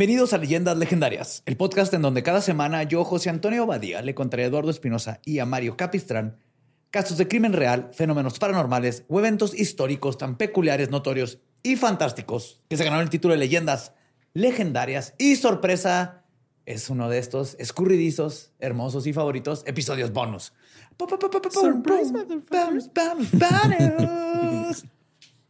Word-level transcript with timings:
Bienvenidos 0.00 0.32
a 0.32 0.38
Leyendas 0.38 0.78
Legendarias, 0.78 1.42
el 1.44 1.58
podcast 1.58 1.92
en 1.92 2.00
donde 2.00 2.22
cada 2.22 2.40
semana 2.40 2.84
yo, 2.84 3.04
José 3.04 3.28
Antonio 3.28 3.66
Badía, 3.66 4.00
le 4.00 4.14
contaré 4.14 4.44
a 4.44 4.46
Eduardo 4.46 4.70
Espinosa 4.70 5.20
y 5.26 5.40
a 5.40 5.44
Mario 5.44 5.76
Capistrán 5.76 6.38
casos 6.90 7.18
de 7.18 7.28
crimen 7.28 7.52
real, 7.52 7.90
fenómenos 7.92 8.38
paranormales 8.38 9.04
o 9.08 9.18
eventos 9.18 9.52
históricos 9.52 10.16
tan 10.16 10.38
peculiares, 10.38 10.88
notorios 10.88 11.40
y 11.62 11.76
fantásticos 11.76 12.62
que 12.70 12.78
se 12.78 12.84
ganaron 12.84 13.02
el 13.02 13.10
título 13.10 13.34
de 13.34 13.40
Leyendas 13.40 13.92
Legendarias. 14.32 15.12
Y 15.18 15.36
sorpresa, 15.36 16.24
es 16.64 16.88
uno 16.88 17.10
de 17.10 17.18
estos 17.18 17.54
escurridizos, 17.58 18.54
hermosos 18.58 19.06
y 19.06 19.12
favoritos 19.12 19.64
episodios 19.66 20.14
bonus. 20.14 20.54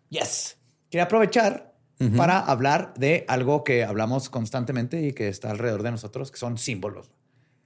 Yes. 0.09 0.59
Quería 0.91 1.05
aprovechar 1.05 1.70
para 2.17 2.39
hablar 2.39 2.95
de 2.97 3.25
algo 3.29 3.63
que 3.65 3.85
hablamos 3.85 4.31
constantemente 4.31 5.07
y 5.07 5.13
que 5.13 5.29
está 5.29 5.51
alrededor 5.51 5.83
de 5.83 5.91
nosotros, 5.91 6.31
que 6.31 6.39
son 6.39 6.57
símbolos. 6.59 7.11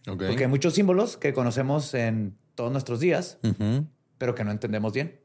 Porque 0.04 0.42
hay 0.44 0.48
muchos 0.48 0.74
símbolos 0.74 1.16
que 1.16 1.32
conocemos 1.32 1.94
en 1.94 2.36
todos 2.54 2.70
nuestros 2.72 3.00
días, 3.00 3.38
pero 4.18 4.34
que 4.34 4.44
no 4.44 4.50
entendemos 4.50 4.92
bien. 4.92 5.20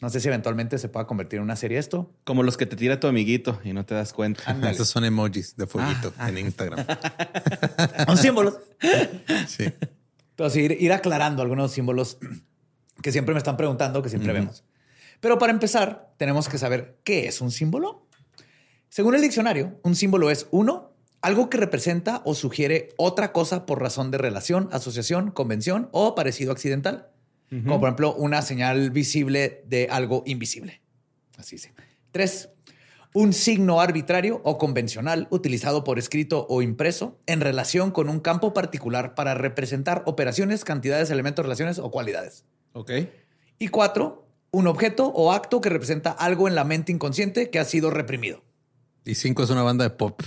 No 0.00 0.10
sé 0.10 0.20
si 0.20 0.28
eventualmente 0.28 0.78
se 0.78 0.88
pueda 0.88 1.06
convertir 1.06 1.38
en 1.38 1.44
una 1.44 1.56
serie 1.56 1.78
esto. 1.78 2.12
Como 2.24 2.42
los 2.42 2.56
que 2.56 2.66
te 2.66 2.76
tira 2.76 3.00
tu 3.00 3.06
amiguito 3.06 3.60
y 3.64 3.72
no 3.72 3.84
te 3.86 3.94
das 3.94 4.12
cuenta. 4.12 4.42
Ándale. 4.46 4.74
Esos 4.74 4.88
son 4.88 5.04
emojis 5.04 5.56
de 5.56 5.66
fueguito 5.66 6.12
Ah, 6.18 6.28
en 6.28 6.38
Instagram. 6.38 6.84
Son 8.06 8.16
símbolos. 8.16 8.58
Sí. 9.46 9.72
Pero 10.36 10.50
sí, 10.50 10.60
ir, 10.60 10.76
ir 10.80 10.92
aclarando 10.92 11.42
algunos 11.42 11.72
símbolos 11.72 12.18
que 13.02 13.12
siempre 13.12 13.34
me 13.34 13.38
están 13.38 13.56
preguntando, 13.56 14.02
que 14.02 14.08
siempre 14.08 14.32
vemos. 14.32 14.64
Pero 15.20 15.38
para 15.38 15.52
empezar, 15.52 16.12
tenemos 16.16 16.48
que 16.48 16.58
saber 16.58 16.98
qué 17.04 17.26
es 17.26 17.40
un 17.40 17.50
símbolo. 17.50 18.06
Según 18.88 19.14
el 19.14 19.22
diccionario, 19.22 19.78
un 19.82 19.94
símbolo 19.94 20.30
es 20.30 20.46
uno, 20.50 20.92
algo 21.20 21.50
que 21.50 21.58
representa 21.58 22.22
o 22.24 22.34
sugiere 22.34 22.90
otra 22.96 23.32
cosa 23.32 23.66
por 23.66 23.80
razón 23.80 24.10
de 24.10 24.18
relación, 24.18 24.68
asociación, 24.72 25.30
convención 25.30 25.88
o 25.92 26.14
parecido 26.14 26.52
accidental. 26.52 27.10
Como 27.50 27.80
por 27.80 27.88
ejemplo, 27.88 28.14
una 28.14 28.42
señal 28.42 28.90
visible 28.90 29.64
de 29.66 29.88
algo 29.90 30.22
invisible. 30.26 30.82
Así 31.38 31.56
sí. 31.56 31.70
Tres, 32.10 32.50
un 33.14 33.32
signo 33.32 33.80
arbitrario 33.80 34.42
o 34.44 34.58
convencional 34.58 35.28
utilizado 35.30 35.82
por 35.82 35.98
escrito 35.98 36.46
o 36.50 36.60
impreso 36.60 37.18
en 37.26 37.40
relación 37.40 37.90
con 37.90 38.10
un 38.10 38.20
campo 38.20 38.52
particular 38.52 39.14
para 39.14 39.32
representar 39.32 40.02
operaciones, 40.04 40.62
cantidades, 40.64 41.10
elementos, 41.10 41.42
relaciones 41.42 41.78
o 41.78 41.90
cualidades. 41.90 42.44
Ok. 42.74 42.90
Y 43.58 43.68
cuatro, 43.68 44.28
un 44.50 44.66
objeto 44.66 45.06
o 45.06 45.32
acto 45.32 45.62
que 45.62 45.70
representa 45.70 46.10
algo 46.10 46.48
en 46.48 46.54
la 46.54 46.64
mente 46.64 46.92
inconsciente 46.92 47.48
que 47.48 47.58
ha 47.58 47.64
sido 47.64 47.90
reprimido. 47.90 48.42
Y 49.08 49.14
cinco 49.14 49.42
es 49.42 49.48
una 49.48 49.62
banda 49.62 49.84
de 49.84 49.90
pop 49.90 50.20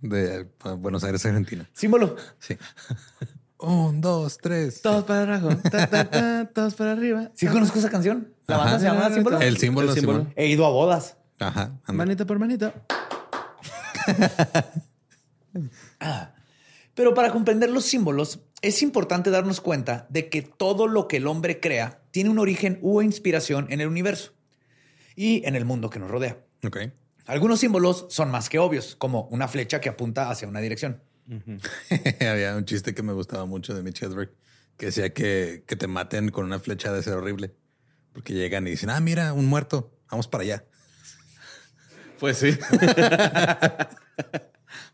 de 0.00 0.40
eh, 0.40 0.46
Buenos 0.78 1.04
Aires, 1.04 1.26
Argentina. 1.26 1.68
Símbolo. 1.74 2.16
Sí. 2.38 2.56
Un, 3.58 4.00
dos, 4.00 4.38
tres. 4.38 4.80
Todos 4.80 5.04
para 5.04 5.36
abajo, 5.36 5.54
ta, 5.70 5.86
ta, 5.86 6.10
ta, 6.10 6.50
todos 6.54 6.74
para 6.74 6.92
arriba. 6.92 7.30
¿Sí 7.34 7.46
conozco 7.46 7.78
esa 7.78 7.90
canción? 7.90 8.32
La 8.46 8.56
banda 8.56 8.70
Ajá. 8.70 8.80
se 8.80 8.86
llama 8.86 9.14
Símbolo. 9.14 9.38
El 9.38 9.58
símbolo, 9.58 9.88
El 9.90 9.94
símbolo. 9.94 10.18
Simón. 10.20 10.32
He 10.34 10.46
ido 10.46 10.64
a 10.64 10.70
bodas. 10.70 11.18
Ajá. 11.40 11.78
anda. 11.84 11.92
Manita 11.92 12.24
por 12.24 12.38
manita. 12.38 12.72
Pero 16.94 17.12
para 17.12 17.32
comprender 17.32 17.68
los 17.68 17.84
símbolos, 17.84 18.40
es 18.62 18.82
importante 18.82 19.28
darnos 19.28 19.60
cuenta 19.60 20.06
de 20.08 20.30
que 20.30 20.40
todo 20.40 20.88
lo 20.88 21.06
que 21.06 21.18
el 21.18 21.26
hombre 21.26 21.60
crea 21.60 22.00
tiene 22.12 22.30
un 22.30 22.38
origen 22.38 22.78
u 22.80 23.02
inspiración 23.02 23.66
en 23.68 23.82
el 23.82 23.88
universo 23.88 24.32
y 25.14 25.46
en 25.46 25.54
el 25.54 25.66
mundo 25.66 25.90
que 25.90 25.98
nos 25.98 26.10
rodea. 26.10 26.38
Ok. 26.64 26.78
Algunos 27.26 27.60
símbolos 27.60 28.06
son 28.10 28.30
más 28.30 28.48
que 28.48 28.58
obvios, 28.58 28.96
como 28.96 29.22
una 29.30 29.48
flecha 29.48 29.80
que 29.80 29.88
apunta 29.88 30.30
hacia 30.30 30.48
una 30.48 30.60
dirección. 30.60 31.02
Había 32.20 32.56
un 32.56 32.64
chiste 32.64 32.94
que 32.94 33.02
me 33.02 33.12
gustaba 33.12 33.46
mucho 33.46 33.74
de 33.74 33.82
Mitch 33.82 34.02
Hedberg 34.02 34.32
que 34.76 34.86
decía 34.86 35.12
que, 35.12 35.64
que 35.66 35.76
te 35.76 35.86
maten 35.86 36.30
con 36.30 36.44
una 36.44 36.58
flecha 36.58 36.92
de 36.92 37.02
ser 37.02 37.14
horrible. 37.14 37.54
Porque 38.12 38.32
llegan 38.34 38.66
y 38.66 38.70
dicen, 38.70 38.90
ah, 38.90 39.00
mira, 39.00 39.32
un 39.32 39.46
muerto, 39.46 39.92
vamos 40.10 40.28
para 40.28 40.42
allá. 40.42 40.64
Pues 42.18 42.38
sí. 42.38 42.52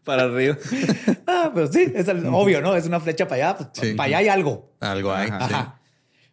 para 0.05 0.23
arriba. 0.25 0.57
Ah, 1.27 1.51
pero 1.55 1.71
sí, 1.73 1.93
es 1.95 2.09
el- 2.09 2.27
obvio, 2.27 2.61
¿no? 2.61 2.75
Es 2.75 2.87
una 2.87 3.01
flecha 3.01 3.29
para 3.29 3.51
allá. 3.51 3.57
pues, 3.59 3.69
Sí. 3.75 3.95
Para 3.95 4.07
allá 4.09 4.19
hay 4.19 4.29
algo. 4.29 4.75
Algo 4.81 5.13
hay. 5.13 5.29
Ajá. 5.29 5.49
sí. 5.49 5.55
Ajá. 5.55 5.81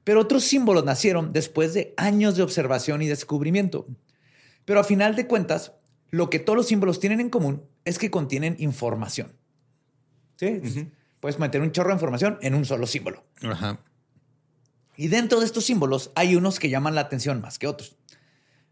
Pero 0.03 0.21
otros 0.21 0.43
símbolos 0.43 0.85
nacieron 0.85 1.33
después 1.33 1.73
de 1.73 1.93
años 1.97 2.37
de 2.37 2.43
observación 2.43 3.01
y 3.01 3.07
descubrimiento. 3.07 3.87
Pero 4.63 4.79
a 4.79 4.83
final 4.83 5.15
de 5.15 5.27
cuentas, 5.27 5.73
lo 6.15 6.29
que 6.29 6.39
todos 6.39 6.55
los 6.55 6.67
símbolos 6.67 7.01
tienen 7.01 7.19
en 7.19 7.29
común 7.29 7.67
es 7.83 7.99
que 7.99 8.09
contienen 8.09 8.55
información. 8.59 9.33
¿Sí? 10.37 10.61
Puedes 11.19 11.39
meter 11.39 11.61
un 11.61 11.73
chorro 11.73 11.89
de 11.89 11.95
información 11.95 12.37
en 12.41 12.55
un 12.55 12.63
solo 12.63 12.87
símbolo. 12.87 13.25
Ajá. 13.41 13.81
Y 14.95 15.09
dentro 15.09 15.41
de 15.41 15.45
estos 15.45 15.65
símbolos 15.65 16.11
hay 16.15 16.37
unos 16.37 16.57
que 16.57 16.69
llaman 16.69 16.95
la 16.95 17.01
atención 17.01 17.41
más 17.41 17.59
que 17.59 17.67
otros. 17.67 17.97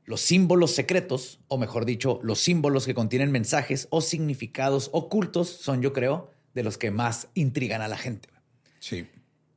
Los 0.05 0.21
símbolos 0.21 0.73
secretos, 0.73 1.41
o 1.49 1.57
mejor 1.57 1.83
dicho, 1.83 2.21
los 2.23 2.39
símbolos 2.39 2.85
que 2.85 2.93
contienen 2.93 3.29
mensajes 3.29 3.87
o 3.89 3.99
significados 3.99 4.89
ocultos, 4.93 5.49
son, 5.49 5.81
yo 5.81 5.91
creo, 5.91 6.29
de 6.53 6.63
los 6.63 6.77
que 6.77 6.91
más 6.91 7.27
intrigan 7.33 7.81
a 7.81 7.89
la 7.89 7.97
gente. 7.97 8.29
Sí. 8.79 9.05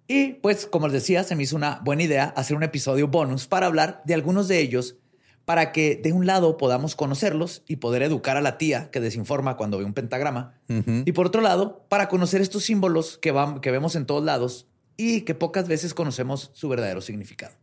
Y 0.09 0.35
pues, 0.35 0.67
como 0.67 0.89
les 0.89 0.95
decía, 0.95 1.23
se 1.23 1.37
me 1.37 1.45
hizo 1.45 1.55
una 1.55 1.81
buena 1.85 2.03
idea 2.03 2.25
hacer 2.37 2.57
un 2.57 2.65
episodio 2.65 3.07
bonus 3.07 3.47
para 3.47 3.67
hablar 3.67 4.03
de 4.05 4.15
algunos 4.15 4.49
de 4.49 4.59
ellos, 4.59 4.97
para 5.47 5.71
que 5.71 5.95
de 5.95 6.13
un 6.13 6.27
lado 6.27 6.59
podamos 6.59 6.97
conocerlos 6.97 7.63
y 7.69 7.77
poder 7.77 8.03
educar 8.03 8.37
a 8.37 8.41
la 8.41 8.59
tía 8.59 8.91
que 8.91 9.01
desinforma 9.01 9.57
cuando 9.57 9.79
ve 9.79 9.85
un 9.85 9.95
pentagrama. 9.95 10.61
Y 10.69 11.13
por 11.13 11.29
otro 11.29 11.41
lado, 11.41 11.87
para 11.89 12.09
conocer 12.09 12.41
estos 12.41 12.65
símbolos 12.65 13.17
que, 13.17 13.31
van, 13.31 13.61
que 13.61 13.71
vemos 13.71 13.95
en 13.95 14.07
todos 14.07 14.25
lados 14.25 14.67
y 14.97 15.21
que 15.21 15.37
pocas 15.37 15.69
veces 15.69 15.95
conocemos 15.95 16.51
su 16.53 16.69
verdadero 16.69 17.01
significado. 17.01 17.55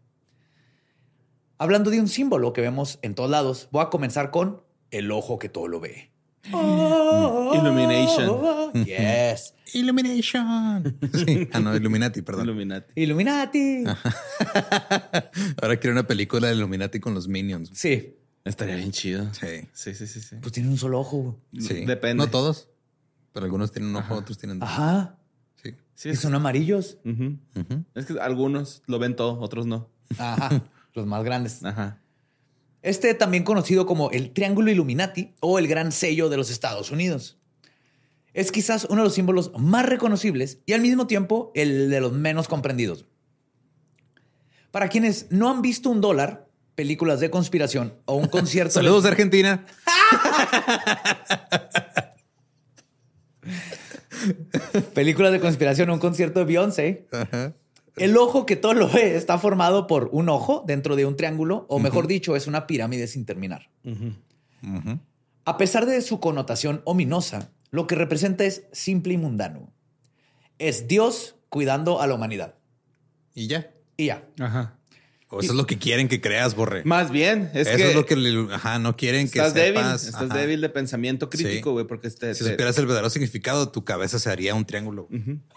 Hablando 1.57 1.91
de 1.91 1.99
un 1.99 2.07
símbolo 2.07 2.53
que 2.53 2.61
vemos 2.61 2.99
en 3.01 3.15
todos 3.15 3.29
lados, 3.29 3.67
voy 3.71 3.83
a 3.83 3.89
comenzar 3.89 4.31
con 4.31 4.63
el 4.89 5.11
ojo 5.11 5.37
que 5.37 5.49
todo 5.49 5.67
lo 5.67 5.81
ve. 5.81 6.12
Illumination. 6.43 8.39
Yes. 8.73 9.53
Illumination. 9.75 10.97
Sí. 11.13 11.47
Ah, 11.53 11.59
no, 11.59 11.75
Illuminati, 11.75 12.23
perdón. 12.23 12.45
Illuminati. 12.45 12.91
Illuminati. 12.95 13.83
Ahora 15.61 15.77
quiero 15.77 15.91
una 15.93 16.07
película 16.07 16.47
de 16.47 16.55
Illuminati 16.55 16.99
con 16.99 17.13
los 17.13 17.27
Minions. 17.27 17.69
Sí. 17.73 18.15
Estaría 18.45 18.75
bien 18.75 18.91
chido. 18.91 19.31
Sí. 19.33 19.69
Sí, 19.73 19.93
sí, 19.93 20.07
sí, 20.07 20.21
sí. 20.21 20.37
Pues 20.41 20.51
tienen 20.53 20.71
un 20.71 20.77
solo 20.77 20.99
ojo. 20.99 21.39
Sí. 21.59 21.85
Depende. 21.85 22.23
No 22.23 22.29
todos, 22.31 22.67
pero 23.31 23.45
algunos 23.45 23.71
tienen 23.71 23.91
un 23.91 23.97
ojo, 23.97 24.15
otros 24.15 24.37
tienen 24.39 24.57
dos. 24.59 24.67
Ajá. 24.67 25.17
Sí. 25.61 25.75
Sí, 25.93 26.09
Y 26.09 26.15
son 26.15 26.33
amarillos. 26.35 26.97
Ujú. 27.05 27.37
Es 27.93 28.05
que 28.07 28.19
algunos 28.19 28.81
lo 28.87 28.97
ven 28.99 29.15
todo, 29.15 29.39
otros 29.39 29.65
no. 29.67 29.89
Ajá. 30.17 30.63
Los 30.95 31.05
más 31.07 31.23
grandes. 31.23 31.63
Ajá. 31.63 31.99
Este 32.83 33.13
también 33.13 33.43
conocido 33.45 33.85
como 33.85 34.11
el 34.11 34.31
Triángulo 34.31 34.69
Illuminati 34.69 35.33
o 35.39 35.57
el 35.57 35.67
Gran 35.69 35.93
Sello 35.93 36.29
de 36.29 36.35
los 36.35 36.51
Estados 36.51 36.91
Unidos. 36.91 37.39
Es 38.33 38.51
quizás 38.51 38.85
uno 38.89 38.97
de 38.97 39.05
los 39.05 39.13
símbolos 39.13 39.53
más 39.57 39.85
reconocibles 39.85 40.59
y 40.65 40.73
al 40.73 40.81
mismo 40.81 41.07
tiempo 41.07 41.53
el 41.55 41.89
de 41.89 42.01
los 42.01 42.11
menos 42.11 42.49
comprendidos. 42.49 43.05
Para 44.71 44.89
quienes 44.89 45.27
no 45.31 45.49
han 45.49 45.61
visto 45.61 45.89
un 45.89 46.01
dólar, 46.01 46.49
películas 46.75 47.21
de 47.21 47.29
conspiración 47.29 47.93
o 48.03 48.15
un 48.15 48.27
concierto... 48.29 48.73
Saludos 48.73 49.03
de 49.03 49.09
Argentina. 49.09 49.65
películas 54.93 55.31
de 55.31 55.39
conspiración 55.39 55.89
o 55.89 55.93
un 55.93 55.99
concierto 55.99 56.39
de 56.39 56.45
Beyoncé, 56.45 57.07
Ajá. 57.11 57.53
El 57.95 58.17
ojo 58.17 58.45
que 58.45 58.55
todo 58.55 58.73
lo 58.73 58.89
ve 58.89 59.15
está 59.15 59.37
formado 59.37 59.87
por 59.87 60.09
un 60.11 60.29
ojo 60.29 60.63
dentro 60.65 60.95
de 60.95 61.05
un 61.05 61.15
triángulo, 61.15 61.65
o 61.69 61.79
mejor 61.79 62.07
dicho, 62.07 62.35
es 62.35 62.47
una 62.47 62.67
pirámide 62.67 63.07
sin 63.07 63.25
terminar. 63.25 63.69
A 65.45 65.57
pesar 65.57 65.85
de 65.85 66.01
su 66.01 66.19
connotación 66.19 66.81
ominosa, 66.85 67.51
lo 67.69 67.87
que 67.87 67.95
representa 67.95 68.45
es 68.45 68.65
simple 68.71 69.13
y 69.13 69.17
mundano. 69.17 69.71
Es 70.59 70.87
Dios 70.87 71.35
cuidando 71.49 72.01
a 72.01 72.07
la 72.07 72.15
humanidad. 72.15 72.55
Y 73.33 73.47
ya. 73.47 73.71
Y 73.97 74.07
ya. 74.07 74.27
Ajá. 74.39 74.77
O 75.35 75.39
eso 75.41 75.51
es 75.51 75.57
lo 75.57 75.65
que 75.65 75.77
quieren 75.77 76.07
que 76.07 76.21
creas, 76.21 76.55
Borre. 76.55 76.83
Más 76.85 77.11
bien, 77.11 77.49
es 77.53 77.67
eso 77.67 77.77
que, 77.77 77.89
es 77.89 77.95
lo 77.95 78.05
que 78.05 78.15
le- 78.15 78.53
ajá, 78.53 78.79
no 78.79 78.95
quieren 78.95 79.29
que 79.29 79.39
estás 79.39 79.53
débil. 79.53 79.81
sepas. 79.81 80.05
Estás 80.05 80.21
Ajá. 80.29 80.37
débil 80.37 80.61
de 80.61 80.69
pensamiento 80.69 81.29
crítico, 81.29 81.69
Sí. 81.69 81.73
güey, 81.73 81.85
porque 81.87 82.07
este, 82.07 82.33
Si 82.35 82.43
te- 82.43 82.51
supieras 82.51 82.77
el 82.77 82.85
verdadero 82.85 83.09
significado, 83.09 83.69
tu 83.69 83.83
cabeza 83.83 84.19
se 84.19 84.29
haría 84.29 84.53
un 84.55 84.65
triángulo. 84.65 85.07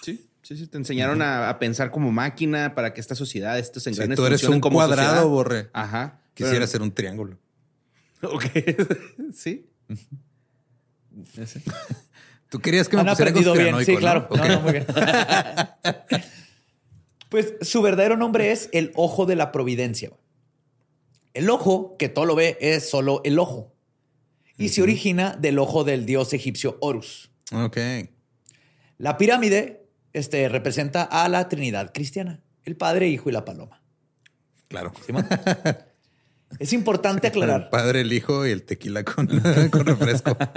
Sí, 0.03 0.27
sí, 0.43 0.57
sí. 0.57 0.67
Te 0.67 0.79
enseñaron 0.79 1.23
a, 1.23 1.49
a 1.49 1.59
pensar 1.59 1.91
como 1.91 2.11
máquina 2.13 2.75
para 2.75 2.93
que 2.95 3.01
esta 3.01 3.15
sociedad, 3.15 3.59
estos 3.59 3.87
engranes 3.87 4.17
tú 4.17 4.25
eres 4.27 4.43
un 4.45 4.61
como 4.61 4.77
cuadrado, 4.77 5.09
sociedad. 5.09 5.25
Borre, 5.31 5.71
Ajá. 5.73 6.21
quisiera 6.35 6.59
Pero- 6.61 6.67
ser 6.69 6.83
un 6.83 6.93
triángulo. 6.93 7.39
Ok. 8.23 8.45
sí. 9.35 9.67
Tú 12.49 12.61
querías 12.61 12.89
que 12.89 12.97
me 12.97 13.01
Han 13.03 13.09
pusiera 13.09 13.33
bien. 13.33 13.85
Sí, 13.85 13.97
claro. 13.97 14.29
¿no? 14.31 14.37
No, 14.37 14.49
no, 14.49 14.61
muy 14.61 14.73
bien. 14.73 14.87
Pues 17.37 17.53
su 17.61 17.83
verdadero 17.83 18.17
nombre 18.17 18.51
es 18.51 18.71
el 18.73 18.93
ojo 18.95 19.27
de 19.27 19.37
la 19.37 19.53
providencia. 19.53 20.11
El 21.35 21.51
ojo, 21.51 21.95
que 21.99 22.09
todo 22.09 22.25
lo 22.25 22.35
ve, 22.35 22.57
es 22.63 22.89
solo 22.89 23.21
el 23.25 23.39
ojo. 23.39 23.75
Y 24.57 24.71
se 24.71 24.81
origina 24.81 25.37
del 25.39 25.59
ojo 25.59 25.85
del 25.85 26.07
dios 26.07 26.33
egipcio 26.33 26.79
Horus. 26.81 27.31
Ok. 27.53 27.77
La 28.97 29.19
pirámide 29.19 29.87
este, 30.15 30.49
representa 30.49 31.03
a 31.03 31.29
la 31.29 31.47
Trinidad 31.51 31.93
cristiana, 31.93 32.41
el 32.65 32.75
Padre, 32.75 33.09
Hijo 33.09 33.29
y 33.29 33.33
la 33.35 33.45
Paloma. 33.45 33.83
Claro. 34.69 34.95
¿Simón? 35.05 35.29
es 36.59 36.73
importante 36.73 37.27
El 37.27 37.33
aclarar. 37.33 37.69
padre, 37.69 38.01
el 38.01 38.15
hijo 38.15 38.47
y 38.47 38.51
el 38.51 38.63
tequila 38.63 39.05
con, 39.05 39.27
con 39.71 39.85
refresco. 39.85 40.39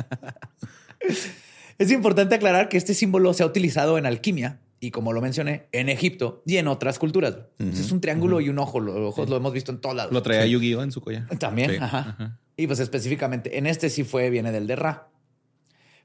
Es 1.77 1.91
importante 1.91 2.35
aclarar 2.35 2.67
que 2.67 2.75
este 2.75 2.93
símbolo 2.93 3.33
se 3.33 3.41
ha 3.41 3.45
utilizado 3.45 3.97
en 3.97 4.05
alquimia 4.05 4.59
y, 4.79 4.91
como 4.91 5.13
lo 5.13 5.21
mencioné, 5.21 5.67
en 5.71 5.89
Egipto 5.89 6.41
y 6.45 6.57
en 6.57 6.67
otras 6.67 6.99
culturas. 6.99 7.37
Es 7.59 7.91
un 7.91 8.01
triángulo 8.01 8.41
y 8.41 8.49
un 8.49 8.59
ojo. 8.59 8.79
Los 8.79 8.95
ojos 8.95 9.29
lo 9.29 9.35
hemos 9.35 9.53
visto 9.53 9.71
en 9.71 9.81
todos 9.81 9.95
lados. 9.95 10.13
Lo 10.13 10.21
traía 10.21 10.45
Yu-Gi-Oh 10.45 10.83
en 10.83 10.91
su 10.91 11.01
collar. 11.01 11.27
También. 11.37 11.71
Sí. 11.71 11.77
ajá. 11.79 12.39
Y 12.55 12.67
pues 12.67 12.79
específicamente 12.79 13.57
en 13.57 13.67
este 13.67 13.89
sí 13.89 14.03
fue, 14.03 14.29
viene 14.29 14.51
del 14.51 14.67
de 14.67 14.75
Ra. 14.75 15.09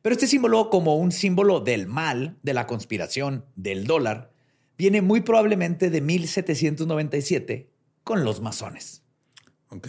Pero 0.03 0.13
este 0.13 0.27
símbolo, 0.27 0.71
como 0.71 0.97
un 0.97 1.11
símbolo 1.11 1.61
del 1.61 1.87
mal, 1.87 2.37
de 2.43 2.55
la 2.55 2.67
conspiración, 2.67 3.45
del 3.57 3.87
dólar, 3.87 4.31
viene 4.79 5.03
muy 5.03 5.23
probablemente 5.23 5.91
de 5.91 6.01
1797 6.01 7.71
con 8.05 8.23
los 8.23 8.41
masones. 8.41 9.03
Ok. 9.71 9.89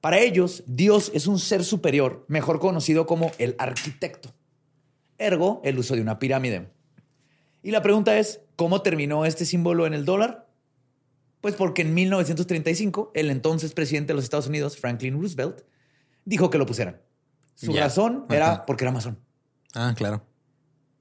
Para 0.00 0.18
ellos, 0.18 0.64
Dios 0.66 1.12
es 1.14 1.26
un 1.26 1.38
ser 1.38 1.64
superior, 1.64 2.24
mejor 2.28 2.60
conocido 2.60 3.06
como 3.06 3.30
el 3.38 3.54
arquitecto. 3.58 4.34
Ergo, 5.18 5.60
el 5.64 5.78
uso 5.78 5.94
de 5.94 6.00
una 6.00 6.18
pirámide. 6.18 6.70
Y 7.66 7.72
la 7.72 7.82
pregunta 7.82 8.16
es, 8.16 8.40
¿cómo 8.54 8.80
terminó 8.82 9.24
este 9.26 9.44
símbolo 9.44 9.88
en 9.88 9.94
el 9.94 10.04
dólar? 10.04 10.46
Pues 11.40 11.56
porque 11.56 11.82
en 11.82 11.94
1935, 11.94 13.10
el 13.12 13.28
entonces 13.28 13.72
presidente 13.72 14.12
de 14.12 14.14
los 14.14 14.22
Estados 14.22 14.46
Unidos, 14.46 14.76
Franklin 14.76 15.20
Roosevelt, 15.20 15.62
dijo 16.24 16.48
que 16.48 16.58
lo 16.58 16.66
pusieran. 16.66 17.00
Su 17.56 17.72
razón 17.74 18.24
era 18.30 18.64
porque 18.66 18.84
era 18.84 18.92
masón. 18.92 19.18
Ah, 19.74 19.92
claro. 19.96 20.24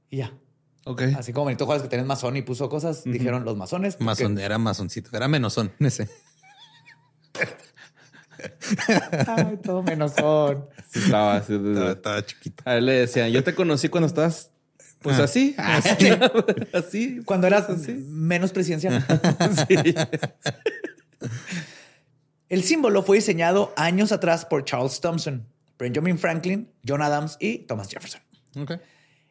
Y 0.10 0.18
ya. 0.18 0.34
Ok. 0.86 1.04
Así 1.16 1.34
como 1.34 1.46
Benito 1.46 1.68
Juárez 1.68 1.84
que 1.84 1.90
tenés 1.90 2.08
masón 2.08 2.36
y 2.36 2.42
puso 2.42 2.68
cosas, 2.68 3.04
dijeron 3.04 3.46
los 3.46 3.56
masones. 3.56 3.94
porque- 3.98 4.06
Masón, 4.06 4.40
era 4.40 4.58
masoncito. 4.58 5.16
Era 5.16 5.28
menosón. 5.28 5.72
Ese. 5.80 6.10
Ay, 9.28 9.58
todo 9.64 9.84
menos 9.84 10.14
son. 10.14 10.66
Sí, 10.90 10.98
estaba. 11.00 11.38
Estaba, 11.38 11.92
estaba 11.92 12.26
chiquito. 12.26 12.64
A 12.66 12.76
él 12.78 12.86
le 12.88 12.94
decían, 12.94 13.30
yo 13.30 13.44
te 13.44 13.54
conocí 13.54 13.90
cuando 13.90 14.08
estabas, 14.08 14.52
pues 15.06 15.20
Ah. 15.20 15.24
así. 15.26 15.56
Así. 15.58 16.10
así. 16.74 17.22
Cuando 17.24 17.46
eras 17.48 17.70
Así. 17.70 17.94
menos 18.10 18.52
presidencial. 18.52 19.06
Sí. 19.70 19.96
El 22.50 22.64
símbolo 22.64 23.02
fue 23.04 23.18
diseñado 23.18 23.74
años 23.78 24.12
atrás 24.12 24.46
por 24.46 24.64
Charles 24.66 25.00
Thompson, 25.02 25.48
Benjamin 25.80 26.18
Franklin, 26.20 26.70
John 26.88 27.02
Adams 27.02 27.38
y 27.40 27.60
Thomas 27.60 27.90
Jefferson. 27.90 28.22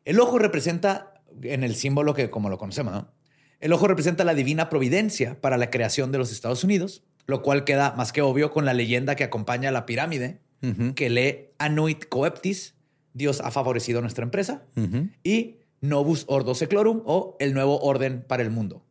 El 0.05 0.21
ojo 0.21 0.39
representa, 0.39 1.15
en 1.43 1.63
el 1.65 1.75
símbolo 1.77 2.15
que 2.15 2.31
como 2.31 2.51
lo 2.51 2.59
conocemos, 2.59 2.93
¿no? 2.93 3.09
El 3.61 3.73
ojo 3.73 3.89
representa 3.89 4.25
la 4.25 4.35
divina 4.35 4.69
providencia 4.69 5.41
para 5.41 5.57
la 5.57 5.71
creación 5.71 6.13
de 6.13 6.19
los 6.19 6.33
Estados 6.33 6.65
Unidos, 6.65 7.03
lo 7.27 7.43
cual 7.43 7.65
queda 7.65 7.95
más 7.97 8.13
que 8.13 8.21
obvio 8.21 8.51
con 8.51 8.65
la 8.65 8.75
leyenda 8.75 9.17
que 9.17 9.25
acompaña 9.25 9.71
la 9.71 9.87
pirámide, 9.87 10.41
que 10.95 11.11
lee 11.11 11.51
Anuit 11.59 12.07
Coeptis, 12.09 12.75
Dios 13.13 13.41
ha 13.43 13.51
favorecido 13.51 14.01
nuestra 14.01 14.25
empresa, 14.25 14.63
y 15.23 15.57
Novus 15.89 16.25
Ordo 16.29 16.55
Seclorum 16.55 17.03
o 17.05 17.37
el 17.41 17.53
nuevo 17.53 17.79
orden 17.81 18.25
para 18.27 18.43
el 18.43 18.51
mundo, 18.51 18.85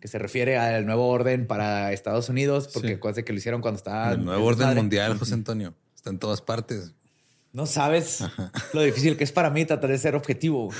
que 0.00 0.08
se 0.08 0.18
refiere 0.18 0.56
al 0.58 0.84
nuevo 0.86 1.08
orden 1.08 1.46
para 1.46 1.92
Estados 1.92 2.28
Unidos, 2.28 2.68
porque 2.72 2.88
Sí. 2.88 2.94
acuérdense 2.94 3.24
que 3.24 3.32
lo 3.32 3.38
hicieron 3.38 3.60
cuando 3.60 3.78
estaba... 3.78 4.12
El 4.12 4.24
nuevo 4.24 4.44
orden 4.46 4.74
mundial, 4.74 5.16
José 5.18 5.34
Antonio. 5.34 5.74
Está 5.94 6.10
en 6.10 6.18
todas 6.18 6.40
partes. 6.42 6.92
No 7.52 7.66
sabes 7.66 8.24
lo 8.72 8.82
difícil 8.82 9.16
que 9.16 9.24
es 9.24 9.32
para 9.32 9.50
mí 9.50 9.64
tratar 9.64 9.90
de 9.90 9.98
ser 9.98 10.14
objetivo. 10.16 10.70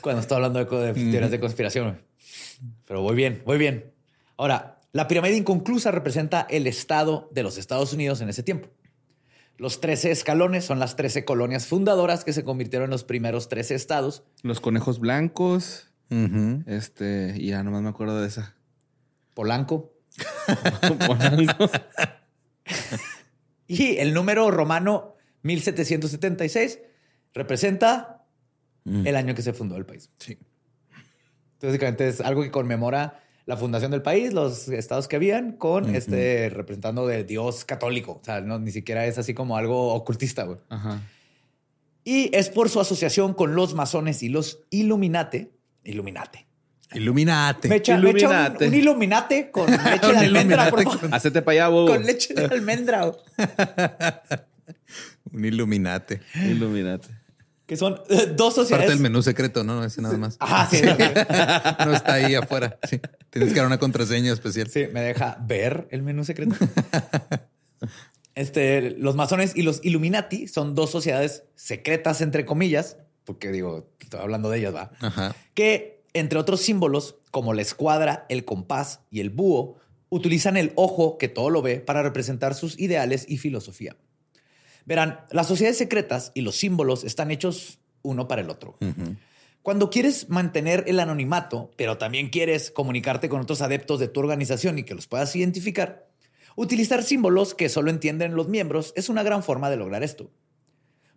Cuando 0.00 0.22
estoy 0.22 0.36
hablando 0.36 0.64
de, 0.64 0.92
de 0.92 1.10
teorías 1.10 1.30
de 1.30 1.40
conspiración. 1.40 2.00
Pero 2.86 3.02
voy 3.02 3.14
bien, 3.14 3.42
voy 3.44 3.58
bien. 3.58 3.92
Ahora, 4.36 4.80
la 4.92 5.06
pirámide 5.06 5.36
inconclusa 5.36 5.90
representa 5.90 6.46
el 6.48 6.66
estado 6.66 7.28
de 7.32 7.42
los 7.42 7.58
Estados 7.58 7.92
Unidos 7.92 8.20
en 8.20 8.28
ese 8.30 8.42
tiempo. 8.42 8.68
Los 9.62 9.80
13 9.80 10.10
escalones 10.10 10.64
son 10.64 10.80
las 10.80 10.96
13 10.96 11.24
colonias 11.24 11.66
fundadoras 11.68 12.24
que 12.24 12.32
se 12.32 12.42
convirtieron 12.42 12.86
en 12.86 12.90
los 12.90 13.04
primeros 13.04 13.48
13 13.48 13.76
estados. 13.76 14.24
Los 14.42 14.58
conejos 14.60 14.98
blancos. 14.98 15.88
Ujú. 16.10 16.64
Este, 16.66 17.34
y 17.36 17.50
ya 17.50 17.62
nomás 17.62 17.80
me 17.82 17.88
acuerdo 17.90 18.20
de 18.20 18.26
esa. 18.26 18.56
Polanco. 19.34 19.94
Polanco. 21.06 21.70
Y 23.68 23.96
el 23.98 24.12
número 24.12 24.50
romano 24.50 25.14
1776 25.42 26.80
representa 27.32 28.18
Mm. 28.84 29.06
el 29.06 29.14
año 29.14 29.34
que 29.36 29.42
se 29.42 29.52
fundó 29.52 29.76
el 29.76 29.86
país. 29.86 30.10
Sí. 30.18 30.32
Entonces, 31.52 31.68
básicamente 31.70 32.08
es 32.08 32.20
algo 32.20 32.42
que 32.42 32.50
conmemora 32.50 33.22
la 33.44 33.56
fundación 33.56 33.90
del 33.90 34.02
país, 34.02 34.32
los 34.32 34.68
estados 34.68 35.08
que 35.08 35.16
habían, 35.16 35.52
con 35.52 35.94
este 35.94 36.48
representando 36.50 37.06
de 37.06 37.24
Dios 37.24 37.64
católico. 37.64 38.20
O 38.20 38.24
sea, 38.24 38.40
no, 38.40 38.58
ni 38.58 38.70
siquiera 38.70 39.06
es 39.06 39.18
así 39.18 39.34
como 39.34 39.56
algo 39.56 39.94
ocultista, 39.94 40.44
güey. 40.44 40.58
Ajá. 40.68 41.00
Y 42.04 42.34
es 42.36 42.48
por 42.48 42.68
su 42.68 42.80
asociación 42.80 43.34
con 43.34 43.54
los 43.54 43.74
masones 43.74 44.22
y 44.22 44.28
los 44.28 44.60
Illuminate, 44.70 45.52
Illuminate, 45.84 46.46
Illuminate. 46.94 47.68
Me 47.68 47.76
echa, 47.76 47.96
me 47.96 48.10
echa 48.10 48.26
un, 48.28 48.34
Illuminate. 48.36 48.68
un 48.68 48.74
iluminate 48.74 49.50
con 49.50 49.70
leche 49.84 50.12
de 50.12 50.18
almendra, 50.18 50.70
por 50.70 50.82
favor. 50.82 51.08
Hacete 51.12 51.42
para 51.42 51.52
allá, 51.52 51.68
bobo. 51.68 51.88
Con 51.88 52.04
leche 52.04 52.34
de 52.34 52.44
almendra. 52.44 53.12
Un 55.32 55.44
Illuminate. 55.44 56.20
Illuminate. 56.34 57.08
Que 57.72 57.78
son 57.78 57.94
eh, 58.10 58.26
dos 58.36 58.52
Parte 58.52 58.60
sociedades. 58.60 58.88
del 58.90 59.00
menú 59.00 59.22
secreto, 59.22 59.64
¿no? 59.64 59.82
Ese 59.82 60.02
nada 60.02 60.18
más. 60.18 60.36
Sí, 60.70 60.82
no, 60.82 60.94
No 61.86 61.94
está 61.94 62.12
ahí 62.12 62.34
afuera. 62.34 62.78
Sí. 62.86 63.00
Tienes 63.30 63.54
que 63.54 63.60
dar 63.60 63.66
una 63.66 63.78
contraseña 63.78 64.30
especial. 64.30 64.68
sí, 64.68 64.88
me 64.92 65.00
deja 65.00 65.38
ver 65.40 65.88
el 65.90 66.02
menú 66.02 66.22
secreto. 66.22 66.54
Este, 68.34 68.90
los 68.92 69.14
masones 69.16 69.56
y 69.56 69.62
los 69.62 69.80
Illuminati 69.82 70.48
son 70.48 70.74
dos 70.74 70.90
sociedades 70.90 71.44
secretas, 71.54 72.20
entre 72.20 72.44
comillas, 72.44 72.98
porque 73.24 73.50
digo, 73.50 73.90
estoy 74.00 74.20
hablando 74.20 74.50
de 74.50 74.58
ellas, 74.58 74.74
va. 74.74 74.90
Ajá. 75.00 75.34
que, 75.54 76.04
entre 76.12 76.38
otros 76.38 76.60
símbolos, 76.60 77.16
como 77.30 77.54
la 77.54 77.62
escuadra, 77.62 78.26
el 78.28 78.44
compás 78.44 79.00
y 79.10 79.20
el 79.20 79.30
búho, 79.30 79.76
utilizan 80.10 80.58
el 80.58 80.72
ojo 80.76 81.16
que 81.16 81.28
todo 81.28 81.48
lo 81.48 81.62
ve 81.62 81.80
para 81.80 82.02
representar 82.02 82.54
sus 82.54 82.78
ideales 82.78 83.24
y 83.28 83.38
filosofía. 83.38 83.96
Verán, 84.84 85.20
las 85.30 85.46
sociedades 85.46 85.78
secretas 85.78 86.32
y 86.34 86.40
los 86.40 86.56
símbolos 86.56 87.04
están 87.04 87.30
hechos 87.30 87.78
uno 88.02 88.28
para 88.28 88.42
el 88.42 88.50
otro. 88.50 88.76
Cuando 89.62 89.90
quieres 89.90 90.28
mantener 90.28 90.84
el 90.88 90.98
anonimato, 90.98 91.70
pero 91.76 91.96
también 91.96 92.30
quieres 92.30 92.70
comunicarte 92.70 93.28
con 93.28 93.40
otros 93.40 93.62
adeptos 93.62 94.00
de 94.00 94.08
tu 94.08 94.20
organización 94.20 94.78
y 94.78 94.82
que 94.82 94.94
los 94.94 95.06
puedas 95.06 95.34
identificar, 95.36 96.08
utilizar 96.56 97.04
símbolos 97.04 97.54
que 97.54 97.68
solo 97.68 97.90
entienden 97.90 98.34
los 98.34 98.48
miembros 98.48 98.92
es 98.96 99.08
una 99.08 99.22
gran 99.22 99.44
forma 99.44 99.70
de 99.70 99.76
lograr 99.76 100.02
esto. 100.02 100.30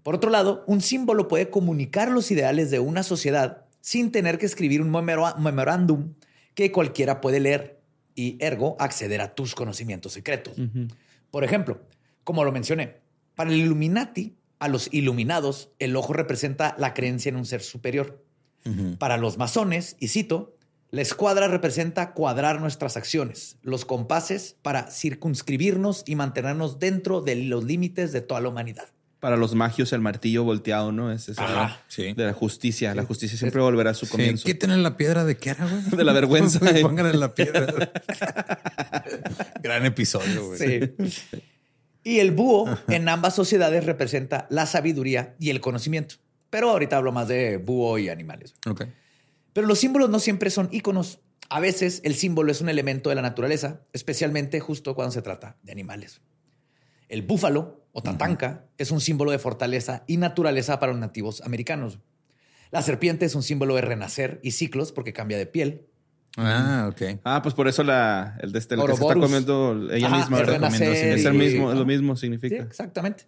Por 0.03 0.13
otro 0.13 0.29
lado, 0.29 0.63
un 0.67 0.81
símbolo 0.81 1.27
puede 1.27 1.49
comunicar 1.49 2.11
los 2.11 2.29
ideales 2.29 2.69
de 2.69 2.79
una 2.79 3.01
sociedad 3.01 3.65
sin 3.81 4.11
tener 4.11 4.37
que 4.37 4.45
escribir 4.45 4.81
un 4.81 4.91
memorándum 4.91 6.13
que 6.53 6.71
cualquiera 6.71 7.21
puede 7.21 7.39
leer 7.39 7.81
y, 8.13 8.37
ergo, 8.39 8.75
acceder 8.79 9.21
a 9.21 9.33
tus 9.33 9.55
conocimientos 9.55 10.13
secretos. 10.13 10.55
Por 11.31 11.43
ejemplo, 11.43 11.81
como 12.23 12.43
lo 12.43 12.51
mencioné, 12.51 12.97
para 13.35 13.51
el 13.51 13.57
Illuminati, 13.57 14.35
a 14.59 14.67
los 14.67 14.87
iluminados, 14.93 15.69
el 15.79 15.95
ojo 15.95 16.13
representa 16.13 16.75
la 16.79 16.93
creencia 16.93 17.29
en 17.29 17.35
un 17.35 17.45
ser 17.45 17.61
superior. 17.61 18.23
Para 18.97 19.17
los 19.17 19.37
masones, 19.37 19.95
y 19.99 20.07
cito, 20.07 20.55
la 20.89 21.01
escuadra 21.03 21.47
representa 21.47 22.13
cuadrar 22.13 22.59
nuestras 22.61 22.97
acciones, 22.97 23.57
los 23.61 23.85
compases 23.85 24.55
para 24.63 24.89
circunscribirnos 24.89 26.03
y 26.07 26.15
mantenernos 26.15 26.79
dentro 26.79 27.21
de 27.21 27.35
los 27.35 27.63
límites 27.63 28.11
de 28.11 28.21
toda 28.21 28.41
la 28.41 28.49
humanidad. 28.49 28.87
Para 29.19 29.37
los 29.37 29.53
magios, 29.55 29.93
el 29.93 30.01
martillo 30.01 30.43
volteado, 30.43 30.91
¿no? 30.91 31.11
Es 31.11 31.29
eso. 31.29 31.41
Ajá. 31.41 31.79
De 31.95 32.13
la 32.25 32.33
justicia. 32.33 32.95
La 32.95 33.03
justicia 33.05 33.37
siempre 33.37 33.61
volverá 33.61 33.91
a 33.91 33.93
su 33.93 34.05
Sí, 34.05 34.11
comienzo. 34.11 34.45
quítenle 34.45 34.77
la 34.77 34.97
piedra 34.97 35.23
de 35.25 35.37
qué 35.37 35.51
era, 35.51 35.67
güey. 35.67 35.81
De 35.83 36.03
la 36.03 36.13
vergüenza. 36.13 36.59
Pónganle 36.81 37.17
la 37.17 37.33
piedra. 37.33 37.67
Gran 39.61 39.85
episodio, 39.85 40.47
güey. 40.47 40.59
Sí. 40.59 41.19
Y 42.05 42.19
el 42.19 42.31
búho 42.31 42.67
en 42.87 43.09
ambas 43.09 43.33
sociedades 43.33 43.83
representa 43.83 44.45
la 44.51 44.67
sabiduría 44.67 45.35
y 45.39 45.49
el 45.49 45.59
conocimiento. 45.59 46.17
Pero 46.51 46.69
ahorita 46.69 46.97
hablo 46.97 47.11
más 47.11 47.27
de 47.27 47.57
búho 47.57 47.97
y 47.97 48.09
animales. 48.09 48.53
Pero 49.53 49.65
los 49.65 49.79
símbolos 49.79 50.11
no 50.11 50.19
siempre 50.19 50.51
son 50.51 50.69
íconos. 50.71 51.19
A 51.49 51.59
veces 51.59 52.01
el 52.03 52.13
símbolo 52.13 52.51
es 52.51 52.61
un 52.61 52.69
elemento 52.69 53.09
de 53.09 53.15
la 53.15 53.23
naturaleza, 53.23 53.81
especialmente 53.91 54.59
justo 54.59 54.93
cuando 54.93 55.13
se 55.13 55.23
trata 55.23 55.57
de 55.63 55.71
animales. 55.71 56.21
El 57.09 57.23
búfalo 57.23 57.87
o 57.91 58.03
tatanca 58.03 58.67
es 58.77 58.91
un 58.91 59.01
símbolo 59.01 59.31
de 59.31 59.39
fortaleza 59.39 60.03
y 60.05 60.17
naturaleza 60.17 60.79
para 60.79 60.91
los 60.91 61.01
nativos 61.01 61.41
americanos. 61.41 61.97
La 62.69 62.83
serpiente 62.83 63.25
es 63.25 63.33
un 63.33 63.41
símbolo 63.41 63.73
de 63.73 63.81
renacer 63.81 64.39
y 64.43 64.51
ciclos 64.51 64.91
porque 64.91 65.11
cambia 65.11 65.39
de 65.39 65.47
piel. 65.47 65.87
Ah, 66.37 66.89
ok. 66.91 67.19
Ah, 67.23 67.41
pues 67.41 67.55
por 67.55 67.67
eso 67.67 67.83
la, 67.83 68.37
el 68.41 68.51
de 68.51 68.59
este, 68.59 68.75
el 68.75 68.81
que 68.81 68.87
se 68.95 69.01
está 69.01 69.15
comiendo 69.15 69.87
ella 69.91 70.07
Ajá, 70.07 70.17
misma. 70.17 70.41
renacer 70.43 70.91
Es 70.91 71.25
el 71.25 71.33
mismo, 71.33 71.71
es 71.71 71.77
lo 71.77 71.85
mismo 71.85 72.15
Sí, 72.15 72.21
significa. 72.21 72.61
exactamente. 72.63 73.25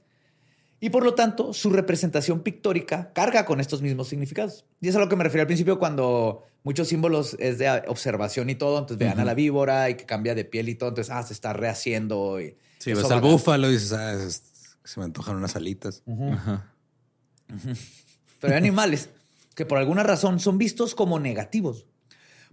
Y 0.79 0.89
por 0.91 1.03
lo 1.03 1.15
tanto, 1.15 1.53
su 1.53 1.69
representación 1.71 2.41
pictórica 2.41 3.11
carga 3.13 3.45
con 3.45 3.59
estos 3.59 3.81
mismos 3.81 4.09
significados. 4.09 4.65
Y 4.81 4.89
es 4.89 4.95
a 4.95 4.99
lo 4.99 5.09
que 5.09 5.15
me 5.15 5.23
refería 5.23 5.41
al 5.43 5.47
principio 5.47 5.79
cuando 5.79 6.43
muchos 6.63 6.89
símbolos 6.89 7.35
es 7.39 7.57
de 7.57 7.69
observación 7.87 8.49
y 8.51 8.55
todo. 8.55 8.77
Entonces 8.77 8.97
vean 8.99 9.19
a 9.19 9.25
la 9.25 9.33
víbora 9.33 9.89
y 9.89 9.95
que 9.95 10.05
cambia 10.05 10.35
de 10.35 10.45
piel 10.45 10.69
y 10.69 10.75
todo. 10.75 10.89
Entonces, 10.89 11.11
ah, 11.11 11.23
se 11.23 11.33
está 11.33 11.53
rehaciendo. 11.53 12.39
Y 12.39 12.55
Sí, 12.77 12.93
ves 12.93 13.09
al 13.09 13.21
búfalo 13.21 13.69
y 13.69 13.73
dices, 13.73 13.93
ah, 13.93 14.13
es- 14.13 14.43
se 14.83 14.99
me 14.99 15.05
antojan 15.05 15.35
unas 15.35 15.55
alitas. 15.55 16.03
Ajá. 16.33 16.71
Pero 18.39 18.53
hay 18.53 18.57
animales 18.57 19.09
que 19.55 19.65
por 19.65 19.77
alguna 19.79 20.03
razón 20.03 20.39
son 20.39 20.57
vistos 20.57 20.93
como 20.93 21.19
negativos 21.19 21.85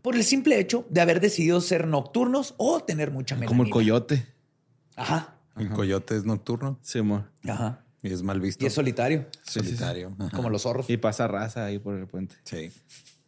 por 0.05 0.17
el 0.17 0.23
simple 0.23 0.61
hecho 0.61 0.85
de 0.91 1.01
haber 1.01 1.19
decidido 1.19 1.63
ser 1.63 1.87
nocturnos 1.87 2.53
o 2.59 2.81
tener 2.85 3.11
mucha 3.11 3.37
melanina. 3.37 3.49
Como 3.49 3.63
el 3.63 3.71
coyote. 3.71 4.27
Ajá, 4.97 5.39
El 5.57 5.71
coyote 5.71 6.15
es 6.15 6.27
nocturno 6.27 6.79
Sí, 6.83 6.99
amor. 6.99 7.31
ajá. 7.49 7.83
y 8.03 8.13
es 8.13 8.23
mal 8.23 8.39
visto. 8.39 8.63
Y 8.63 8.67
es 8.69 8.75
solitario, 8.75 9.27
Sí, 9.45 9.61
sí, 9.61 9.61
sí. 9.61 9.65
solitario. 9.69 10.15
Como 10.35 10.51
los 10.51 10.61
zorros. 10.63 10.91
Y 10.91 10.99
pasa 10.99 11.27
raza 11.27 11.65
ahí 11.65 11.79
por 11.79 11.95
el 11.97 12.07
puente. 12.07 12.35
Sí. 12.45 12.71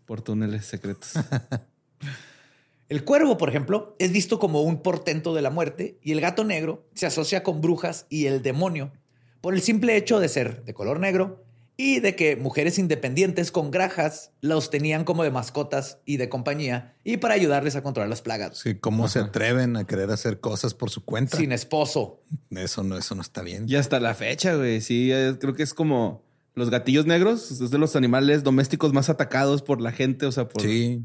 Por 0.04 0.20
túneles 0.20 0.66
secretos. 0.66 1.14
El 2.90 3.04
cuervo, 3.04 3.38
por 3.38 3.48
ejemplo, 3.48 3.96
es 3.98 4.12
visto 4.12 4.38
como 4.38 4.60
un 4.60 4.82
portento 4.82 5.34
de 5.34 5.40
la 5.42 5.48
muerte 5.50 5.98
y 6.02 6.12
el 6.12 6.20
gato 6.20 6.44
negro 6.44 6.86
se 6.94 7.06
asocia 7.06 7.42
con 7.42 7.60
brujas 7.62 8.04
y 8.10 8.26
el 8.26 8.42
demonio 8.42 8.92
por 9.40 9.54
el 9.54 9.62
simple 9.62 9.96
hecho 9.96 10.20
de 10.20 10.28
ser 10.28 10.62
de 10.64 10.74
color 10.74 11.00
negro 11.00 11.42
y 11.78 12.00
de 12.00 12.16
que 12.16 12.36
mujeres 12.36 12.78
independientes 12.78 13.52
con 13.52 13.70
grajas 13.70 14.30
los 14.40 14.70
tenían 14.70 15.04
como 15.04 15.22
de 15.24 15.30
mascotas 15.30 15.98
y 16.06 16.16
de 16.16 16.28
compañía 16.30 16.94
y 17.04 17.18
para 17.18 17.34
ayudarles 17.34 17.76
a 17.76 17.82
controlar 17.82 18.08
las 18.08 18.22
plagas. 18.22 18.58
Sí, 18.58 18.76
¿cómo 18.76 19.08
se 19.08 19.18
atreven 19.18 19.76
a 19.76 19.86
querer 19.86 20.10
hacer 20.10 20.40
cosas 20.40 20.72
por 20.72 20.88
su 20.90 21.04
cuenta? 21.04 21.36
Sin 21.36 21.52
esposo. 21.52 22.22
Eso 22.50 22.82
no, 22.82 22.96
eso 22.96 23.14
no 23.14 23.20
está 23.22 23.42
bien. 23.42 23.66
y 23.68 23.76
hasta 23.76 24.00
la 24.00 24.14
fecha, 24.14 24.54
güey. 24.54 24.80
Sí, 24.80 25.10
eh, 25.12 25.36
creo 25.38 25.52
que 25.54 25.62
es 25.62 25.74
como 25.74 26.24
los 26.54 26.70
gatillos 26.70 27.04
negros. 27.04 27.50
Es 27.50 27.70
de 27.70 27.78
los 27.78 27.94
animales 27.96 28.42
domésticos 28.42 28.94
más 28.94 29.10
atacados 29.10 29.60
por 29.60 29.82
la 29.82 29.92
gente. 29.92 30.24
O 30.24 30.32
sea, 30.32 30.48
por 30.48 30.62
Sí. 30.62 31.02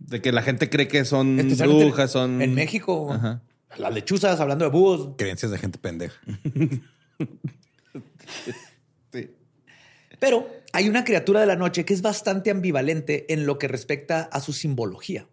de 0.00 0.20
que 0.20 0.32
la 0.32 0.42
gente 0.42 0.68
cree 0.68 0.88
que 0.88 1.04
son 1.04 1.36
brujas, 1.58 2.10
son. 2.10 2.42
En 2.42 2.54
México, 2.54 3.12
Ajá. 3.12 3.40
las 3.78 3.94
lechuzas, 3.94 4.40
hablando 4.40 4.64
de 4.64 4.70
búhos. 4.72 5.10
Creencias 5.16 5.52
de 5.52 5.58
gente 5.58 5.78
pendeja. 5.78 6.20
Pero 10.22 10.48
hay 10.72 10.88
una 10.88 11.02
criatura 11.02 11.40
de 11.40 11.46
la 11.46 11.56
noche 11.56 11.84
que 11.84 11.92
es 11.92 12.00
bastante 12.00 12.52
ambivalente 12.52 13.32
en 13.32 13.44
lo 13.44 13.58
que 13.58 13.66
respecta 13.66 14.28
a 14.32 14.38
su 14.38 14.52
simbología. 14.52 15.26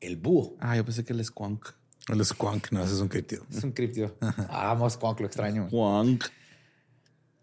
El 0.00 0.16
búho. 0.16 0.56
Ah, 0.58 0.74
yo 0.74 0.86
pensé 0.86 1.04
que 1.04 1.12
el 1.12 1.22
squonk. 1.22 1.68
El 2.08 2.24
squonk, 2.24 2.72
no, 2.72 2.82
ese 2.82 2.94
es 2.94 3.00
un 3.00 3.08
críptido. 3.08 3.44
Es 3.50 3.62
un 3.62 3.72
criptido. 3.72 4.16
Ah, 4.22 4.34
Vamos, 4.72 4.94
Squonk, 4.94 5.20
lo 5.20 5.26
extraño. 5.26 5.66
Squonk. 5.68 6.24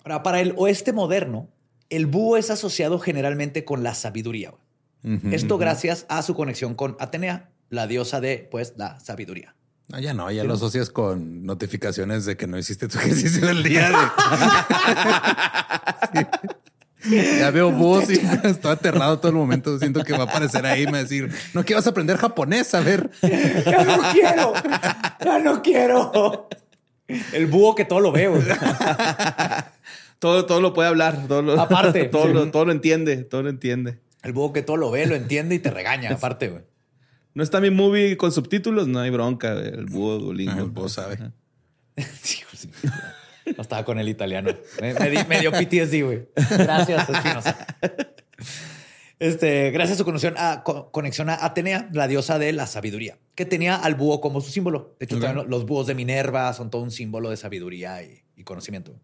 Ahora, 0.03 0.23
para 0.23 0.41
el 0.41 0.55
oeste 0.57 0.91
moderno, 0.91 1.47
el 1.91 2.07
búho 2.07 2.37
es 2.37 2.49
asociado 2.49 2.97
generalmente 2.97 3.63
con 3.65 3.83
la 3.83 3.93
sabiduría. 3.93 4.55
Esto 5.31 5.59
gracias 5.59 6.07
a 6.09 6.23
su 6.23 6.33
conexión 6.33 6.73
con 6.73 6.97
Atenea, 6.99 7.51
la 7.69 7.85
diosa 7.85 8.19
de, 8.19 8.47
pues, 8.49 8.73
la 8.77 8.99
sabiduría. 8.99 9.53
No, 9.89 9.99
ya 9.99 10.15
no, 10.15 10.31
ya 10.31 10.43
lo 10.43 10.55
asocias 10.55 10.89
con 10.89 11.43
notificaciones 11.45 12.25
de 12.25 12.35
que 12.35 12.47
no 12.47 12.57
hiciste 12.57 12.87
tu 12.87 12.97
ejercicio 12.97 13.45
del 13.45 13.61
día. 13.63 13.89
de- 13.91 13.95
Sí. 16.13 16.19
Ya 17.03 17.49
veo 17.51 17.71
voz 17.71 18.09
y 18.09 18.13
estoy 18.43 18.71
aterrado 18.71 19.19
todo 19.19 19.29
el 19.29 19.37
momento. 19.37 19.77
Siento 19.79 20.03
que 20.03 20.13
va 20.13 20.23
a 20.23 20.23
aparecer 20.23 20.65
ahí 20.65 20.83
y 20.83 20.85
me 20.85 20.91
va 20.93 20.97
a 20.99 21.03
decir, 21.03 21.31
no, 21.53 21.61
a 21.61 21.89
aprender 21.89 22.17
japonés, 22.17 22.73
a 22.75 22.81
ver. 22.81 23.09
¡Ya 23.21 23.83
no 23.85 24.01
quiero! 24.11 24.53
¡Ya 25.23 25.39
no 25.39 25.61
quiero! 25.61 26.49
El 27.33 27.47
búho 27.47 27.75
que 27.75 27.85
todo 27.85 28.01
lo 28.01 28.11
ve, 28.11 28.27
güey. 28.27 28.43
Todo, 30.19 30.45
todo 30.45 30.59
lo 30.59 30.73
puede 30.73 30.89
hablar. 30.89 31.27
Todo 31.29 31.41
lo, 31.41 31.61
Aparte, 31.61 32.03
todo, 32.09 32.27
sí. 32.27 32.33
lo, 32.33 32.51
todo 32.51 32.65
lo 32.65 32.73
entiende. 32.73 33.23
Todo 33.23 33.41
lo 33.41 33.49
entiende. 33.49 33.99
El 34.21 34.33
búho 34.33 34.51
que 34.51 34.61
todo 34.61 34.75
lo 34.75 34.91
ve, 34.91 35.05
lo 35.05 35.15
entiende 35.15 35.55
y 35.55 35.59
te 35.59 35.71
regaña, 35.71 36.11
aparte, 36.11 36.49
güey. 36.49 36.63
No 37.33 37.41
está 37.41 37.61
mi 37.61 37.69
movie 37.69 38.17
con 38.17 38.33
subtítulos, 38.33 38.89
no 38.89 38.99
hay 38.99 39.11
bronca. 39.11 39.53
güey. 39.53 39.67
El 39.67 39.85
búho 39.85 40.19
Duolingo. 40.19 40.51
Ah, 40.53 40.59
el 40.59 40.65
búho 40.65 40.89
sabe. 40.89 41.13
Ajá. 41.13 41.31
Sí, 42.21 42.39
sí. 42.53 42.69
No 43.55 43.61
estaba 43.61 43.83
con 43.85 43.99
el 43.99 44.07
italiano. 44.09 44.51
Me, 44.81 44.93
me 44.93 45.09
di- 45.09 45.25
me 45.27 45.39
dio 45.39 45.51
PTSD, 45.51 46.03
güey. 46.03 46.27
Gracias, 46.57 47.09
Espinosa. 47.09 47.67
Este, 49.19 49.71
gracias 49.71 49.95
a 49.95 49.97
su 49.99 50.05
conexión 50.05 50.35
a, 50.37 50.63
co- 50.63 50.91
conexión 50.91 51.29
a 51.29 51.43
Atenea, 51.43 51.89
la 51.91 52.07
diosa 52.07 52.39
de 52.39 52.53
la 52.53 52.67
sabiduría, 52.67 53.17
que 53.35 53.45
tenía 53.45 53.75
al 53.75 53.95
búho 53.95 54.21
como 54.21 54.39
su 54.39 54.49
símbolo. 54.49 54.95
De 54.97 55.05
hecho, 55.05 55.19
también 55.19 55.49
los 55.49 55.65
búhos 55.65 55.87
de 55.87 55.95
Minerva 55.95 56.53
son 56.53 56.69
todo 56.69 56.81
un 56.83 56.91
símbolo 56.91 57.29
de 57.29 57.35
sabiduría 57.35 58.01
y, 58.01 58.21
y 58.37 58.43
conocimiento. 58.45 58.95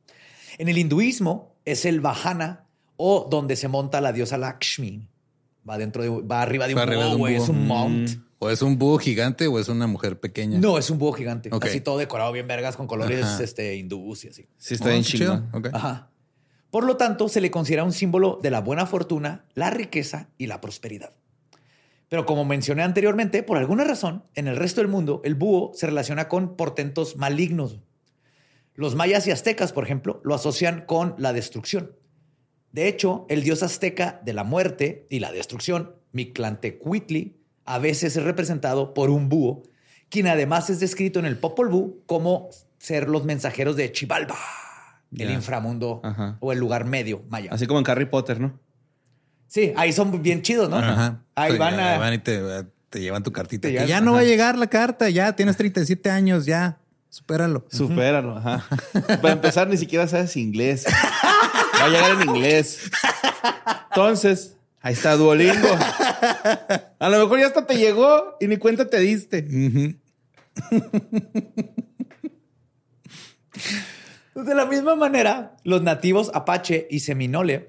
En 0.57 0.69
el 0.69 0.77
hinduismo 0.77 1.57
es 1.65 1.83
el 1.83 1.99
Vahana 1.99 2.65
o 2.95 3.27
donde 3.29 3.57
se 3.57 3.67
monta 3.67 3.99
la 3.99 4.13
diosa 4.13 4.37
Lakshmi. 4.37 5.09
Va 5.69 5.77
dentro 5.77 6.01
de, 6.03 6.09
va 6.09 6.41
arriba 6.43 6.67
de 6.67 6.75
un 6.75 6.79
de 7.09 7.15
búho, 7.17 7.25
un. 7.25 7.31
Es 7.43 7.49
un 7.49 7.67
mount. 7.67 8.09
O 8.45 8.49
es 8.51 8.61
un 8.61 8.77
búho 8.77 8.99
gigante 8.99 9.47
o 9.47 9.59
es 9.59 9.69
una 9.69 9.87
mujer 9.87 10.19
pequeña. 10.19 10.59
No, 10.59 10.77
es 10.77 10.89
un 10.91 10.99
búho 10.99 11.13
gigante. 11.13 11.49
Ok. 11.51 11.65
Así 11.65 11.81
todo 11.81 11.97
decorado 11.97 12.31
bien 12.31 12.47
vergas 12.47 12.77
con 12.77 12.85
colores 12.85 13.23
Ajá. 13.25 13.43
este, 13.43 13.75
hindús 13.75 14.23
y 14.25 14.27
así. 14.29 14.47
Sí, 14.57 14.75
está 14.75 14.85
Oh, 14.85 14.91
bien 14.91 15.01
qué 15.03 15.09
chido. 15.09 15.43
Ajá. 15.73 16.11
Por 16.69 16.83
lo 16.85 16.95
tanto, 16.97 17.27
se 17.27 17.41
le 17.41 17.49
considera 17.49 17.83
un 17.83 17.91
símbolo 17.93 18.39
de 18.43 18.51
la 18.51 18.61
buena 18.61 18.85
fortuna, 18.85 19.45
la 19.55 19.69
riqueza 19.71 20.29
y 20.37 20.45
la 20.47 20.61
prosperidad. 20.61 21.13
Pero 22.07 22.25
como 22.27 22.45
mencioné 22.45 22.83
anteriormente, 22.83 23.41
por 23.41 23.57
alguna 23.57 23.83
razón, 23.83 24.25
en 24.35 24.47
el 24.47 24.57
resto 24.57 24.81
del 24.81 24.89
mundo, 24.89 25.21
el 25.23 25.33
búho 25.33 25.71
se 25.73 25.87
relaciona 25.87 26.27
con 26.27 26.55
portentos 26.55 27.17
malignos. 27.17 27.79
Los 28.75 28.93
mayas 28.93 29.25
y 29.25 29.31
aztecas, 29.31 29.73
por 29.73 29.85
ejemplo, 29.85 30.21
lo 30.23 30.35
asocian 30.35 30.85
con 30.85 31.15
la 31.17 31.33
destrucción. 31.33 31.95
De 32.71 32.87
hecho, 32.89 33.25
el 33.29 33.41
dios 33.41 33.63
azteca 33.63 34.21
de 34.23 34.33
la 34.33 34.43
muerte 34.43 35.07
y 35.09 35.19
la 35.19 35.31
destrucción, 35.31 35.95
Mictlantecuhtli, 36.11 37.37
a 37.65 37.79
veces 37.79 38.15
es 38.15 38.23
representado 38.23 38.93
por 38.93 39.09
un 39.09 39.27
búho, 39.29 39.63
quien 40.09 40.27
además 40.27 40.69
es 40.69 40.79
descrito 40.79 41.19
en 41.19 41.25
el 41.25 41.37
Popol 41.37 41.69
Vuh 41.69 42.03
como 42.05 42.49
ser 42.77 43.09
los 43.09 43.25
mensajeros 43.25 43.75
de 43.75 43.91
Chivalba, 43.91 44.35
el 45.17 45.31
inframundo 45.31 46.01
Ajá. 46.03 46.37
o 46.39 46.51
el 46.51 46.59
lugar 46.59 46.85
medio 46.85 47.23
maya. 47.29 47.49
Así 47.51 47.65
como 47.67 47.79
en 47.79 47.89
Harry 47.89 48.05
Potter, 48.05 48.39
¿no? 48.39 48.59
Sí, 49.47 49.73
ahí 49.77 49.93
son 49.93 50.21
bien 50.21 50.41
chidos, 50.41 50.69
¿no? 50.69 50.77
Ajá. 50.77 51.23
Ahí 51.35 51.53
Sí, 51.53 51.57
van 51.57 51.79
a... 51.79 52.13
y 52.13 52.17
te, 52.19 52.41
te 52.89 52.99
llevan 53.01 53.23
tu 53.23 53.31
cartita. 53.31 53.67
Llevan- 53.69 53.87
ya 53.87 54.01
no 54.01 54.13
va 54.13 54.19
a 54.19 54.23
llegar 54.23 54.57
la 54.57 54.67
carta, 54.67 55.09
ya 55.09 55.33
tienes 55.35 55.55
37 55.57 56.09
años, 56.09 56.45
ya. 56.45 56.77
Supéralo. 57.09 57.65
Supéralo, 57.71 58.37
ajá. 58.37 58.65
Para 59.21 59.31
empezar, 59.33 59.69
ni 59.69 59.77
siquiera 59.77 60.05
sabes 60.07 60.35
inglés. 60.35 60.85
Va 61.79 61.85
a 61.85 61.87
llegar 61.87 62.21
en 62.21 62.29
inglés. 62.29 62.91
Entonces, 63.89 64.54
ahí 64.85 64.93
está 64.93 65.15
Duolingo. 65.15 65.67
A 66.99 67.09
lo 67.09 67.19
mejor 67.19 67.39
ya 67.39 67.47
hasta 67.47 67.65
te 67.65 67.75
llegó 67.75 68.37
y 68.39 68.47
ni 68.47 68.57
cuenta 68.57 68.87
te 68.89 68.99
diste. 68.99 69.41
De 74.35 74.53
la 74.55 74.65
misma 74.65 74.95
manera, 74.95 75.55
los 75.63 75.81
nativos 75.81 76.29
Apache 76.33 76.87
y 76.89 76.99
Seminole 76.99 77.67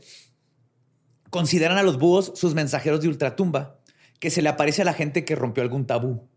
consideran 1.30 1.78
a 1.78 1.82
los 1.82 1.98
búhos 1.98 2.32
sus 2.34 2.54
mensajeros 2.54 3.00
de 3.00 3.08
ultratumba, 3.08 3.78
que 4.18 4.30
se 4.30 4.42
le 4.42 4.48
aparece 4.48 4.82
a 4.82 4.84
la 4.84 4.92
gente 4.94 5.24
que 5.24 5.36
rompió 5.36 5.62
algún 5.62 5.86
tabú. 5.86 6.28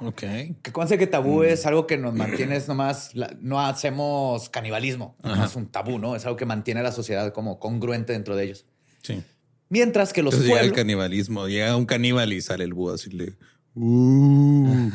Ok. 0.00 0.20
Que 0.62 0.72
conste 0.72 0.98
que 0.98 1.06
tabú 1.06 1.42
es 1.42 1.66
algo 1.66 1.86
que 1.86 1.96
nos 1.98 2.14
mantiene, 2.14 2.56
es 2.56 2.68
nomás, 2.68 3.14
la- 3.14 3.34
no 3.40 3.60
hacemos 3.60 4.48
canibalismo, 4.50 5.16
no 5.22 5.44
es 5.44 5.56
un 5.56 5.66
tabú, 5.66 5.98
¿no? 5.98 6.14
Es 6.16 6.24
algo 6.26 6.36
que 6.36 6.46
mantiene 6.46 6.80
a 6.80 6.82
la 6.84 6.92
sociedad 6.92 7.32
como 7.32 7.58
congruente 7.58 8.12
dentro 8.12 8.36
de 8.36 8.44
ellos. 8.44 8.66
Sí. 9.02 9.22
Mientras 9.70 10.12
que 10.12 10.22
los 10.22 10.34
Entonces 10.34 10.48
llega 10.48 10.62
el 10.62 10.70
pueblos... 10.70 10.82
canibalismo, 10.82 11.46
llega 11.46 11.76
un 11.76 11.86
caníbal 11.86 12.32
y 12.32 12.42
sale 12.42 12.64
el 12.64 12.74
búho 12.74 12.92
así 12.92 13.10
le. 13.10 13.34
Uh, 13.74 14.90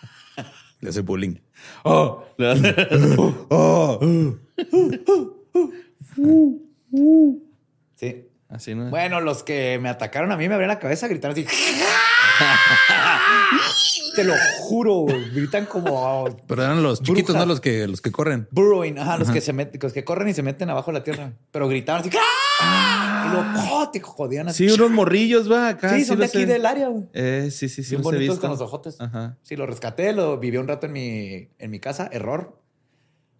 le 0.80 0.88
hace 0.88 1.00
bullying. 1.00 1.34
Oh, 1.82 2.24
sí. 7.96 8.28
Así, 8.48 8.74
¿no? 8.76 8.90
Bueno, 8.90 9.20
los 9.20 9.42
que 9.42 9.80
me 9.82 9.88
atacaron 9.88 10.30
a 10.30 10.36
mí 10.36 10.48
me 10.48 10.54
abrían 10.54 10.68
la 10.68 10.78
cabeza 10.78 11.08
gritando 11.08 11.32
así. 11.32 11.44
Te 14.14 14.24
lo 14.24 14.34
juro, 14.60 14.94
güey. 15.00 15.30
gritan 15.30 15.66
como 15.66 16.24
Pero 16.46 16.62
eran 16.62 16.82
los 16.82 17.02
chiquitos, 17.02 17.34
no 17.34 17.46
los 17.46 17.60
que 17.60 17.86
los 17.88 18.00
que 18.00 18.12
corren. 18.12 18.46
burrowing, 18.50 18.98
ajá, 18.98 19.18
los 19.18 19.30
que 19.30 19.40
se 19.40 19.52
meten, 19.52 19.80
los 19.82 19.92
que 19.92 20.04
corren 20.04 20.28
y 20.28 20.34
se 20.34 20.42
meten 20.42 20.70
abajo 20.70 20.92
de 20.92 20.98
la 20.98 21.04
tierra. 21.04 21.32
Pero 21.50 21.68
gritaban 21.68 22.02
así. 22.02 22.10
¡Ah! 22.60 23.24
Y 23.26 23.32
luego, 23.32 23.74
¡oh! 23.74 23.90
te 23.90 24.00
jodían 24.00 24.48
así. 24.48 24.68
Sí, 24.68 24.74
unos 24.74 24.90
morrillos, 24.90 25.50
va 25.50 25.68
acá. 25.70 25.96
Sí, 25.96 26.04
son 26.04 26.18
de 26.18 26.26
aquí 26.26 26.44
del 26.44 26.64
área, 26.66 26.88
güey. 26.88 27.04
Eh, 27.12 27.48
sí, 27.50 27.68
sí, 27.68 27.82
sí. 27.82 27.90
Bien 27.96 28.02
bonitos 28.02 28.38
con 28.38 28.50
los 28.50 28.60
ojotes. 28.60 29.00
Ajá. 29.00 29.36
Sí, 29.42 29.56
lo 29.56 29.66
rescaté, 29.66 30.12
lo 30.12 30.38
viví 30.38 30.56
un 30.58 30.68
rato 30.68 30.86
en 30.86 30.92
mi, 30.92 31.48
en 31.58 31.70
mi 31.70 31.80
casa. 31.80 32.08
Error. 32.12 32.63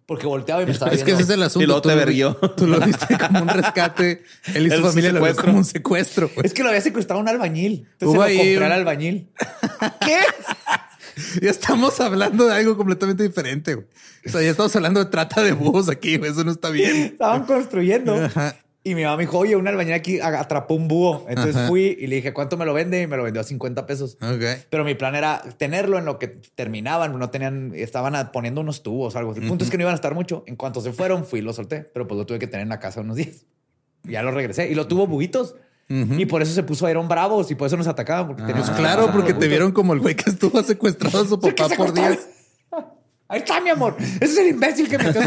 Porque 0.07 0.27
volteaba 0.27 0.61
y 0.61 0.65
me 0.67 0.71
estaba 0.71 0.91
Es 0.91 1.03
que 1.03 1.11
ese 1.13 1.23
es 1.23 1.29
el 1.31 1.41
asunto. 1.41 1.63
Y 1.63 1.65
luego 1.65 1.81
Tú 1.81 1.89
te 1.89 1.95
lo- 1.95 1.99
verguió. 1.99 2.35
Tú 2.35 2.67
lo 2.67 2.79
viste 2.79 3.17
como 3.17 3.41
un 3.41 3.47
rescate. 3.47 4.23
Él 4.53 4.67
y 4.67 4.69
su 4.69 4.75
El 4.75 4.83
familia 4.83 5.11
lo 5.11 5.21
vio 5.23 5.35
como 5.35 5.57
un 5.57 5.65
secuestro. 5.65 6.29
güey. 6.33 6.45
Es 6.45 6.53
que 6.53 6.61
lo 6.61 6.69
había 6.69 6.81
secuestrado 6.81 7.19
un 7.21 7.27
albañil. 7.27 7.87
Entonces 7.93 8.15
Hubo 8.17 8.25
se 8.27 8.53
lo 8.53 8.57
un- 8.59 8.63
al 8.63 8.71
albañil. 8.71 9.29
¿Qué? 10.01 10.19
Ya 11.41 11.49
estamos 11.49 11.99
hablando 12.01 12.45
de 12.45 12.53
algo 12.53 12.77
completamente 12.77 13.23
diferente. 13.23 13.73
güey. 13.75 13.87
O 14.25 14.29
sea, 14.29 14.41
ya 14.41 14.51
estamos 14.51 14.75
hablando 14.75 15.03
de 15.03 15.09
trata 15.09 15.41
de 15.43 15.53
búhos 15.53 15.89
aquí. 15.89 16.17
güey. 16.17 16.31
Eso 16.31 16.43
no 16.43 16.51
está 16.51 16.69
bien. 16.69 16.95
Estaban 16.97 17.45
construyendo. 17.45 18.15
Ajá. 18.15 18.55
Y 18.87 18.93
mi 18.93 19.03
mamá 19.03 19.17
me 19.17 19.23
dijo, 19.23 19.39
oye, 19.39 19.55
un 19.55 19.67
albañil 19.67 19.93
aquí 19.95 20.19
atrapó 20.19 20.75
un 20.75 20.87
búho. 20.87 21.25
Entonces 21.27 21.55
Ajá. 21.55 21.67
fui 21.67 21.97
y 21.99 22.05
le 22.05 22.17
dije, 22.17 22.33
¿cuánto 22.33 22.55
me 22.55 22.65
lo 22.65 22.73
vende? 22.75 23.01
Y 23.01 23.07
me 23.07 23.17
lo 23.17 23.23
vendió 23.23 23.41
a 23.41 23.43
50 23.43 23.87
pesos. 23.87 24.15
Ok. 24.21 24.43
Pero 24.69 24.85
mi 24.85 24.93
plan 24.93 25.15
era 25.15 25.41
tenerlo 25.57 25.97
en 25.97 26.05
lo 26.05 26.19
que 26.19 26.27
terminaban. 26.27 27.17
No 27.17 27.31
tenían, 27.31 27.71
estaban 27.73 28.15
a- 28.15 28.31
poniendo 28.31 28.61
unos 28.61 28.83
tubos 28.83 29.15
o 29.15 29.17
algo. 29.17 29.33
El 29.33 29.47
punto 29.47 29.63
es 29.65 29.71
que 29.71 29.77
no 29.77 29.81
iban 29.81 29.93
a 29.93 29.95
estar 29.95 30.13
mucho. 30.13 30.43
En 30.45 30.55
cuanto 30.55 30.81
se 30.81 30.93
fueron, 30.93 31.25
fui 31.25 31.39
y 31.39 31.41
lo 31.41 31.51
solté. 31.51 31.81
Pero 31.81 32.07
pues 32.07 32.15
lo 32.17 32.27
tuve 32.27 32.37
que 32.37 32.45
tener 32.45 32.61
en 32.61 32.69
la 32.69 32.79
casa 32.79 33.01
unos 33.01 33.15
días. 33.15 33.43
Ya 34.03 34.21
lo 34.21 34.29
regresé. 34.29 34.69
Y 34.69 34.75
lo 34.75 34.85
tuvo 34.87 35.07
buguitos. 35.07 35.55
Y 35.89 36.27
por 36.27 36.43
eso 36.43 36.53
se 36.53 36.61
puso 36.61 36.87
Iron 36.87 37.07
Bravos 37.07 37.49
y 37.49 37.55
por 37.55 37.65
eso 37.67 37.77
nos 37.77 37.87
atacaban. 37.87 38.27
Porque 38.27 38.53
Pues 38.53 38.69
que 38.69 38.75
claro, 38.75 39.09
porque 39.11 39.33
te 39.33 39.47
vieron 39.47 39.71
como 39.71 39.93
el 39.93 39.99
güey 39.99 40.15
que 40.15 40.29
estuvo 40.29 40.61
secuestrado 40.63 41.23
a 41.23 41.27
su 41.27 41.39
papá 41.39 41.69
por 41.75 41.91
días. 41.91 42.27
Ahí 43.27 43.39
está, 43.39 43.59
mi 43.59 43.69
amor. 43.69 43.95
Ese 43.99 44.25
es 44.25 44.37
el 44.37 44.47
imbécil 44.47 44.87
que 44.87 44.97
metió. 44.97 45.21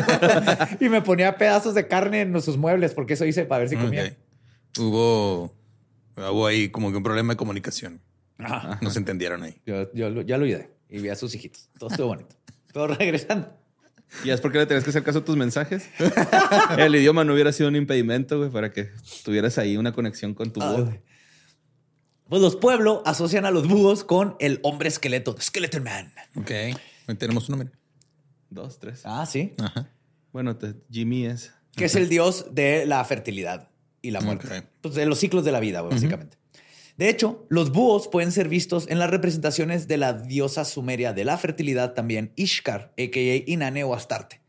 Y 0.81 0.89
me 0.89 1.03
ponía 1.03 1.37
pedazos 1.37 1.75
de 1.75 1.87
carne 1.89 2.21
en 2.23 2.41
sus 2.43 2.57
muebles 2.57 2.95
porque 2.95 3.15
eso 3.15 3.25
hice 3.25 3.45
para 3.45 3.61
ver 3.61 3.69
si 3.69 3.77
comía. 3.77 4.05
Ok. 4.05 4.79
Hubo, 4.79 5.55
hubo 6.17 6.47
ahí 6.47 6.69
como 6.69 6.91
que 6.91 6.97
un 6.97 7.03
problema 7.03 7.33
de 7.33 7.37
comunicación. 7.37 8.01
Ajá. 8.39 8.79
No 8.81 8.91
se 8.91 9.01
entendieron 9.01 9.43
ahí. 9.43 9.61
Yo, 9.67 9.93
ya 9.93 10.09
lo 10.39 10.45
ayudé 10.45 10.71
y 10.89 11.01
vi 11.01 11.09
a 11.09 11.17
sus 11.17 11.35
hijitos. 11.35 11.69
Todo 11.79 11.91
estuvo 11.91 12.09
bonito. 12.09 12.37
Todo 12.73 12.87
regresando. 12.89 13.53
¿Y 14.25 14.31
es 14.31 14.41
porque 14.41 14.59
le 14.59 14.67
tenías 14.67 14.85
que 14.85 14.91
hacer 14.91 15.03
caso 15.03 15.19
a 15.19 15.25
tus 15.25 15.37
mensajes? 15.37 15.89
El 16.79 16.95
idioma 16.95 17.25
no 17.25 17.35
hubiera 17.35 17.53
sido 17.53 17.69
un 17.69 17.77
impedimento, 17.77 18.39
güey, 18.39 18.51
para 18.51 18.73
que 18.73 18.91
tuvieras 19.25 19.59
ahí 19.59 19.77
una 19.77 19.93
conexión 19.93 20.35
con 20.35 20.53
tu 20.53 20.61
voz. 20.61 20.89
Ay. 20.91 21.01
Pues 22.29 22.43
los 22.43 22.57
pueblos 22.57 23.01
asocian 23.05 23.45
a 23.45 23.51
los 23.51 23.69
búhos 23.69 24.05
con 24.05 24.37
el 24.39 24.61
hombre 24.63 24.89
esqueleto, 24.89 25.35
the 25.35 25.43
Skeleton 25.43 25.83
Man. 25.83 26.13
Ok. 26.37 26.51
Ahí 26.51 27.15
tenemos 27.17 27.49
un 27.49 27.59
nombre. 27.59 27.78
Dos, 28.51 28.79
tres. 28.79 29.03
Ah, 29.05 29.27
sí. 29.27 29.53
Ajá. 29.63 29.91
Bueno, 30.33 30.57
te- 30.57 30.75
Jimmy 30.91 31.27
es. 31.27 31.53
Que 31.75 31.85
es 31.85 31.95
el 31.95 32.09
dios 32.09 32.47
de 32.53 32.87
la 32.87 33.05
fertilidad 33.05 33.69
y 34.03 34.11
la 34.11 34.21
muerte. 34.21 34.69
Pues 34.81 34.95
de 34.95 35.07
los 35.07 35.19
ciclos 35.19 35.45
de 35.45 35.53
la 35.53 35.61
vida, 35.61 35.83
básicamente. 35.83 36.37
De 36.97 37.09
hecho, 37.09 37.47
los 37.49 37.71
búhos 37.71 38.09
pueden 38.09 38.33
ser 38.33 38.49
vistos 38.49 38.89
en 38.89 38.99
las 38.99 39.09
representaciones 39.11 39.87
de 39.87 39.99
la 39.99 40.13
diosa 40.15 40.65
sumeria 40.65 41.13
de 41.13 41.25
la 41.25 41.39
fertilidad 41.39 41.95
también, 41.95 42.33
Ishkar, 42.35 42.93
a.k.a. 42.99 43.43
Inanne 43.51 43.85
o 43.85 43.95
Astarte. 43.95 44.41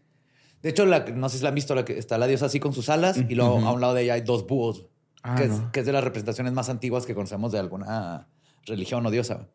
De 0.63 0.69
hecho, 0.69 0.85
la- 0.87 1.05
no 1.05 1.29
sé 1.29 1.37
si 1.37 1.43
la 1.43 1.49
han 1.49 1.55
visto, 1.55 1.75
la 1.75 1.85
que 1.85 1.97
está 1.99 2.17
la 2.17 2.25
diosa 2.25 2.47
así 2.47 2.59
con 2.59 2.73
sus 2.73 2.89
alas 2.89 3.17
y 3.29 3.35
luego 3.35 3.59
a 3.59 3.71
un 3.71 3.79
lado 3.81 3.93
de 3.93 4.03
ella 4.03 4.13
hay 4.15 4.21
dos 4.21 4.47
búhos, 4.47 4.87
Ah, 5.21 5.35
que, 5.35 5.43
es, 5.43 5.49
no. 5.51 5.71
que 5.71 5.81
es 5.81 5.85
de 5.85 5.91
las 5.91 6.03
representaciones 6.03 6.53
más 6.53 6.69
antiguas 6.69 7.05
que 7.05 7.13
conocemos 7.13 7.51
de 7.51 7.59
alguna 7.59 8.27
religión 8.65 9.05
o 9.05 9.11
diosa. 9.11 9.47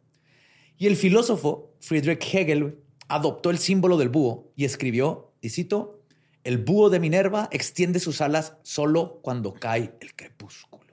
Y 0.79 0.87
el 0.87 0.95
filósofo 0.97 1.75
Friedrich 1.81 2.23
Hegel 2.33 2.79
adoptó 3.09 3.51
el 3.51 3.59
símbolo 3.59 3.97
del 3.97 4.09
búho 4.09 4.53
y 4.57 4.65
escribió, 4.65 5.33
y 5.41 5.51
cito, 5.51 6.01
el 6.45 6.59
búho 6.59 6.91
de 6.91 7.01
Minerva 7.01 7.49
extiende 7.53 8.01
sus 8.01 8.21
alas 8.21 8.55
solo 8.63 9.21
cuando 9.23 9.55
cae 9.55 9.95
el 10.01 10.15
crepúsculo. 10.15 10.85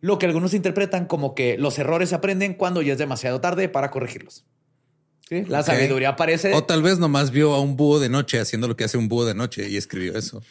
Lo 0.00 0.18
que 0.18 0.26
algunos 0.26 0.54
interpretan 0.54 1.06
como 1.06 1.34
que 1.34 1.56
los 1.58 1.78
errores 1.78 2.10
se 2.10 2.14
aprenden 2.14 2.54
cuando 2.54 2.82
ya 2.82 2.92
es 2.92 2.98
demasiado 2.98 3.40
tarde 3.40 3.68
para 3.68 3.90
corregirlos. 3.90 4.44
¿Sí? 5.28 5.44
La 5.48 5.62
sabiduría 5.62 6.10
aparece. 6.10 6.54
O 6.54 6.64
tal 6.64 6.82
vez 6.82 6.98
nomás 6.98 7.32
vio 7.32 7.54
a 7.54 7.60
un 7.60 7.76
búho 7.76 7.98
de 7.98 8.08
noche 8.08 8.38
haciendo 8.38 8.68
lo 8.68 8.76
que 8.76 8.84
hace 8.84 8.98
un 8.98 9.08
búho 9.08 9.24
de 9.24 9.34
noche 9.34 9.68
y 9.68 9.76
escribió 9.76 10.16
eso 10.16 10.42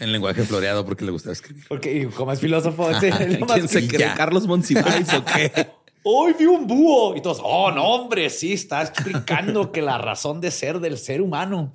en 0.00 0.12
lenguaje 0.12 0.44
floreado 0.44 0.84
porque 0.84 1.04
le 1.04 1.10
gustaba 1.10 1.32
escribir. 1.32 1.64
Porque 1.68 2.00
y 2.00 2.06
como 2.06 2.32
es 2.32 2.40
filósofo, 2.40 2.88
sí, 3.00 3.08
nomás 3.38 3.56
¿Quién 3.56 3.68
se 3.68 3.88
cree? 3.88 4.00
ya. 4.00 4.14
¿Carlos 4.14 4.46
Monsiváis 4.46 5.12
o 5.14 5.24
qué? 5.24 5.70
Hoy 6.10 6.32
vi 6.32 6.46
un 6.46 6.66
búho. 6.66 7.14
Y 7.16 7.20
todos, 7.20 7.38
oh, 7.44 7.70
no, 7.70 7.84
hombre, 7.84 8.30
sí, 8.30 8.54
está 8.54 8.80
explicando 8.80 9.72
que 9.72 9.82
la 9.82 9.98
razón 9.98 10.40
de 10.40 10.50
ser 10.50 10.80
del 10.80 10.96
ser 10.96 11.20
humano. 11.20 11.74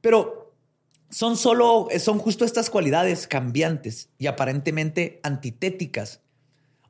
Pero 0.00 0.56
son 1.08 1.36
solo, 1.36 1.86
son 2.00 2.18
justo 2.18 2.44
estas 2.44 2.68
cualidades 2.68 3.28
cambiantes 3.28 4.10
y 4.18 4.26
aparentemente 4.26 5.20
antitéticas. 5.22 6.20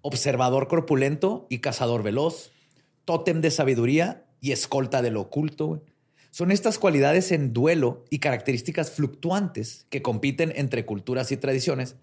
Observador 0.01 0.69
corpulento 0.69 1.47
y 1.51 1.59
cazador 1.59 2.03
veloz, 2.03 2.51
tótem 3.05 3.43
de 3.43 3.51
sabiduría 3.51 4.25
y 4.41 4.53
escolta 4.53 5.03
de 5.03 5.11
lo 5.11 5.21
oculto. 5.21 5.83
Son 6.31 6.51
estas 6.51 6.79
cualidades 6.79 7.31
en 7.31 7.53
duelo 7.53 8.07
y 8.09 8.21
características 8.21 8.91
fluctuantes 8.91 9.85
que 9.91 10.01
compiten 10.01 10.55
entre 10.57 10.87
culturas 10.87 11.31
y 11.31 11.37
tradiciones, 11.37 11.97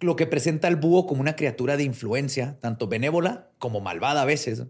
lo 0.00 0.16
que 0.16 0.26
presenta 0.26 0.66
al 0.68 0.76
búho 0.76 1.06
como 1.06 1.20
una 1.20 1.36
criatura 1.36 1.76
de 1.76 1.84
influencia, 1.84 2.58
tanto 2.60 2.88
benévola 2.88 3.50
como 3.58 3.80
malvada 3.80 4.22
a 4.22 4.24
veces, 4.24 4.62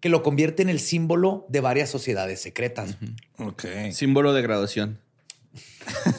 que 0.00 0.08
lo 0.08 0.22
convierte 0.22 0.62
en 0.62 0.68
el 0.68 0.78
símbolo 0.80 1.44
de 1.48 1.60
varias 1.60 1.90
sociedades 1.90 2.40
secretas. 2.40 2.96
Ok. 3.38 3.64
Símbolo 3.92 4.32
de 4.32 4.42
graduación. 4.42 5.00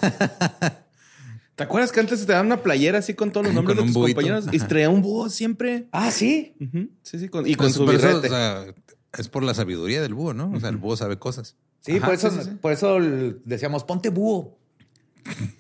¿Te 1.56 1.64
acuerdas 1.64 1.92
que 1.92 2.00
antes 2.00 2.26
te 2.26 2.32
daban 2.32 2.46
una 2.48 2.64
playera 2.64 3.00
así 3.00 3.14
con 3.14 3.32
todos 3.32 3.46
los 3.48 3.54
nombres 3.56 3.76
Con 3.78 3.86
de 3.88 3.92
tus 3.94 4.02
buito. 4.02 4.16
compañeros? 4.22 4.46
Y 4.54 4.58
Ajá. 4.58 4.68
traía 4.68 4.90
un 4.90 5.02
búho 5.02 5.30
siempre. 5.30 5.88
Ah, 5.92 6.10
sí. 6.12 6.56
Sí, 7.04 7.20
sí, 7.20 7.28
con- 7.28 7.46
y 7.48 7.56
con 7.56 7.66
Pues, 7.66 7.74
su 7.76 7.86
pero 7.86 7.98
eso, 7.98 8.08
birrete. 8.08 8.28
o 8.28 8.30
sea, 8.30 8.66
es 9.18 9.28
por 9.28 9.44
la 9.44 9.54
sabiduría 9.54 10.02
del 10.02 10.14
búho, 10.14 10.34
¿no? 10.34 10.52
O 10.54 10.60
sea, 10.60 10.70
el 10.70 10.78
búho 10.78 10.96
sabe 10.96 11.18
cosas. 11.20 11.58
Sí, 11.82 11.98
Ajá, 11.98 12.06
por, 12.06 12.16
eso, 12.16 12.30
sí, 12.32 12.38
sí, 12.38 12.44
sí. 12.52 12.56
por 12.62 12.72
eso 12.72 12.98
decíamos, 13.44 13.84
ponte 13.84 14.10
búho. 14.10 14.58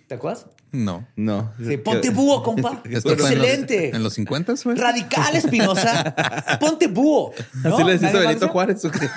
¿Te 0.09 0.15
acuerdas? 0.15 0.47
No. 0.71 1.07
No. 1.15 1.53
Sí, 1.63 1.77
ponte 1.77 2.09
búho, 2.09 2.41
compa. 2.41 2.81
Esto 2.89 3.09
fue 3.09 3.13
en 3.13 3.19
los- 3.19 3.29
Excelente. 3.31 3.95
En 3.95 4.01
los 4.03 4.13
50 4.15 4.55
fue. 4.57 4.75
Radical, 4.75 5.35
Espinosa. 5.35 6.15
Ponte 6.59 6.87
búho. 6.87 7.31
¿No? 7.63 7.75
Así 7.75 7.83
le 7.83 7.91
decís 7.93 8.09
a 8.09 8.13
¿Nadie 8.13 8.27
Benito? 8.29 8.47
Juárez. 8.49 8.83
¿o 8.85 8.91
qué? 8.91 8.99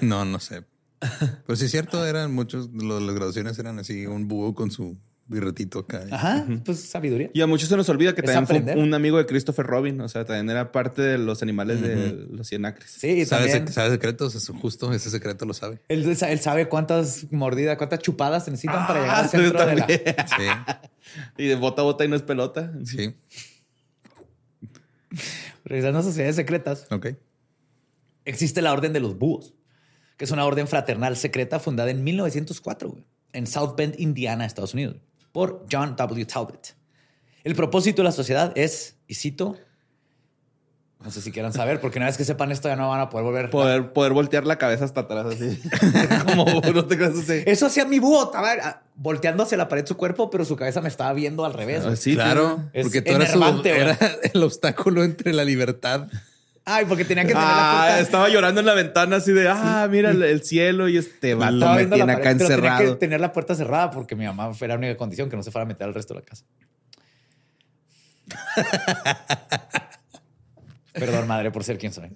No, 0.00 0.24
no 0.24 0.38
sé. 0.38 0.62
Pero 1.46 1.56
sí 1.56 1.64
es 1.64 1.70
cierto, 1.72 2.06
eran 2.06 2.32
muchos, 2.32 2.68
las 2.72 3.12
graduaciones 3.14 3.58
eran 3.58 3.78
así, 3.80 4.06
un 4.06 4.28
búho 4.28 4.54
con 4.54 4.70
su 4.70 4.96
birretito 5.30 5.78
acá. 5.78 6.04
Ajá, 6.10 6.44
pues 6.64 6.80
sabiduría. 6.80 7.30
Y 7.32 7.40
a 7.40 7.46
muchos 7.46 7.68
se 7.68 7.76
nos 7.76 7.88
olvida 7.88 8.14
que 8.14 8.20
Es 8.20 8.26
también 8.32 8.64
fue 8.64 8.74
un 8.76 8.92
amigo 8.92 9.16
de 9.16 9.26
Christopher 9.26 9.64
Robin. 9.64 10.00
O 10.00 10.08
sea, 10.08 10.24
también 10.24 10.50
era 10.50 10.72
parte 10.72 11.00
de 11.02 11.16
los 11.18 11.40
animales 11.42 11.80
de 11.80 12.12
los 12.30 12.48
cien 12.48 12.64
acres. 12.66 12.90
Sí, 12.90 13.08
y 13.08 13.24
¿Sabe, 13.24 13.44
también. 13.46 13.66
sec- 13.68 13.70
sabe 13.72 13.90
secretos? 13.90 14.34
Eso 14.34 14.52
justo 14.54 14.92
ese 14.92 15.08
secreto 15.10 15.46
lo 15.46 15.54
sabe. 15.54 15.80
Él, 15.88 16.04
él 16.20 16.40
sabe 16.40 16.68
cuántas 16.68 17.30
mordidas, 17.32 17.76
cuántas 17.78 18.00
chupadas 18.00 18.44
se 18.44 18.50
necesitan 18.50 18.86
para 18.86 19.00
llegar 19.00 19.16
al 19.16 19.24
Ah, 19.24 19.28
centro 19.28 19.66
de 19.66 19.76
la... 19.76 19.86
Sí, 20.36 20.74
Y 21.38 21.46
de 21.46 21.54
bota 21.54 21.82
a 21.82 21.84
bota 21.84 22.04
y 22.04 22.08
no 22.08 22.16
es 22.16 22.22
pelota. 22.22 22.72
sí. 22.84 23.14
Revisando 25.64 26.02
sociedades 26.02 26.36
secretas, 26.36 26.86
Ok. 26.90 27.08
existe 28.24 28.62
la 28.62 28.72
Orden 28.72 28.92
de 28.92 29.00
los 29.00 29.18
Búhos, 29.18 29.54
que 30.16 30.24
es 30.24 30.30
una 30.30 30.44
orden 30.44 30.68
fraternal 30.68 31.16
secreta 31.16 31.58
fundada 31.60 31.90
en 31.90 32.04
1904 32.04 32.90
güey, 32.90 33.04
en 33.32 33.46
South 33.46 33.74
Bend, 33.76 33.94
Indiana, 33.98 34.44
Estados 34.46 34.74
Unidos, 34.74 34.96
por 35.32 35.66
John 35.70 35.96
W. 35.96 36.26
Talbot. 36.26 36.74
El 37.44 37.54
propósito 37.54 38.02
de 38.02 38.04
la 38.04 38.12
sociedad 38.12 38.52
es, 38.54 38.96
y 39.06 39.14
cito, 39.14 39.56
no 41.02 41.10
sé 41.10 41.22
si 41.22 41.32
quieran 41.32 41.54
saber, 41.54 41.80
porque 41.80 41.98
una 41.98 42.06
vez 42.06 42.18
que 42.18 42.24
sepan 42.24 42.52
esto 42.52 42.68
ya 42.68 42.76
no 42.76 42.90
van 42.90 43.00
a 43.00 43.08
poder 43.08 43.24
volver. 43.24 43.50
Poder, 43.50 43.92
poder 43.94 44.12
voltear 44.12 44.46
la 44.46 44.58
cabeza 44.58 44.84
hasta 44.84 45.00
atrás 45.00 45.26
así. 45.26 45.58
Como 46.26 46.44
no 46.44 46.84
te 46.84 46.96
creas 46.98 47.16
así. 47.18 47.42
Eso 47.46 47.66
hacía 47.66 47.86
mi 47.86 47.98
búho, 47.98 48.24
estaba 48.24 48.52
ah, 48.62 48.82
volteando 48.96 49.44
hacia 49.44 49.56
la 49.56 49.68
pared 49.68 49.86
su 49.86 49.96
cuerpo, 49.96 50.28
pero 50.28 50.44
su 50.44 50.56
cabeza 50.56 50.82
me 50.82 50.88
estaba 50.88 51.14
viendo 51.14 51.46
al 51.46 51.54
revés. 51.54 51.84
Sí, 51.98 52.14
claro, 52.14 52.68
Es 52.74 52.84
porque 52.84 53.00
tú 53.00 53.12
eras 53.12 53.30
su- 53.32 53.62
era 53.64 53.96
el 54.34 54.42
obstáculo 54.42 55.02
entre 55.02 55.32
la 55.32 55.44
libertad. 55.44 56.08
Ay, 56.72 56.84
porque 56.86 57.04
tenía 57.04 57.24
que 57.24 57.30
tener 57.32 57.42
la 57.42 57.52
Ah, 57.80 57.82
puerta. 57.86 58.00
estaba 58.00 58.28
llorando 58.28 58.60
en 58.60 58.66
la 58.66 58.74
ventana 58.74 59.16
así 59.16 59.32
de, 59.32 59.48
ah, 59.48 59.88
mira 59.90 60.10
el, 60.10 60.22
el 60.22 60.42
cielo 60.44 60.88
y 60.88 60.96
este 60.96 61.34
vato 61.34 61.54
Estaba 61.54 61.74
me 61.76 61.82
la 61.84 61.96
tiene 61.96 62.12
pared, 62.12 62.20
acá 62.26 62.30
pero 62.38 62.38
tenía 62.48 62.56
encerrado. 62.56 62.92
que 62.94 62.98
tener 63.00 63.20
la 63.20 63.32
puerta 63.32 63.54
cerrada 63.54 63.90
porque 63.90 64.14
mi 64.16 64.24
mamá 64.24 64.54
fue 64.54 64.68
la 64.68 64.76
única 64.76 64.96
condición 64.96 65.28
que 65.28 65.36
no 65.36 65.42
se 65.42 65.50
fuera 65.50 65.64
a 65.64 65.66
meter 65.66 65.86
al 65.88 65.94
resto 65.94 66.14
de 66.14 66.20
la 66.20 66.26
casa. 66.26 66.44
Perdón, 70.92 71.26
madre, 71.28 71.50
por 71.50 71.64
ser 71.64 71.78
quien 71.78 71.92
soy. 71.92 72.10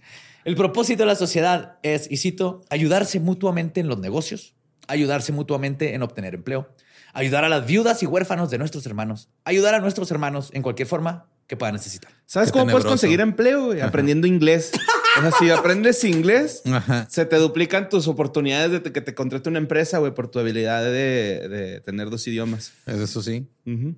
El 0.45 0.57
propósito 0.57 1.03
de 1.05 1.07
la 1.07 1.15
sociedad 1.15 1.79
es, 1.83 2.11
y 2.11 2.17
cito, 2.17 2.63
ayudarse 2.71 3.21
mutuamente 3.21 3.81
en 3.81 3.89
los 3.89 3.99
negocios, 3.99 4.55
ayudarse 4.89 5.33
mutuamente 5.33 5.95
en 5.95 6.03
obtener 6.03 6.35
empleo, 6.35 6.69
ayudar 7.13 7.45
a 7.45 7.49
las 7.49 7.67
viudas 7.67 8.03
y 8.03 8.07
huérfanos 8.07 8.51
de 8.51 8.59
nuestros 8.59 8.85
hermanos, 8.87 9.29
ayudar 9.45 9.75
a 9.75 9.81
nuestros 9.81 10.11
hermanos 10.11 10.51
en 10.53 10.63
cualquier 10.63 10.89
forma 10.89 11.27
que 11.47 11.57
puedan 11.57 11.75
necesitar. 11.75 12.11
¿Sabes 12.27 12.51
Qué 12.51 12.59
cómo 12.59 12.71
puedes 12.71 12.87
conseguir 12.87 13.21
empleo? 13.21 13.67
güey? 13.67 13.81
Aprendiendo 13.81 14.27
inglés. 14.27 14.73
O 15.19 15.21
sea, 15.21 15.31
si 15.39 15.51
aprendes 15.51 16.03
inglés, 16.05 16.63
Ajá. 16.67 17.07
se 17.11 17.25
te 17.27 17.37
duplican 17.37 17.89
tus 17.89 18.09
oportunidades 18.09 18.83
de 18.83 18.93
que 18.93 19.01
te 19.01 19.15
contrate 19.15 19.49
una 19.49 19.59
empresa, 19.59 19.99
güey, 19.99 20.13
por 20.13 20.29
tu 20.29 20.39
habilidad 20.41 20.83
de, 20.85 21.49
de 21.49 21.81
tener 21.83 22.11
dos 22.11 22.27
idiomas. 22.27 22.73
Eso 22.87 23.23
sí. 23.23 23.47
Ujú. 23.67 23.95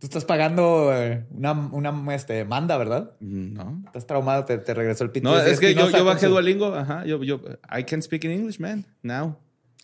Tú 0.00 0.06
estás 0.06 0.24
pagando 0.24 0.90
eh, 0.96 1.26
una, 1.30 1.52
una 1.52 2.14
este, 2.14 2.44
manda, 2.46 2.78
¿verdad? 2.78 3.12
No. 3.20 3.82
Estás 3.86 4.06
traumado, 4.06 4.46
te, 4.46 4.56
te 4.56 4.72
regresó 4.72 5.04
el 5.04 5.10
pito. 5.10 5.28
No, 5.28 5.38
es 5.38 5.60
que 5.60 5.74
yo, 5.74 5.90
yo 5.90 6.04
bajé 6.06 6.26
su- 6.26 6.32
Duolingo. 6.32 6.74
Ajá. 6.74 7.04
Yo, 7.04 7.22
yo, 7.22 7.40
I 7.78 7.84
can 7.84 8.02
speak 8.02 8.24
in 8.24 8.30
English, 8.30 8.58
man. 8.58 8.86
Now. 9.02 9.36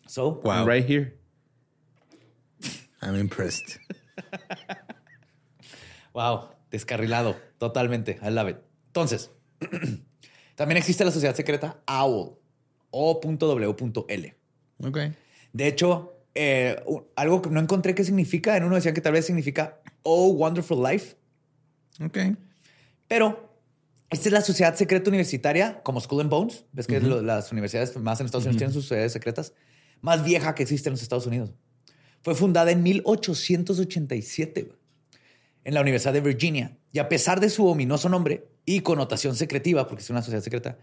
So, 0.07 0.41
Wow. 0.43 0.53
I'm 0.53 0.67
right 0.67 0.89
here. 0.89 1.15
I'm 3.03 3.15
impressed. 3.15 3.79
Wow, 6.17 6.49
descarrilado, 6.71 7.37
totalmente. 7.59 8.19
I 8.23 8.31
love 8.31 8.49
it. 8.49 8.57
Entonces, 8.87 9.31
también 10.55 10.79
existe 10.79 11.05
la 11.05 11.11
sociedad 11.11 11.35
secreta 11.35 11.83
OWL, 11.87 12.39
O.W.L. 12.91 14.37
Ok. 14.83 14.99
De 15.53 15.67
hecho, 15.67 16.15
eh, 16.35 16.83
algo 17.17 17.43
que 17.43 17.51
no 17.51 17.61
encontré 17.61 17.95
qué 17.95 18.03
significa, 18.03 18.57
en 18.57 18.65
uno 18.65 18.77
decían 18.77 18.95
que 18.95 19.03
tal 19.03 19.13
vez 19.13 19.27
significa 19.27 19.83
Oh 20.05 20.29
Wonderful 20.29 20.83
Life, 20.83 21.17
Ok. 22.03 22.17
pero 23.07 23.53
esta 24.09 24.31
es 24.31 24.33
la 24.33 24.41
sociedad 24.41 24.75
secreta 24.75 25.11
universitaria, 25.11 25.83
como 25.83 26.01
Skull 26.01 26.23
and 26.23 26.31
Bones, 26.31 26.65
ves 26.73 26.87
que 26.87 26.99
las 26.99 27.53
universidades 27.53 27.95
más 27.99 28.21
en 28.21 28.27
Estados 28.27 28.47
Unidos 28.47 28.57
tienen 28.57 28.73
sus 28.73 28.85
sociedades 28.85 29.13
secretas, 29.13 29.53
más 30.01 30.25
vieja 30.25 30.55
que 30.55 30.63
existe 30.63 30.89
en 30.89 30.95
los 30.95 31.03
Estados 31.03 31.27
Unidos. 31.27 31.53
Fue 32.23 32.35
fundada 32.35 32.71
en 32.71 32.83
1887 32.83 34.63
güey, 34.63 34.79
en 35.67 35.75
la 35.75 35.81
Universidad 35.81 36.13
de 36.13 36.21
Virginia. 36.21 36.79
Y 36.93 37.01
a 37.01 37.09
pesar 37.09 37.41
de 37.41 37.51
su 37.51 37.67
ominoso 37.67 38.09
nombre 38.09 38.47
y 38.65 38.81
connotación 38.81 39.35
secretiva, 39.35 39.89
porque 39.89 40.03
es 40.03 40.11
una 40.11 40.23
sociedad 40.23 40.43
secreta, 40.43 40.79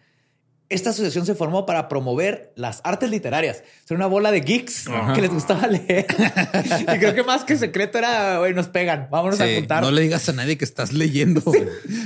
esta 0.68 0.90
asociación 0.90 1.26
se 1.26 1.36
formó 1.36 1.66
para 1.66 1.88
promover 1.88 2.52
las 2.58 2.82
artes 2.84 3.10
literarias. 3.10 3.64
Son 3.86 3.96
una 3.96 4.08
bola 4.08 4.30
de 4.32 4.42
geeks 4.42 4.88
que 5.16 5.22
les 5.22 5.32
gustaba 5.32 5.68
leer. 5.68 6.06
y 6.82 7.00
creo 7.00 7.16
que 7.16 7.24
más 7.24 7.46
que 7.46 7.56
secreto 7.56 7.98
era, 7.98 8.40
güey, 8.40 8.54
nos 8.54 8.68
pegan. 8.68 9.08
Vámonos 9.10 9.40
a 9.40 9.46
juntar. 9.56 9.84
no 9.84 9.92
le 9.92 10.02
digas 10.02 10.28
a 10.28 10.34
nadie 10.34 10.58
que 10.58 10.66
estás 10.66 10.92
leyendo. 10.92 11.42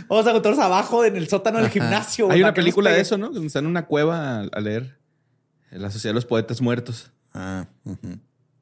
Vamos 0.08 0.28
a 0.28 0.34
juntarnos 0.34 0.60
abajo 0.60 1.04
en 1.04 1.16
el 1.16 1.28
sótano 1.28 1.60
del 1.60 1.70
gimnasio. 1.70 2.30
Hay 2.30 2.42
una 2.42 2.54
que 2.54 2.62
película 2.62 2.92
de 2.92 3.02
eso, 3.02 3.18
¿no? 3.18 3.32
Donde 3.32 3.48
están 3.48 3.66
en 3.66 3.72
una 3.72 3.88
cueva 3.88 4.42
a, 4.42 4.60
leer 4.60 5.00
La 5.72 5.90
Sociedad 5.90 6.12
de 6.12 6.16
los 6.16 6.26
Poetas 6.26 6.62
Muertos. 6.62 7.12
Ah. 7.34 7.66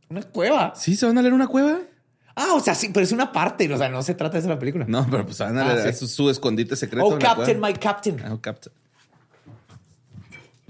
Una 0.08 0.22
cueva. 0.22 0.74
¿Sí? 0.78 0.96
¿Se 0.96 1.06
van 1.06 1.18
a 1.18 1.22
leer 1.22 1.34
una 1.34 1.48
cueva? 1.48 1.82
Ah, 2.36 2.54
o 2.54 2.60
sea, 2.60 2.76
sí, 2.76 2.90
pero 2.94 3.06
es 3.06 3.14
una 3.14 3.32
parte. 3.32 3.72
O 3.74 3.78
sea, 3.78 3.88
no 3.88 4.04
se 4.04 4.14
trata 4.14 4.34
de 4.34 4.40
esa 4.40 4.50
la 4.50 4.60
película. 4.60 4.86
No, 4.88 5.08
pero 5.10 5.26
pues 5.26 5.38
van 5.40 5.58
a 5.58 5.72
Ah, 5.72 5.82
sí. 5.84 6.06
Es 6.06 6.12
su 6.12 6.30
escondite 6.30 6.76
secreto. 6.76 7.08
Oh, 7.08 7.18
Captain, 7.18 7.60
my 7.60 7.74
Captain. 7.74 8.22
Ah, 8.24 8.34
oh, 8.34 8.42
Captain. 8.42 8.74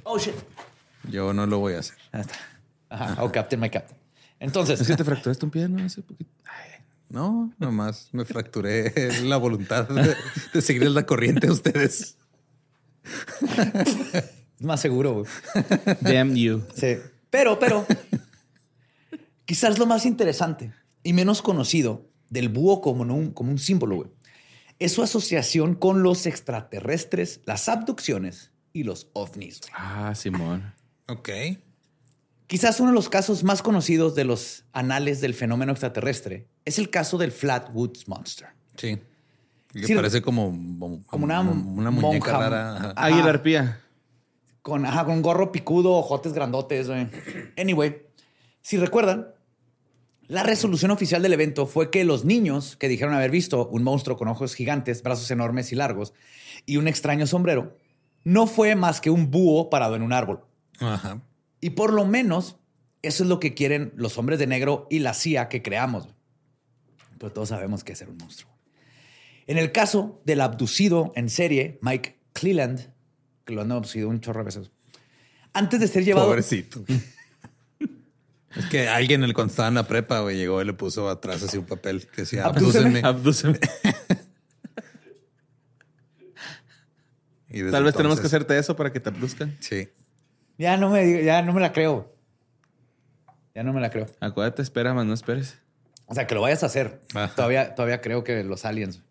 Oh, 0.03 0.19
shit. 0.19 0.35
Yo 1.09 1.33
no 1.33 1.47
lo 1.47 1.59
voy 1.59 1.73
a 1.73 1.79
hacer. 1.79 1.97
Ahí 2.11 2.21
está. 2.21 2.35
Ajá. 2.89 3.23
Oh, 3.23 3.31
Captain, 3.31 3.59
my 3.59 3.69
Captain. 3.69 3.97
Entonces, 4.39 4.79
Es 4.79 4.87
que 4.87 4.95
te 4.95 5.03
fracturaste 5.03 5.43
un 5.43 5.51
pie, 5.51 5.67
¿no? 5.67 5.83
Hace 5.83 6.03
poquito. 6.03 6.29
Ay, 6.45 6.83
No, 7.09 7.51
nomás 7.57 8.09
me 8.11 8.25
fracturé 8.25 8.93
la 9.23 9.37
voluntad 9.37 9.87
de, 9.87 10.15
de 10.53 10.61
seguir 10.61 10.89
la 10.91 11.05
corriente 11.05 11.47
a 11.47 11.51
ustedes. 11.51 12.17
es 14.59 14.61
más 14.61 14.81
seguro. 14.81 15.23
Damn 16.01 16.35
you. 16.35 16.63
Sí. 16.75 16.97
Pero, 17.31 17.57
pero, 17.57 17.87
quizás 19.45 19.79
lo 19.79 19.87
más 19.87 20.05
interesante 20.05 20.71
y 21.05 21.13
menos 21.13 21.41
conocido 21.41 22.09
del 22.29 22.49
búho 22.49 22.81
como 22.81 23.03
un, 23.03 23.31
como 23.31 23.51
un 23.51 23.59
símbolo, 23.59 23.95
güey, 23.95 24.09
es 24.79 24.91
su 24.91 25.01
asociación 25.03 25.75
con 25.75 26.03
los 26.03 26.25
extraterrestres, 26.25 27.39
las 27.45 27.69
abducciones 27.69 28.51
y 28.73 28.83
los 28.83 29.09
ovnis. 29.13 29.61
güey. 29.61 29.71
Ah, 29.73 30.13
Simón. 30.15 30.73
Ok. 31.07 31.29
Quizás 32.47 32.79
uno 32.79 32.89
de 32.89 32.95
los 32.95 33.07
casos 33.09 33.43
más 33.43 33.61
conocidos 33.61 34.15
de 34.15 34.23
los 34.25 34.65
anales 34.73 35.21
del 35.21 35.33
fenómeno 35.33 35.71
extraterrestre 35.71 36.47
es 36.65 36.77
el 36.77 36.89
caso 36.89 37.17
del 37.17 37.31
Flatwoods 37.31 38.07
Monster. 38.07 38.49
Sí. 38.75 38.99
Que 39.71 39.87
Sí, 39.87 39.95
parece 39.95 40.21
como, 40.21 40.51
como 41.05 41.23
una 41.25 41.41
una 41.41 41.91
muñeca 41.91 42.33
monja. 42.33 42.49
rara. 42.49 42.93
Águila 42.95 43.29
arpía. 43.29 43.81
Con, 44.61 44.85
ajá, 44.85 45.05
con 45.05 45.21
gorro 45.21 45.51
picudo, 45.51 45.93
ojotes 45.93 46.33
grandotes. 46.33 46.87
güey. 46.87 47.07
Anyway, 47.57 48.01
si 48.61 48.77
recuerdan, 48.77 49.27
la 50.27 50.43
resolución 50.43 50.91
oficial 50.91 51.21
del 51.21 51.33
evento 51.33 51.67
fue 51.67 51.91
que 51.91 52.03
los 52.03 52.25
niños 52.25 52.75
que 52.77 52.87
dijeron 52.87 53.13
haber 53.13 53.31
visto 53.31 53.67
un 53.67 53.83
monstruo 53.83 54.17
con 54.17 54.27
ojos 54.27 54.55
gigantes, 54.55 55.03
brazos 55.03 55.29
enormes 55.31 55.71
y 55.71 55.75
largos 55.75 56.13
y 56.65 56.77
un 56.77 56.87
extraño 56.87 57.27
sombrero, 57.27 57.77
no 58.23 58.47
fue 58.47 58.75
más 58.75 59.01
que 59.01 59.09
un 59.09 59.29
búho 59.29 59.69
parado 59.69 59.95
en 59.95 60.01
un 60.01 60.13
árbol. 60.13 60.43
Ajá. 60.79 61.21
Y 61.61 61.71
por 61.71 61.93
lo 61.93 62.05
menos 62.05 62.57
eso 63.01 63.23
es 63.23 63.29
lo 63.29 63.39
que 63.39 63.53
quieren 63.53 63.93
los 63.95 64.17
hombres 64.17 64.39
de 64.39 64.47
negro 64.47 64.87
y 64.89 64.99
la 64.99 65.13
CIA 65.13 65.47
que 65.47 65.61
creamos. 65.61 66.09
Pero 67.19 67.31
todos 67.31 67.49
sabemos 67.49 67.83
que 67.83 67.93
es 67.93 67.99
ser 67.99 68.09
un 68.09 68.17
monstruo. 68.17 68.51
En 69.47 69.59
el 69.59 69.71
caso 69.71 70.21
del 70.25 70.41
abducido 70.41 71.13
en 71.15 71.29
serie, 71.29 71.77
Mike 71.81 72.19
Cleland, 72.33 72.91
que 73.45 73.53
lo 73.53 73.61
han 73.61 73.71
abducido 73.71 74.09
un 74.09 74.21
chorro 74.21 74.39
de 74.39 74.45
veces, 74.45 74.71
antes 75.53 75.79
de 75.79 75.87
ser 75.87 76.03
llevado... 76.03 76.27
Pobrecito. 76.27 76.83
Es 78.55 78.65
que 78.67 78.87
alguien 78.87 79.23
el 79.23 79.33
cuando 79.33 79.51
estaba 79.51 79.67
en 79.67 79.75
la 79.75 79.87
prepa, 79.87 80.19
güey, 80.19 80.37
llegó 80.37 80.61
y 80.61 80.65
le 80.65 80.73
puso 80.73 81.09
atrás 81.09 81.43
así 81.43 81.57
un 81.57 81.65
papel 81.65 82.07
que 82.07 82.21
decía 82.21 82.45
Abdúceme. 82.45 83.01
abdúcenme. 83.03 83.59
Abdúceme. 83.59 83.59
Y 87.49 87.71
Tal 87.71 87.83
vez 87.85 87.95
tenemos 87.95 88.19
que 88.19 88.27
hacerte 88.27 88.57
eso 88.57 88.75
para 88.75 88.91
que 88.91 88.99
te 88.99 89.07
abduzcan. 89.09 89.55
Sí. 89.61 89.89
Ya 90.57 90.75
no 90.75 90.89
me, 90.89 91.23
ya 91.23 91.41
no 91.41 91.53
me 91.53 91.61
la 91.61 91.71
creo. 91.71 92.13
Ya 93.53 93.63
no 93.63 93.71
me 93.71 93.79
la 93.79 93.89
creo. 93.89 94.07
Acuérdate, 94.19 94.61
espera, 94.61 94.93
más 94.93 95.05
no 95.05 95.13
esperes. 95.13 95.57
O 96.05 96.13
sea, 96.13 96.27
que 96.27 96.35
lo 96.35 96.41
vayas 96.41 96.63
a 96.63 96.65
hacer. 96.65 97.01
Ajá. 97.13 97.33
Todavía, 97.33 97.73
todavía 97.73 98.01
creo 98.01 98.25
que 98.25 98.43
los 98.43 98.65
aliens. 98.65 99.01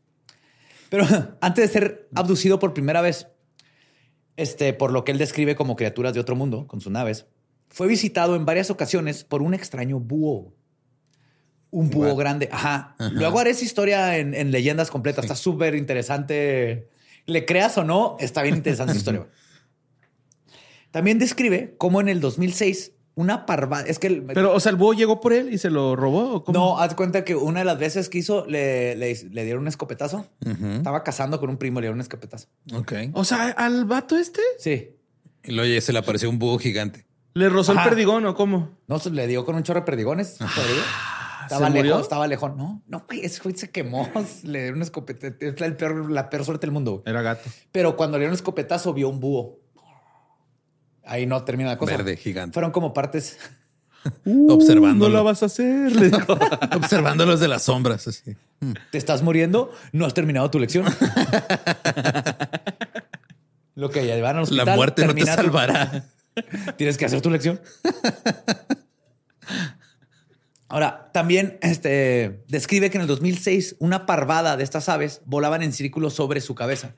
Pero 0.91 1.07
antes 1.41 1.67
de 1.67 1.73
ser 1.73 2.09
abducido 2.15 2.59
por 2.59 2.75
primera 2.75 3.01
vez, 3.01 3.29
este, 4.37 4.75
por 4.75 4.93
lo 4.93 5.05
que 5.05 5.13
él 5.13 5.19
describe 5.19 5.57
como 5.57 5.77
criaturas 5.77 6.13
de 6.13 6.21
otro 6.21 6.37
mundo 6.37 6.67
con 6.67 6.81
sus 6.81 6.93
naves, 6.93 7.27
fue 7.75 7.89
visitado 7.89 8.37
en 8.37 8.45
varias 8.47 8.71
ocasiones 8.71 9.25
por 9.25 9.43
un 9.43 9.53
extraño 9.53 9.99
búho. 9.99 10.55
Un 11.71 11.91
búho 11.91 12.11
What? 12.13 12.19
grande. 12.19 12.49
Ajá. 12.53 12.95
Luego 13.13 13.41
haré 13.41 13.51
esa 13.51 13.65
historia 13.65 14.17
en, 14.19 14.33
en 14.33 14.53
leyendas 14.53 14.91
completas. 14.93 15.25
Está 15.25 15.35
súper 15.35 15.75
interesante. 15.75 16.89
Le 17.27 17.45
creas 17.45 17.77
o 17.77 17.83
no, 17.83 18.17
está 18.21 18.43
bien 18.43 18.55
interesante 18.55 18.93
esa 18.93 18.99
historia. 18.99 19.27
También 20.93 21.19
describe 21.19 21.75
cómo 21.77 22.01
en 22.01 22.09
el 22.09 22.21
2006 22.21 22.93
una 23.17 23.47
parvada. 23.47 23.85
Es 23.87 23.99
que. 23.99 24.07
el- 24.09 24.23
Pero, 24.23 24.55
o 24.55 24.61
sea, 24.61 24.71
el 24.71 24.77
búho 24.77 24.93
llegó 24.95 25.21
por 25.21 25.33
él 25.33 25.53
y 25.53 25.59
se 25.59 25.69
lo 25.71 25.97
robó. 25.97 26.35
¿o 26.35 26.45
cómo? 26.45 26.57
no, 26.59 26.79
haz 26.79 26.95
cuenta 26.95 27.25
que 27.25 27.35
una 27.35 27.61
de 27.61 27.65
las 27.65 27.79
veces 27.79 28.09
que 28.09 28.19
hizo 28.19 28.47
le, 28.47 28.95
le- 28.95 29.29
le 29.31 29.45
dieron 29.45 29.63
un 29.63 29.69
escopetazo. 29.69 30.29
Estaba 30.77 31.03
casando 31.03 31.41
con 31.41 31.51
un 31.51 31.57
primo, 31.57 31.81
le 31.81 31.87
dieron 31.87 31.97
un 31.97 32.03
escopetazo. 32.03 32.47
Ok. 32.73 32.93
O 33.15 33.25
sea, 33.25 33.49
al 33.49 33.85
vato 33.85 34.17
este 34.17 34.41
Sí. 34.61 34.91
Y 35.43 35.53
luego 35.53 35.81
se 35.81 35.93
le 35.93 35.99
apareció 35.99 36.31
un 36.31 36.39
búho 36.39 36.59
gigante. 36.59 37.05
Le 37.35 37.49
rozó 37.49 37.73
Ajá. 37.73 37.83
el 37.85 37.89
perdigón 37.91 38.25
o 38.27 38.35
cómo. 38.35 38.71
No, 38.87 38.99
se 38.99 39.11
le 39.11 39.27
dio 39.27 39.45
con 39.45 39.55
un 39.57 39.63
chorro 39.63 39.81
de 39.81 39.87
perdigones. 39.87 40.37
podrido. 40.39 40.83
Estaba 41.43 41.67
¿se 41.67 41.71
murió? 41.73 41.83
lejos, 41.85 42.03
estaba 42.03 42.27
lejos. 42.27 42.57
No, 42.57 42.83
no, 42.87 43.05
güey, 43.07 43.25
ese 43.25 43.43
güey 43.43 43.55
se 43.55 43.71
quemó. 43.71 44.09
Le 44.45 44.61
dieron 44.63 44.77
un 44.79 44.83
escopetazo. 44.83 45.35
Es 45.41 45.61
la, 45.61 45.67
el 45.67 45.77
peor- 45.77 46.11
la 46.11 46.31
peor 46.31 46.45
suerte 46.45 46.67
del 46.67 46.73
mundo. 46.73 46.93
güey. 46.93 47.03
Era 47.07 47.21
gato. 47.23 47.51
Pero 47.71 47.97
cuando 47.97 48.17
le 48.17 48.23
dieron 48.23 48.33
un 48.33 48.37
escopetazo, 48.37 48.95
vio 48.95 49.09
un 49.11 49.21
búho. 49.21 49.59
Ahí 51.05 51.27
no 51.27 51.45
termina 51.45 51.69
la 51.71 51.77
cosa. 51.77 51.97
Verde, 51.99 52.17
gigante. 52.17 52.55
Fueron 52.55 52.71
como 52.73 52.93
partes. 52.95 53.39
Uh, 54.27 54.59
No 54.95 55.09
la 55.09 55.23
vas 55.23 55.43
a 55.43 55.47
hacer. 55.47 55.91
Observándolos 56.77 57.41
de 57.41 57.49
las 57.49 57.63
sombras. 57.63 58.07
Así. 58.07 58.37
Te 58.93 58.99
estás 58.99 59.23
muriendo, 59.23 59.71
no 59.93 60.05
has 60.05 60.13
terminado 60.13 60.51
tu 60.51 60.59
lección. 60.59 60.85
Lo 63.75 63.89
que 63.89 64.07
ya 64.07 64.15
llevaron 64.15 64.43
hospital. 64.43 64.67
La 64.67 64.77
muerte 64.77 65.07
no 65.07 65.15
te 65.15 65.25
salvará. 65.25 66.05
Tienes 66.77 66.97
que 66.99 67.05
hacer 67.05 67.21
tu 67.21 67.31
lección. 67.31 67.61
Ahora, 70.69 71.11
también 71.13 71.59
este, 71.63 72.43
describe 72.49 72.91
que 72.91 72.97
en 72.97 73.03
el 73.03 73.07
2006 73.07 73.77
una 73.79 74.07
parvada 74.07 74.57
de 74.57 74.65
estas 74.65 74.89
aves 74.89 75.21
volaban 75.25 75.63
en 75.63 75.73
círculos 75.73 76.15
sobre 76.15 76.41
su 76.41 76.55
cabeza, 76.55 76.97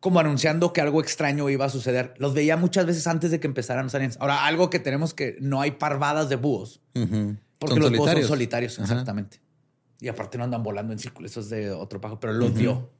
como 0.00 0.18
anunciando 0.18 0.72
que 0.72 0.80
algo 0.80 1.00
extraño 1.00 1.48
iba 1.48 1.66
a 1.66 1.68
suceder. 1.68 2.14
Los 2.18 2.34
veía 2.34 2.56
muchas 2.56 2.86
veces 2.86 3.06
antes 3.06 3.30
de 3.30 3.38
que 3.38 3.46
empezaran 3.46 3.84
los 3.84 3.94
aliens. 3.94 4.16
Ahora, 4.18 4.44
algo 4.44 4.70
que 4.70 4.80
tenemos 4.80 5.14
que 5.14 5.36
no 5.40 5.60
hay 5.60 5.72
parvadas 5.72 6.28
de 6.28 6.36
búhos, 6.36 6.80
porque 7.58 7.78
los 7.78 7.92
búhos 7.92 8.10
son 8.10 8.24
solitarios. 8.24 8.78
Ajá. 8.80 8.92
exactamente. 8.92 9.40
Y 10.00 10.08
aparte 10.08 10.36
no 10.36 10.42
andan 10.42 10.64
volando 10.64 10.92
en 10.92 10.98
círculos, 10.98 11.30
eso 11.30 11.40
es 11.40 11.50
de 11.50 11.70
otro 11.70 12.00
pajo, 12.00 12.18
pero 12.18 12.32
los 12.32 12.52
vio. 12.54 12.90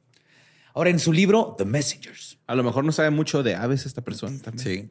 Ahora, 0.73 0.89
en 0.89 0.99
su 0.99 1.11
libro, 1.11 1.55
The 1.57 1.65
Messengers. 1.65 2.39
A 2.47 2.55
lo 2.55 2.63
mejor 2.63 2.85
no 2.85 2.93
sabe 2.93 3.09
mucho 3.09 3.43
de 3.43 3.55
aves 3.55 3.85
esta 3.85 4.01
persona 4.01 4.39
también. 4.39 4.63
Sí. 4.63 4.89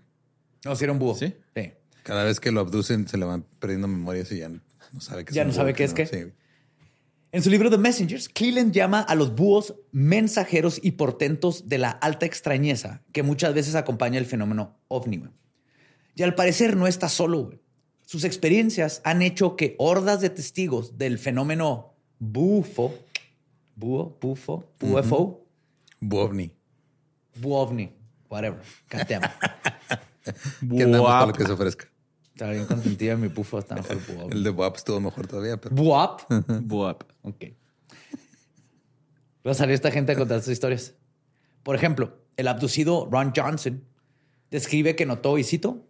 No, 0.65 0.77
si 0.77 0.85
era 0.85 0.93
un 0.93 0.99
búho. 0.99 1.15
¿Sí? 1.15 1.35
Sí. 1.57 1.73
Cada 2.03 2.25
vez 2.25 2.41
que 2.41 2.51
lo 2.53 2.61
abducen 2.61 3.07
se 3.09 3.17
le 3.17 3.25
van 3.25 3.45
perdiendo 3.59 3.89
memorias 3.89 4.31
y 4.33 4.39
ya 4.39 4.49
no 4.49 4.61
sabe 5.01 5.25
qué 5.25 5.35
Ya 5.35 5.43
un 5.43 5.49
no 5.49 5.53
búho, 5.53 5.61
sabe 5.61 5.75
qué 5.75 5.85
es 5.85 5.91
no. 5.91 5.97
qué. 5.97 6.07
Sí. 6.07 6.33
En 7.33 7.43
su 7.43 7.49
libro 7.49 7.71
The 7.71 7.79
Messengers, 7.79 8.29
Cleland 8.29 8.73
llama 8.73 9.01
a 9.01 9.15
los 9.15 9.35
búhos 9.35 9.75
mensajeros 9.91 10.79
y 10.83 10.93
portentos 10.93 11.69
de 11.69 11.79
la 11.79 11.91
alta 11.91 12.27
extrañeza 12.27 13.03
que 13.13 13.23
muchas 13.23 13.55
veces 13.55 13.75
acompaña 13.75 14.19
el 14.19 14.27
fenómeno 14.27 14.79
ovni. 14.89 15.17
güey. 15.19 15.31
Y 16.15 16.23
al 16.25 16.35
parecer 16.35 16.77
no 16.77 16.87
está 16.87 17.09
solo. 17.09 17.45
güey. 17.47 17.61
Sus 18.05 18.25
experiencias 18.25 19.01
han 19.05 19.23
hecho 19.23 19.57
que 19.57 19.77
hordas 19.79 20.21
de 20.21 20.29
testigos 20.29 20.99
del 20.99 21.19
fenómeno 21.19 21.95
bufo, 22.19 22.95
búho, 23.77 24.19
bufo, 24.21 24.65
UFO, 24.83 25.47
Buovni. 26.01 26.53
buovni, 27.41 27.93
whatever, 28.29 28.61
God 28.91 29.03
damn. 29.09 29.23
Que 30.77 30.83
andamos 30.85 31.09
para 31.09 31.21
lo 31.21 31.27
Buap. 31.27 31.37
que 31.37 31.45
se 31.45 31.53
ofrezca. 31.53 31.87
Está 32.33 32.51
bien 32.51 32.65
contentiva 32.67 33.17
mi 33.17 33.29
bufo, 33.29 33.59
está 33.59 33.75
mejor 33.75 33.93
el 33.93 33.99
buovni. 34.17 34.33
El 34.37 34.43
de 34.43 34.51
Buap 34.51 34.77
estuvo 34.77 35.01
mejor 35.01 35.27
todavía, 35.27 35.61
pero 35.61 35.75
Buap. 35.75 36.21
Buap. 36.63 37.03
Ok. 37.23 37.45
Va 39.47 39.51
a 39.51 39.55
salir 39.55 39.75
esta 39.75 39.91
gente 39.91 40.13
a 40.13 40.17
contar 40.17 40.41
sus 40.41 40.53
historias. 40.53 40.95
Por 41.63 41.75
ejemplo, 41.77 42.19
el 42.37 42.49
abducido 42.49 43.09
Ron 43.11 43.33
Johnson 43.37 43.85
describe 44.51 44.97
que 44.97 45.05
notó, 45.07 45.39
y 45.39 45.45
cito, 45.45 45.87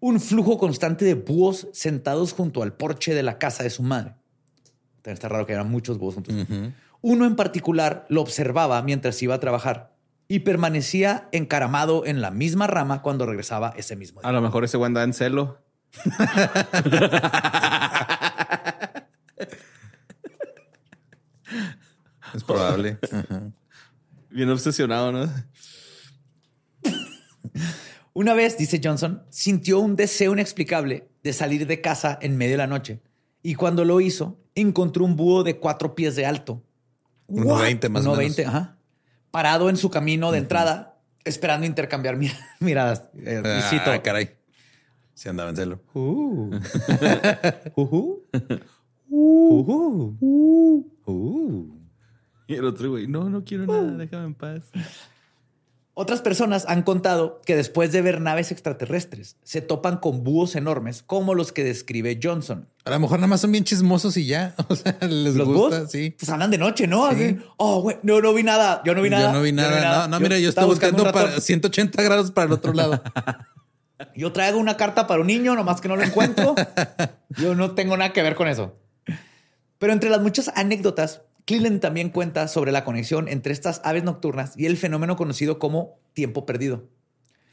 un 0.00 0.20
flujo 0.20 0.58
constante 0.58 1.04
de 1.04 1.14
búhos 1.14 1.68
sentados 1.72 2.32
junto 2.32 2.62
al 2.62 2.72
porche 2.74 3.14
de 3.14 3.22
la 3.22 3.38
casa 3.38 3.62
de 3.62 3.70
su 3.70 3.82
madre. 3.82 4.14
También 5.02 5.14
Está 5.14 5.28
raro 5.28 5.46
que 5.46 5.52
eran 5.52 5.70
muchos 5.70 5.98
búhos 5.98 6.14
juntos. 6.14 6.34
Uno 7.00 7.26
en 7.26 7.36
particular 7.36 8.06
lo 8.08 8.20
observaba 8.20 8.80
mientras 8.82 9.20
iba 9.22 9.34
a 9.34 9.40
trabajar 9.40 9.91
y 10.28 10.40
permanecía 10.40 11.28
encaramado 11.32 12.06
en 12.06 12.20
la 12.20 12.30
misma 12.30 12.66
rama 12.66 13.02
cuando 13.02 13.26
regresaba 13.26 13.74
ese 13.76 13.96
mismo 13.96 14.20
día. 14.20 14.28
A 14.28 14.32
lo 14.32 14.40
mejor 14.40 14.64
ese 14.64 14.76
güey 14.76 14.92
en 14.94 15.12
celo. 15.12 15.58
es 22.34 22.44
probable. 22.44 22.98
Ajá. 23.10 23.52
Bien 24.30 24.48
obsesionado, 24.48 25.12
¿no? 25.12 25.28
Una 28.14 28.34
vez, 28.34 28.58
dice 28.58 28.80
Johnson, 28.82 29.22
sintió 29.30 29.80
un 29.80 29.96
deseo 29.96 30.32
inexplicable 30.32 31.08
de 31.22 31.32
salir 31.32 31.66
de 31.66 31.80
casa 31.80 32.18
en 32.20 32.36
medio 32.36 32.52
de 32.52 32.58
la 32.58 32.66
noche. 32.66 33.00
Y 33.42 33.54
cuando 33.54 33.84
lo 33.84 34.00
hizo, 34.00 34.38
encontró 34.54 35.04
un 35.04 35.16
búho 35.16 35.42
de 35.42 35.58
cuatro 35.58 35.94
pies 35.94 36.14
de 36.16 36.26
alto. 36.26 36.62
Uno 37.26 37.56
veinte 37.56 37.88
más 37.88 38.04
o 38.04 38.10
Uno 38.10 38.18
menos. 38.18 38.36
veinte, 38.36 38.46
ajá. 38.46 38.76
Parado 39.32 39.68
en 39.68 39.76
su 39.76 39.90
camino 39.90 40.30
de 40.30 40.38
entrada, 40.38 41.00
esperando 41.24 41.66
intercambiar 41.66 42.16
mi- 42.16 42.30
miradas. 42.60 43.08
Eh, 43.16 43.42
Ah, 43.44 44.00
caray. 44.02 44.30
Se 45.14 45.28
andaba 45.28 45.50
en 45.50 45.56
celo. 45.56 45.80
"Uh, 45.94 46.50
ujú, 47.74 48.24
uh". 51.06 51.78
Y 52.46 52.54
el 52.54 52.64
otro 52.64 52.90
güey, 52.90 53.06
no, 53.06 53.28
no 53.30 53.44
quiero 53.44 53.66
nada, 53.66 53.96
déjame 53.96 54.26
en 54.26 54.34
paz. 54.34 54.70
Otras 55.94 56.22
personas 56.22 56.64
han 56.68 56.82
contado 56.84 57.42
que 57.44 57.54
después 57.54 57.92
de 57.92 58.00
ver 58.00 58.22
naves 58.22 58.50
extraterrestres, 58.50 59.36
se 59.42 59.60
topan 59.60 59.98
con 59.98 60.24
búhos 60.24 60.56
enormes 60.56 61.02
como 61.02 61.34
los 61.34 61.52
que 61.52 61.64
describe 61.64 62.18
Johnson. 62.22 62.66
A 62.86 62.90
lo 62.90 63.00
mejor 63.00 63.18
nada 63.18 63.26
más 63.26 63.42
son 63.42 63.52
bien 63.52 63.64
chismosos 63.64 64.16
y 64.16 64.24
ya. 64.24 64.54
O 64.68 64.74
sea, 64.74 64.96
les 65.02 65.34
¿Los 65.34 65.46
gusta, 65.48 65.80
búhos? 65.80 65.90
sí. 65.90 66.16
Pues 66.18 66.30
andan 66.30 66.50
de 66.50 66.56
noche, 66.56 66.86
¿no? 66.86 67.10
Sí. 67.10 67.24
Así, 67.24 67.38
oh, 67.58 67.82
güey, 67.82 67.98
no, 68.02 68.22
no 68.22 68.32
vi 68.32 68.42
nada. 68.42 68.80
Yo 68.86 68.94
no 68.94 69.02
vi 69.02 69.10
nada. 69.10 69.26
Yo 69.26 69.32
no 69.32 69.42
vi 69.42 69.52
nada. 69.52 70.08
No, 70.08 70.08
no, 70.08 70.20
mira, 70.20 70.38
yo 70.38 70.48
estoy 70.48 70.62
estaba 70.62 70.66
buscando 70.68 71.04
buscando 71.04 71.26
para 71.28 71.40
180 71.40 72.02
grados 72.02 72.30
para 72.30 72.46
el 72.46 72.52
otro 72.52 72.72
lado. 72.72 73.02
Yo 74.16 74.32
traigo 74.32 74.58
una 74.58 74.76
carta 74.76 75.06
para 75.06 75.20
un 75.20 75.28
niño, 75.28 75.54
nomás 75.54 75.80
que 75.80 75.88
no 75.88 75.94
lo 75.96 76.02
encuentro. 76.02 76.54
Yo 77.38 77.54
no 77.54 77.72
tengo 77.72 77.96
nada 77.96 78.12
que 78.12 78.22
ver 78.22 78.34
con 78.34 78.48
eso. 78.48 78.74
Pero 79.78 79.92
entre 79.92 80.10
las 80.10 80.20
muchas 80.20 80.50
anécdotas, 80.54 81.22
Cleland 81.44 81.80
también 81.80 82.10
cuenta 82.10 82.48
sobre 82.48 82.72
la 82.72 82.84
conexión 82.84 83.28
entre 83.28 83.52
estas 83.52 83.80
aves 83.84 84.04
nocturnas 84.04 84.56
y 84.56 84.66
el 84.66 84.76
fenómeno 84.76 85.16
conocido 85.16 85.58
como 85.58 85.98
tiempo 86.12 86.46
perdido. 86.46 86.88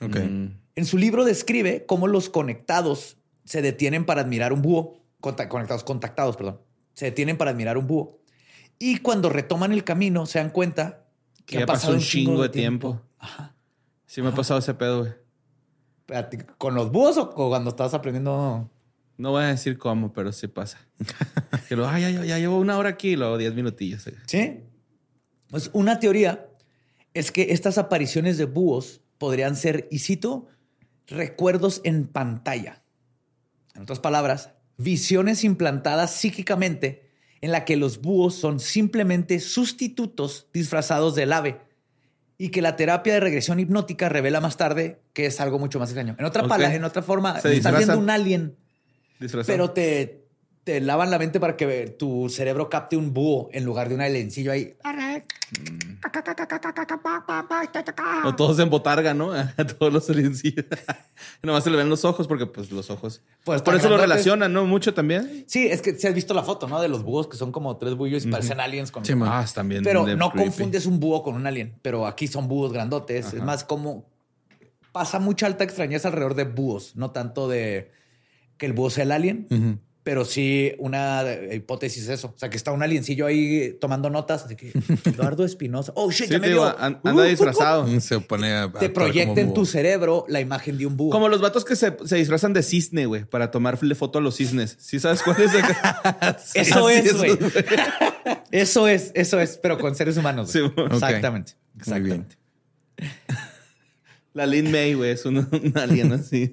Ok. 0.02 0.16
En 0.16 0.86
su 0.86 0.98
libro 0.98 1.26
describe 1.26 1.86
cómo 1.86 2.08
los 2.08 2.30
conectados 2.30 3.18
se 3.44 3.62
detienen 3.62 4.06
para 4.06 4.22
admirar 4.22 4.54
un 4.54 4.62
búho. 4.62 4.98
Conectados, 5.20 5.84
contactados, 5.84 6.38
perdón. 6.38 6.62
Se 6.94 7.06
detienen 7.06 7.38
para 7.38 7.52
admirar 7.52 7.78
un 7.78 7.88
búho. 7.88 8.20
Y 8.78 9.00
cuando 9.00 9.30
retoman 9.30 9.74
el 9.74 9.84
camino, 9.84 10.26
se 10.26 10.40
dan 10.40 10.52
cuenta 10.52 11.06
que, 11.46 11.58
Que 11.58 11.64
ha 11.64 11.66
pasado 11.66 11.94
un 11.94 12.00
chingo 12.00 12.42
de 12.42 12.50
tiempo. 12.50 13.02
Ajá. 13.18 13.56
Sí 14.06 14.22
me 14.22 14.30
ha 14.30 14.34
pasado 14.34 14.60
ese 14.60 14.74
pedo, 14.74 15.00
güey. 15.00 15.14
¿Con 16.58 16.76
los 16.76 16.92
búhos 16.92 17.18
o 17.18 17.30
o 17.36 17.50
cuando 17.50 17.72
estás 17.72 17.94
aprendiendo? 17.94 18.70
No 19.20 19.32
voy 19.32 19.44
a 19.44 19.48
decir 19.48 19.78
cómo, 19.78 20.14
pero 20.14 20.32
sí 20.32 20.48
pasa. 20.48 20.80
que 21.70 21.76
lo, 21.76 21.88
ay, 21.88 22.14
ya, 22.26 22.38
llevo 22.40 22.58
una 22.58 22.78
hora 22.78 22.90
aquí 22.90 23.10
y 23.10 23.16
luego 23.18 23.38
diez 23.38 23.54
minutillos. 23.54 24.10
Sí. 24.26 24.62
Pues 25.50 25.70
una 25.74 26.00
teoría 26.00 26.48
es 27.14 27.32
que 27.32 27.48
estas 27.52 27.78
apariciones 27.78 28.38
de 28.38 28.46
búhos 28.46 29.02
podrían 29.18 29.56
ser, 29.56 29.88
y 29.92 30.00
cito, 30.00 30.48
recuerdos 31.08 31.82
en 31.84 32.08
pantalla. 32.08 32.82
En 33.76 33.82
otras 33.82 34.00
palabras, 34.00 34.52
visiones 34.78 35.44
implantadas 35.44 36.12
psíquicamente 36.12 37.10
en 37.42 37.52
la 37.52 37.66
que 37.66 37.76
los 37.78 38.02
búhos 38.02 38.36
son 38.36 38.60
simplemente 38.60 39.40
sustitutos 39.40 40.48
disfrazados 40.54 41.16
del 41.16 41.34
ave 41.34 41.62
y 42.38 42.50
que 42.50 42.62
la 42.62 42.76
terapia 42.78 43.14
de 43.16 43.20
regresión 43.20 43.60
hipnótica 43.60 44.08
revela 44.08 44.40
más 44.40 44.56
tarde 44.56 45.02
que 45.14 45.26
es 45.26 45.42
algo 45.42 45.60
mucho 45.60 45.78
más 45.80 45.90
extraño. 45.90 46.16
En 46.18 46.26
otra, 46.26 46.44
Ok. 46.44 46.48
pala- 46.50 46.74
en 46.74 46.84
otra 46.86 47.02
forma, 47.02 47.40
Se 47.42 47.54
estás 47.58 47.76
viendo 47.78 47.98
un 47.98 48.10
alien, 48.10 48.56
Disfrazado. 49.20 49.54
pero 49.54 49.72
te, 49.72 50.24
te 50.64 50.82
lavan 50.82 51.12
la 51.12 51.18
mente 51.18 51.40
para 51.40 51.58
que 51.58 51.96
tu 51.98 52.30
cerebro 52.30 52.70
capte 52.70 52.96
un 52.96 53.14
búho 53.14 53.50
en 53.52 53.66
lugar 53.66 53.90
de 53.90 53.96
un 53.96 54.02
aliencillo 54.02 54.52
ahí. 54.52 54.76
O 58.24 58.36
todos 58.36 58.60
en 58.60 58.70
botarga, 58.70 59.14
¿no? 59.14 59.32
A 59.58 59.66
todos 59.66 59.92
los 59.92 60.06
silencios. 60.06 60.66
Nomás 61.42 61.64
se 61.64 61.72
le 61.72 61.78
ven 61.78 61.90
los 61.90 62.06
ojos 62.06 62.28
porque, 62.28 62.46
pues, 62.46 62.72
los 62.72 62.90
ojos. 62.90 63.22
Pues, 63.44 63.62
Por 63.62 63.76
eso 63.76 63.90
lo 63.90 63.98
relacionan, 63.98 64.54
¿no? 64.54 64.66
Mucho 64.66 64.94
también. 64.94 65.44
Sí, 65.48 65.68
es 65.68 65.82
que 65.82 65.96
si 65.96 66.08
has 66.08 66.14
visto 66.14 66.34
la 66.34 66.44
foto, 66.44 66.68
¿no? 66.68 66.80
De 66.80 66.88
los 66.88 67.04
búhos 67.04 67.28
que 67.28 67.38
son 67.38 67.52
como 67.52 67.78
tres 67.78 67.96
búhos 67.96 68.26
y 68.26 68.28
parecen 68.28 68.60
aliens 68.60 68.92
con... 68.92 69.04
Sí. 69.04 69.14
Ah, 69.24 69.46
bien. 69.64 69.84
pero 69.84 70.06
no 70.06 70.32
creepy. 70.32 70.50
confundes 70.50 70.86
un 70.86 71.00
búho 71.00 71.24
con 71.24 71.36
un 71.36 71.48
alien, 71.48 71.76
pero 71.82 72.06
aquí 72.06 72.28
son 72.28 72.48
búhos 72.48 72.72
grandotes. 72.72 73.34
Es 73.34 73.42
más 73.42 73.64
como 73.64 74.06
pasa 74.92 75.20
mucha 75.20 75.46
alta 75.46 75.64
extrañeza 75.64 76.08
alrededor 76.08 76.36
de 76.36 76.44
búhos, 76.46 76.96
no 76.96 77.12
tanto 77.12 77.48
de 77.48 77.92
que 78.60 78.68
el 78.68 78.74
búho 78.74 78.92
sea 78.92 79.06
el 79.06 79.12
alien, 79.12 79.80
pero 80.04 80.26
sí 80.26 80.74
una 80.80 81.24
hipótesis 81.52 82.04
es 82.04 82.10
eso. 82.10 82.34
O 82.36 82.40
sea, 82.40 82.50
que 82.50 82.58
está 82.58 82.72
un 82.72 82.82
aliencillo 82.82 83.26
ahí 83.26 83.78
tomando 83.80 84.10
notas. 84.10 84.44
Así 84.46 84.56
que 84.56 84.72
Eduardo 85.06 85.46
Espinosa. 85.46 85.92
Oh, 85.96 86.10
shit, 86.12 86.28
Sí, 86.28 86.34
ya 86.34 86.40
me 86.40 86.48
digo, 86.50 86.66
dio. 86.66 86.80
an- 86.80 87.00
Uh, 87.04 87.08
anda 87.10 87.22
uh, 87.24 87.26
uh, 87.26 87.30
disfrazado. 87.30 88.00
Se 88.02 88.20
pone 88.20 88.52
a. 88.54 88.72
Te 88.72 88.90
proyecta 88.90 89.40
en 89.42 89.54
tu 89.54 89.66
cerebro 89.66 90.26
la 90.28 90.40
imagen 90.42 90.78
de 90.78 90.86
un 90.88 90.98
búho. 90.98 91.12
Como 91.12 91.28
los 91.30 91.42
vatos 91.42 91.64
que 91.66 91.76
se, 91.76 91.96
se 92.06 92.16
disfrazan 92.16 92.54
de 92.54 92.64
cisne, 92.64 93.06
güey, 93.06 93.26
para 93.26 93.52
tomarle 93.52 93.94
foto 93.96 94.20
a 94.20 94.22
los 94.22 94.36
cisnes. 94.38 94.78
¿Sí 94.80 95.00
sabes 95.00 95.22
cuál 95.24 95.38
es? 95.42 95.52
Eso 96.56 96.88
Así 96.88 97.08
es, 97.08 97.18
güey. 97.18 97.38
Eso 98.52 98.88
es, 98.88 99.12
eso 99.16 99.40
es, 99.40 99.58
pero 99.62 99.78
con 99.78 99.96
seres 99.96 100.18
humanos. 100.18 100.52
Sí, 100.52 100.60
bueno. 100.76 100.94
Exactamente. 100.96 101.54
Ok. 101.80 101.88
Muy 101.88 102.00
bien. 102.02 102.26
Exactamente. 102.98 103.30
La 104.34 104.46
Lin 104.46 104.72
May, 104.72 104.94
güey, 104.94 105.12
es 105.12 105.26
un, 105.26 105.38
un 105.38 105.74
alien 105.76 106.14
así. 106.14 106.52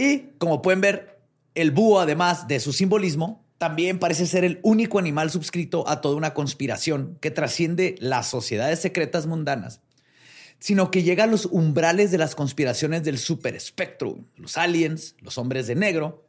Y 0.00 0.30
como 0.38 0.62
pueden 0.62 0.80
ver, 0.80 1.20
el 1.54 1.70
búho, 1.72 2.00
además 2.00 2.48
de 2.48 2.58
su 2.60 2.72
simbolismo, 2.72 3.44
también 3.58 3.98
parece 3.98 4.26
ser 4.26 4.44
el 4.44 4.58
único 4.62 4.98
animal 4.98 5.30
subscrito 5.30 5.86
a 5.86 6.00
toda 6.00 6.16
una 6.16 6.32
conspiración 6.32 7.18
que 7.20 7.30
trasciende 7.30 7.96
las 7.98 8.28
sociedades 8.30 8.78
secretas 8.80 9.26
mundanas, 9.26 9.80
sino 10.58 10.90
que 10.90 11.02
llega 11.02 11.24
a 11.24 11.26
los 11.26 11.44
umbrales 11.44 12.10
de 12.10 12.16
las 12.18 12.34
conspiraciones 12.34 13.04
del 13.04 13.18
superespectro, 13.18 14.18
los 14.36 14.56
aliens, 14.56 15.16
los 15.20 15.36
hombres 15.36 15.66
de 15.66 15.74
negro, 15.74 16.24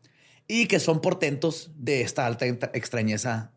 y 0.48 0.66
que 0.68 0.80
son 0.82 1.00
portentos 1.00 1.72
de 1.78 2.02
esta 2.02 2.26
alta 2.26 2.46
extrañeza 2.46 3.52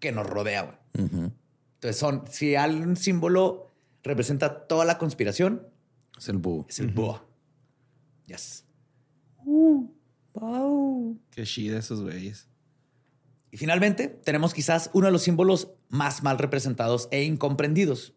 que 0.00 0.10
nos 0.10 0.26
rodea. 0.26 0.62
güey. 0.62 1.06
Ujú. 1.06 1.30
Entonces, 1.74 1.96
son, 1.96 2.24
si 2.28 2.56
algún 2.56 2.96
símbolo 2.96 3.70
representa 4.02 4.66
toda 4.66 4.84
la 4.84 4.98
conspiración, 4.98 5.68
Es 6.18 6.28
el 6.28 6.38
búho. 6.38 6.66
es 6.68 6.80
el 6.80 6.88
búho. 6.88 7.22
Yes. 8.26 8.61
Qué 11.30 11.44
chida 11.44 11.78
esos 11.78 12.00
güeyes. 12.02 12.48
Y 13.50 13.56
finalmente, 13.58 14.08
tenemos 14.08 14.54
quizás 14.54 14.90
uno 14.92 15.06
de 15.06 15.12
los 15.12 15.22
símbolos 15.22 15.68
más 15.88 16.22
mal 16.22 16.38
representados 16.38 17.08
e 17.10 17.24
incomprendidos. 17.24 18.14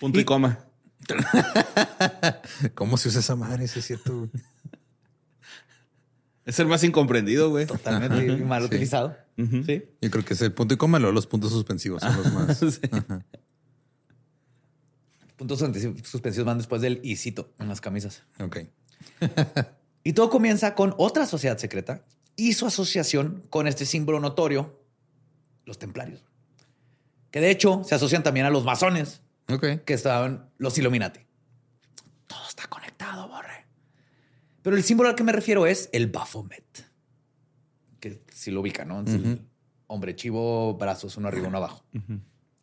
Punto 0.00 0.18
y, 0.18 0.22
Y- 0.22 0.24
coma. 0.24 0.64
¿Cómo 2.74 2.96
se 2.96 3.08
usa 3.08 3.20
esa 3.20 3.36
madre? 3.36 3.66
Sí, 3.68 3.78
es 3.80 3.86
cierto. 3.86 4.28
Es 6.44 6.58
el 6.60 6.66
más 6.66 6.82
incomprendido, 6.84 7.50
güey. 7.50 7.66
Totalmente 7.66 8.32
Ajá, 8.32 8.44
mal 8.44 8.62
sí. 8.62 8.66
utilizado. 8.66 9.16
Sí. 9.36 9.84
Yo 10.00 10.10
creo 10.10 10.24
que 10.24 10.34
es 10.34 10.42
el 10.42 10.52
punto 10.52 10.74
y 10.74 10.76
coma, 10.76 10.98
luego 10.98 11.12
los 11.12 11.26
puntos 11.26 11.52
suspensivos 11.52 12.02
son 12.02 12.16
los 12.16 12.32
más. 12.32 12.58
Sí. 12.58 12.80
Ajá. 12.90 13.24
Puntos 15.36 15.58
suspensivos 16.04 16.46
van 16.46 16.58
después 16.58 16.82
del 16.82 17.00
isito 17.04 17.52
en 17.58 17.68
las 17.68 17.80
camisas. 17.80 18.22
Ok. 18.40 18.58
Y 20.08 20.14
todo 20.14 20.30
comienza 20.30 20.74
con 20.74 20.94
otra 20.96 21.26
sociedad 21.26 21.58
secreta 21.58 22.02
y 22.34 22.54
su 22.54 22.64
asociación 22.64 23.44
con 23.50 23.66
este 23.66 23.84
símbolo 23.84 24.20
notorio, 24.20 24.82
los 25.66 25.78
templarios. 25.78 26.24
Que 27.30 27.42
de 27.42 27.50
hecho 27.50 27.82
se 27.84 27.94
asocian 27.94 28.22
también 28.22 28.46
a 28.46 28.50
los 28.50 28.64
masones, 28.64 29.20
que 29.84 29.92
estaban 29.92 30.50
los 30.56 30.78
Illuminati. 30.78 31.20
Todo 32.26 32.40
está 32.48 32.66
conectado, 32.68 33.28
Borre. 33.28 33.66
Pero 34.62 34.76
el 34.76 34.82
símbolo 34.82 35.10
al 35.10 35.14
que 35.14 35.24
me 35.24 35.32
refiero 35.32 35.66
es 35.66 35.90
el 35.92 36.06
Baphomet. 36.06 36.86
Que 38.00 38.22
si 38.32 38.50
lo 38.50 38.62
ubica, 38.62 38.86
¿no? 38.86 39.04
Hombre 39.88 40.16
chivo, 40.16 40.72
brazos 40.78 41.18
uno 41.18 41.28
arriba, 41.28 41.48
uno 41.48 41.58
abajo. 41.58 41.84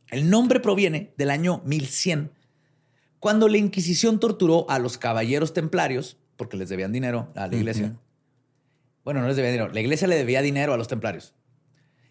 El 0.07 0.31
nombre 0.31 0.59
proviene 0.59 1.13
del 1.15 1.29
año 1.29 1.61
1100, 1.63 2.31
cuando 3.19 3.47
la 3.47 3.57
Inquisición 3.57 4.19
torturó 4.19 4.67
a 4.67 4.79
los 4.79 4.97
caballeros 4.97 5.53
templarios, 5.53 6.17
porque 6.37 6.57
les 6.57 6.69
debían 6.69 6.91
dinero 6.91 7.31
a 7.35 7.47
la 7.47 7.55
iglesia. 7.55 7.95
Bueno, 9.03 9.21
no 9.21 9.27
les 9.27 9.35
debía 9.35 9.51
dinero. 9.51 9.71
La 9.71 9.79
iglesia 9.79 10.07
le 10.07 10.15
debía 10.15 10.41
dinero 10.41 10.73
a 10.73 10.77
los 10.77 10.87
templarios. 10.87 11.33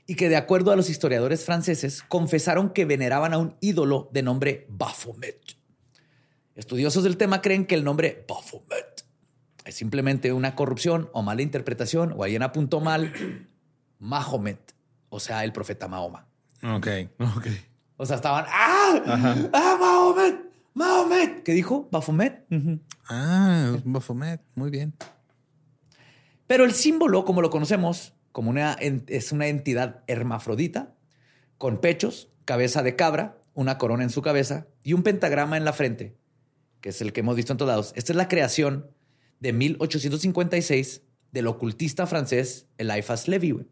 Y 0.06 0.16
que 0.16 0.28
de 0.28 0.36
acuerdo 0.36 0.70
a 0.70 0.76
los 0.76 0.90
historiadores 0.90 1.44
franceses, 1.44 2.02
confesaron 2.02 2.70
que 2.70 2.84
veneraban 2.84 3.32
a 3.32 3.38
un 3.38 3.56
ídolo 3.60 4.10
de 4.12 4.22
nombre 4.22 4.66
Baphomet. 4.68 5.40
Estudiosos 6.54 7.04
del 7.04 7.16
tema 7.16 7.42
creen 7.42 7.66
que 7.66 7.74
el 7.74 7.84
nombre 7.84 8.24
Baphomet 8.28 9.04
es 9.64 9.74
simplemente 9.74 10.32
una 10.32 10.54
corrupción 10.54 11.08
o 11.12 11.22
mala 11.22 11.42
interpretación, 11.42 12.12
o 12.16 12.24
alguien 12.24 12.42
apuntó 12.42 12.80
mal 12.80 13.12
Mahomet, 13.98 14.74
o 15.08 15.20
sea, 15.20 15.44
el 15.44 15.52
profeta 15.52 15.88
Mahoma. 15.88 16.26
Ok. 16.62 16.88
Ok. 17.36 17.46
O 17.96 18.06
sea, 18.06 18.16
estaban 18.16 18.44
¡Ah! 18.48 19.50
¡Ah, 19.52 19.76
Mahomet! 19.80 20.53
¡Mahomet! 20.74 21.42
¿Qué 21.44 21.52
dijo? 21.52 21.88
¿Baphomet? 21.90 22.44
Ujú. 22.50 22.80
Ah, 23.08 23.76
Baphomet. 23.84 24.40
Muy 24.54 24.70
bien. 24.70 24.92
Pero 26.46 26.64
el 26.64 26.72
símbolo, 26.72 27.24
como 27.24 27.40
lo 27.42 27.50
conocemos, 27.50 28.14
como 28.32 28.50
una, 28.50 28.74
es 28.74 29.32
una 29.32 29.46
entidad 29.46 30.02
hermafrodita, 30.08 30.94
con 31.58 31.80
pechos, 31.80 32.30
cabeza 32.44 32.82
de 32.82 32.96
cabra, 32.96 33.38
una 33.54 33.78
corona 33.78 34.02
en 34.02 34.10
su 34.10 34.20
cabeza 34.20 34.66
y 34.82 34.92
un 34.92 35.02
pentagrama 35.04 35.56
en 35.56 35.64
la 35.64 35.72
frente, 35.72 36.16
que 36.80 36.88
es 36.90 37.00
el 37.00 37.12
que 37.12 37.20
hemos 37.20 37.36
visto 37.36 37.52
en 37.52 37.58
todos 37.58 37.68
lados. 37.70 37.92
Esta 37.94 38.12
es 38.12 38.16
la 38.16 38.28
creación 38.28 38.90
de 39.40 39.52
1856 39.52 41.02
del 41.30 41.46
ocultista 41.46 42.06
francés 42.06 42.66
Eliphas 42.78 43.28
Levi. 43.28 43.52
güey. 43.52 43.66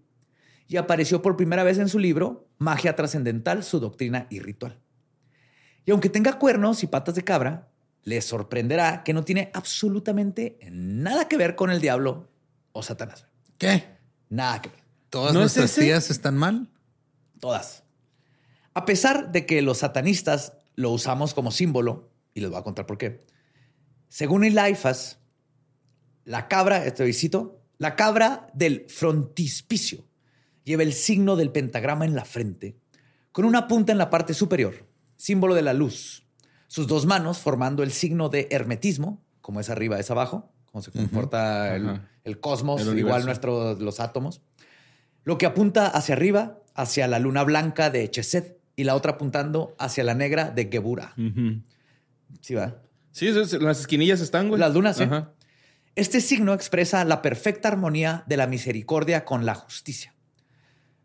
Y 0.68 0.76
apareció 0.76 1.20
por 1.20 1.36
primera 1.36 1.64
vez 1.64 1.78
en 1.78 1.88
su 1.88 1.98
libro 1.98 2.48
Magia 2.58 2.94
Trascendental, 2.96 3.64
su 3.64 3.80
doctrina 3.80 4.26
y 4.30 4.38
ritual. 4.38 4.78
Y 5.84 5.90
aunque 5.90 6.08
tenga 6.08 6.38
cuernos 6.38 6.82
y 6.82 6.86
patas 6.86 7.14
de 7.14 7.24
cabra, 7.24 7.68
les 8.04 8.24
sorprenderá 8.24 9.04
que 9.04 9.12
no 9.12 9.24
tiene 9.24 9.50
absolutamente 9.54 10.58
nada 10.70 11.28
que 11.28 11.36
ver 11.36 11.54
con 11.54 11.70
el 11.70 11.80
diablo 11.80 12.28
o 12.72 12.82
Satanás. 12.82 13.26
¿Qué? 13.58 13.96
Nada 14.28 14.60
que 14.60 14.70
ver. 14.70 14.82
¿Todas 15.10 15.34
¿No 15.34 15.40
es 15.40 15.56
nuestras 15.56 15.74
tías 15.74 16.10
están 16.10 16.36
mal? 16.36 16.70
Todas. 17.38 17.84
A 18.74 18.84
pesar 18.84 19.30
de 19.30 19.46
que 19.46 19.60
los 19.62 19.78
satanistas 19.78 20.54
lo 20.74 20.90
usamos 20.90 21.34
como 21.34 21.50
símbolo, 21.50 22.10
y 22.34 22.40
les 22.40 22.50
voy 22.50 22.58
a 22.58 22.62
contar 22.62 22.86
por 22.86 22.98
qué. 22.98 23.22
Según 24.08 24.44
Eliphas, 24.44 25.18
la 26.24 26.48
cabra, 26.48 26.84
estoy 26.86 27.12
cito, 27.12 27.60
la 27.78 27.96
cabra 27.96 28.48
del 28.54 28.86
frontispicio 28.88 30.04
lleva 30.64 30.82
el 30.82 30.92
signo 30.92 31.36
del 31.36 31.50
pentagrama 31.50 32.04
en 32.04 32.14
la 32.14 32.24
frente, 32.24 32.76
con 33.32 33.44
una 33.44 33.66
punta 33.66 33.92
en 33.92 33.98
la 33.98 34.10
parte 34.10 34.34
superior, 34.34 34.86
símbolo 35.22 35.54
de 35.54 35.62
la 35.62 35.72
luz. 35.72 36.24
Sus 36.66 36.88
dos 36.88 37.06
manos 37.06 37.38
formando 37.38 37.84
el 37.84 37.92
signo 37.92 38.28
de 38.28 38.48
hermetismo, 38.50 39.22
como 39.40 39.60
es 39.60 39.70
arriba, 39.70 40.00
es 40.00 40.10
abajo, 40.10 40.50
como 40.66 40.82
se 40.82 40.90
comporta 40.90 41.76
el, 41.76 42.40
cosmos, 42.40 42.80
El 42.80 42.98
igual 42.98 43.24
nuestros 43.26 43.80
los 43.80 44.00
átomos. 44.00 44.40
Lo 45.22 45.38
que 45.38 45.46
apunta 45.46 45.86
hacia 45.86 46.14
arriba, 46.16 46.58
hacia 46.74 47.06
la 47.06 47.20
luna 47.20 47.44
blanca 47.44 47.88
de 47.90 48.10
Chesed, 48.10 48.54
y 48.74 48.82
la 48.84 48.96
otra 48.96 49.12
apuntando 49.12 49.76
hacia 49.78 50.02
la 50.02 50.14
negra 50.14 50.50
de 50.50 50.68
Gebura. 50.72 51.14
¿Sí 52.40 52.54
va? 52.54 52.82
Sí, 53.12 53.28
es- 53.28 53.52
las 53.60 53.80
esquinillas 53.80 54.20
están, 54.20 54.48
güey. 54.48 54.58
Las 54.58 54.74
lunas, 54.74 54.96
sí. 54.96 55.04
Este 55.94 56.20
signo 56.22 56.52
expresa 56.54 57.04
la 57.04 57.20
perfecta 57.22 57.68
armonía 57.68 58.24
de 58.26 58.38
la 58.38 58.46
misericordia 58.48 59.24
con 59.24 59.44
la 59.46 59.54
justicia. 59.54 60.14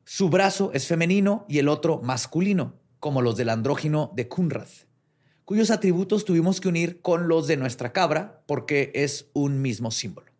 Su 0.06 0.30
brazo 0.30 0.72
es 0.74 0.88
femenino 0.88 1.46
y 1.50 1.60
el 1.60 1.68
otro 1.68 2.00
masculino, 2.02 2.74
como 3.08 3.22
los 3.22 3.38
del 3.38 3.48
andrógino 3.48 4.12
de 4.18 4.28
Kunrad, 4.28 4.68
cuyos 5.46 5.72
atributos 5.72 6.26
tuvimos 6.26 6.60
que 6.60 6.68
unir 6.68 7.02
con 7.02 7.30
los 7.30 7.48
de 7.48 7.56
nuestra 7.56 7.94
cabra 7.94 8.44
porque 8.48 8.92
es 8.96 9.30
un 9.32 9.62
mismo 9.62 9.92
símbolo. 9.92 10.34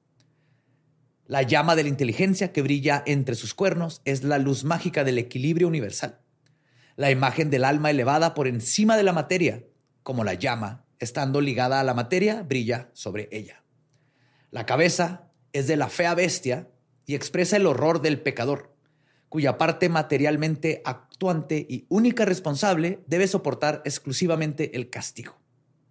La 1.28 1.44
llama 1.44 1.78
de 1.78 1.84
la 1.84 1.88
inteligencia 1.88 2.52
que 2.52 2.62
brilla 2.62 3.04
entre 3.06 3.36
sus 3.36 3.54
cuernos 3.54 4.02
es 4.04 4.26
la 4.26 4.38
luz 4.38 4.66
mágica 4.66 5.06
del 5.06 5.18
equilibrio 5.18 5.70
universal. 5.70 6.20
La 6.98 7.10
imagen 7.10 7.50
del 7.50 7.64
alma 7.64 7.90
elevada 7.90 8.34
por 8.34 8.50
encima 8.50 8.98
de 8.98 9.04
la 9.04 9.14
materia, 9.14 9.64
como 10.04 10.26
la 10.26 10.34
llama, 10.34 10.84
estando 11.00 11.40
ligada 11.40 11.80
a 11.80 11.86
la 11.86 11.94
materia, 11.94 12.44
brilla 12.44 12.90
sobre 12.92 13.30
ella. 13.32 13.64
La 14.52 14.66
cabeza 14.66 15.32
es 15.54 15.68
de 15.68 15.78
la 15.78 15.88
fea 15.88 16.14
bestia 16.16 16.68
y 17.06 17.16
expresa 17.16 17.56
el 17.56 17.66
horror 17.66 18.02
del 18.02 18.20
pecador, 18.20 18.76
cuya 19.30 19.58
parte 19.58 19.90
materialmente 19.90 20.82
actuante 20.86 21.66
y 21.70 21.86
única 21.90 22.26
responsable 22.26 23.00
debe 23.08 23.28
soportar 23.28 23.82
exclusivamente 23.86 24.76
el 24.76 24.90
castigo, 24.90 25.38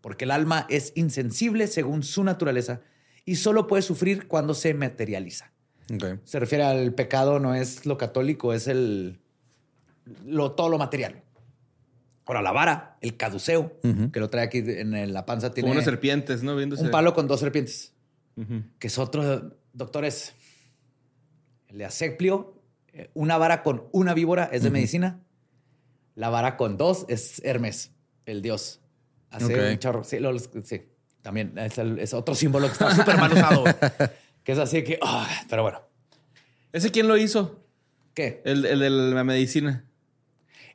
porque 0.01 0.25
el 0.25 0.31
alma 0.31 0.67
es 0.69 0.93
insensible 0.95 1.67
según 1.67 2.03
su 2.03 2.25
naturaleza 2.25 2.81
y 3.25 3.37
solo 3.37 3.67
puede 3.67 3.83
sufrir 3.83 4.29
cuando 4.29 4.55
se 4.55 4.73
materializa. 4.75 5.53
Se 6.25 6.41
refiere 6.41 6.65
al 6.65 6.95
pecado, 6.95 7.39
no 7.39 7.55
es 7.55 7.87
lo 7.87 7.97
católico, 7.97 8.53
es 8.53 8.67
el 8.67 9.21
lo, 10.25 10.53
todo 10.53 10.69
lo 10.69 10.79
material. 10.79 11.23
Ahora, 12.25 12.43
la 12.43 12.51
vara, 12.51 12.97
el 13.01 13.17
caduceo, 13.17 13.79
que 14.13 14.19
lo 14.19 14.29
trae 14.31 14.45
aquí 14.47 14.59
en 14.59 15.13
la 15.13 15.25
panza, 15.27 15.53
tiene 15.53 15.67
Como 15.67 15.75
unas 15.75 15.85
serpientes, 15.85 16.43
¿no? 16.43 16.57
Viéndose. 16.57 16.83
un 16.83 16.91
palo 16.91 17.15
con 17.15 17.29
dos 17.29 17.39
serpientes 17.39 17.93
que 18.79 18.87
es 18.89 18.99
otro, 18.99 19.57
doctores. 19.73 20.35
El 21.69 21.79
de 21.79 21.85
una 23.15 23.39
vara 23.39 23.63
con 23.63 23.89
una 23.93 24.15
víbora 24.15 24.49
es 24.53 24.63
de 24.63 24.71
medicina. 24.71 25.21
La 26.15 26.29
vara 26.31 26.57
con 26.57 26.77
dos 26.77 27.05
es 27.09 27.41
Hermes, 27.45 27.93
el 28.25 28.43
dios. 28.43 28.81
Hace 29.31 29.45
Ok. 29.55 29.73
un 29.73 29.79
chorro. 29.79 30.05
Sí, 30.05 30.19
lo- 30.19 30.39
sí, 30.39 30.83
también 31.23 31.57
es, 31.59 31.77
el- 31.79 31.99
es 31.99 32.15
otro 32.15 32.35
símbolo 32.35 32.67
que 32.69 32.73
está 32.73 32.95
súper 32.95 33.17
mal 33.19 33.33
usado. 33.33 33.65
Que 34.43 34.53
es 34.53 34.59
así 34.61 34.85
que, 34.85 34.97
ah, 35.03 35.29
pero 35.51 35.63
bueno, 35.63 35.83
¿Ese 36.73 36.93
quién 36.93 37.09
lo 37.09 37.17
hizo? 37.17 37.65
¿qué? 38.15 38.43
El, 38.45 38.65
el 38.65 38.79
de 38.79 38.91
la 38.91 39.25
medicina. 39.25 39.85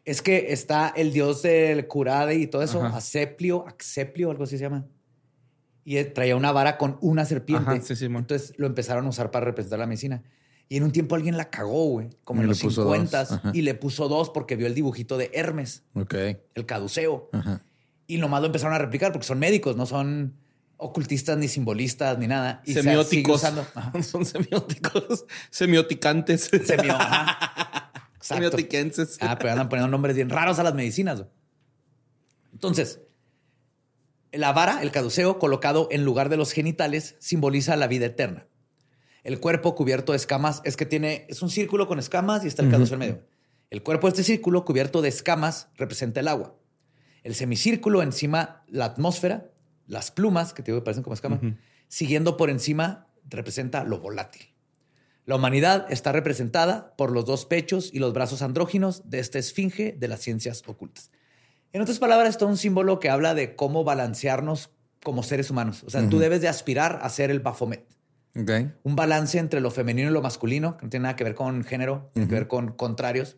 Es 0.03 0.21
que 0.21 0.51
está 0.51 0.89
el 0.93 1.13
dios 1.13 1.41
del 1.43 1.87
curade 1.87 2.35
y 2.35 2.47
todo 2.47 2.63
eso, 2.63 2.83
Ajá. 2.83 2.97
Aceplio, 2.97 3.65
Axeplio, 3.67 4.29
algo 4.29 4.43
así 4.43 4.57
se 4.57 4.63
llama. 4.65 4.85
Y 5.85 6.03
traía 6.03 6.35
una 6.35 6.51
vara 6.51 6.77
con 6.77 6.97
una 7.01 7.23
serpiente. 7.23 7.69
Ajá, 7.71 7.81
sí, 7.81 7.95
Simón. 7.95 8.23
Entonces 8.23 8.53
lo 8.57 8.67
empezaron 8.67 9.05
a 9.05 9.09
usar 9.09 9.31
para 9.31 9.45
representar 9.45 9.79
la 9.79 9.87
medicina. 9.87 10.21
Y 10.71 10.77
en 10.77 10.83
un 10.83 10.93
tiempo 10.93 11.15
alguien 11.15 11.35
la 11.35 11.49
cagó, 11.49 11.83
güey, 11.89 12.11
como 12.23 12.39
Y 12.39 12.43
en 12.43 12.47
los 12.49 12.61
puso 12.61 12.83
50 12.83 13.19
dos, 13.25 13.31
ajá. 13.33 13.51
y 13.53 13.61
le 13.61 13.73
puso 13.73 14.07
dos 14.07 14.29
porque 14.29 14.55
vio 14.55 14.67
el 14.67 14.73
dibujito 14.73 15.17
de 15.17 15.29
Hermes, 15.33 15.83
Ok. 15.95 16.13
el 16.55 16.65
caduceo. 16.65 17.29
Ajá. 17.33 17.61
Y 18.07 18.19
nomás 18.19 18.39
lo 18.39 18.45
empezaron 18.47 18.73
a 18.73 18.77
replicar 18.77 19.11
porque 19.11 19.27
son 19.27 19.37
médicos, 19.37 19.75
no 19.75 19.85
son 19.85 20.33
ocultistas 20.77 21.37
ni 21.37 21.49
simbolistas 21.49 22.17
ni 22.19 22.27
nada. 22.27 22.61
Y 22.65 22.71
Semióticos. 22.73 23.41
Son 24.01 24.25
semióticos. 24.25 25.25
Semioticantes. 25.49 26.49
Semio. 26.65 26.97
Semiotiquenses. 28.21 29.17
Ah, 29.19 29.37
pero 29.37 29.51
andan 29.51 29.67
poniendo 29.67 29.91
nombres 29.91 30.15
bien 30.15 30.29
raros 30.29 30.57
a 30.59 30.63
las 30.63 30.73
medicinas. 30.73 31.17
güey. 31.19 31.29
Entonces, 32.53 33.01
la 34.31 34.53
vara, 34.53 34.81
el 34.81 34.91
caduceo, 34.91 35.37
colocado 35.37 35.89
en 35.91 36.05
lugar 36.05 36.29
de 36.29 36.37
los 36.37 36.51
genitales, 36.53 37.15
simboliza 37.19 37.75
la 37.75 37.87
vida 37.87 38.05
eterna. 38.05 38.47
El 39.23 39.39
cuerpo 39.39 39.75
cubierto 39.75 40.13
de 40.13 40.17
escamas 40.17 40.61
es 40.65 40.77
que 40.77 40.85
tiene, 40.85 41.25
es 41.29 41.41
un 41.41 41.49
círculo 41.49 41.87
con 41.87 41.99
escamas 41.99 42.43
y 42.43 42.47
está 42.47 42.63
el 42.63 42.71
caduceo 42.71 42.95
en 42.95 42.99
medio. 42.99 43.21
El 43.69 43.83
cuerpo 43.83 44.07
de 44.07 44.11
este 44.11 44.23
círculo 44.23 44.65
cubierto 44.65 45.01
de 45.01 45.09
escamas 45.09 45.69
representa 45.75 46.19
el 46.19 46.27
agua. 46.27 46.55
El 47.23 47.35
semicírculo 47.35 48.01
encima, 48.01 48.63
la 48.67 48.85
atmósfera, 48.85 49.51
las 49.85 50.11
plumas, 50.11 50.53
que 50.53 50.63
te 50.63 50.71
digo 50.71 50.81
que 50.81 50.85
parecen 50.85 51.03
como 51.03 51.13
escamas, 51.13 51.39
siguiendo 51.87 52.35
por 52.35 52.49
encima, 52.49 53.07
representa 53.29 53.83
lo 53.83 53.99
volátil. 53.99 54.51
La 55.25 55.35
humanidad 55.35 55.85
está 55.91 56.11
representada 56.11 56.95
por 56.97 57.11
los 57.11 57.25
dos 57.25 57.45
pechos 57.45 57.91
y 57.93 57.99
los 57.99 58.13
brazos 58.13 58.41
andróginos 58.41 59.09
de 59.09 59.19
esta 59.19 59.37
esfinge 59.37 59.95
de 59.97 60.07
las 60.07 60.21
ciencias 60.21 60.63
ocultas. 60.65 61.11
En 61.73 61.81
otras 61.81 61.99
palabras, 61.99 62.29
esto 62.29 62.45
es 62.45 62.51
un 62.51 62.57
símbolo 62.57 62.99
que 62.99 63.09
habla 63.09 63.35
de 63.35 63.55
cómo 63.55 63.83
balancearnos 63.83 64.71
como 65.03 65.23
seres 65.23 65.49
humanos. 65.49 65.83
O 65.85 65.89
sea, 65.89 66.09
tú 66.09 66.19
debes 66.19 66.41
de 66.41 66.47
aspirar 66.47 66.99
a 67.01 67.09
ser 67.09 67.31
el 67.31 67.39
Baphomet. 67.39 67.85
Un 68.33 68.95
balance 68.95 69.37
entre 69.37 69.59
lo 69.59 69.71
femenino 69.71 70.09
y 70.09 70.13
lo 70.13 70.21
masculino, 70.21 70.77
que 70.77 70.85
no 70.85 70.89
tiene 70.89 71.03
nada 71.03 71.15
que 71.15 71.23
ver 71.23 71.35
con 71.35 71.63
género, 71.63 72.09
tiene 72.13 72.29
que 72.29 72.35
ver 72.35 72.47
con 72.47 72.71
contrarios. 72.71 73.37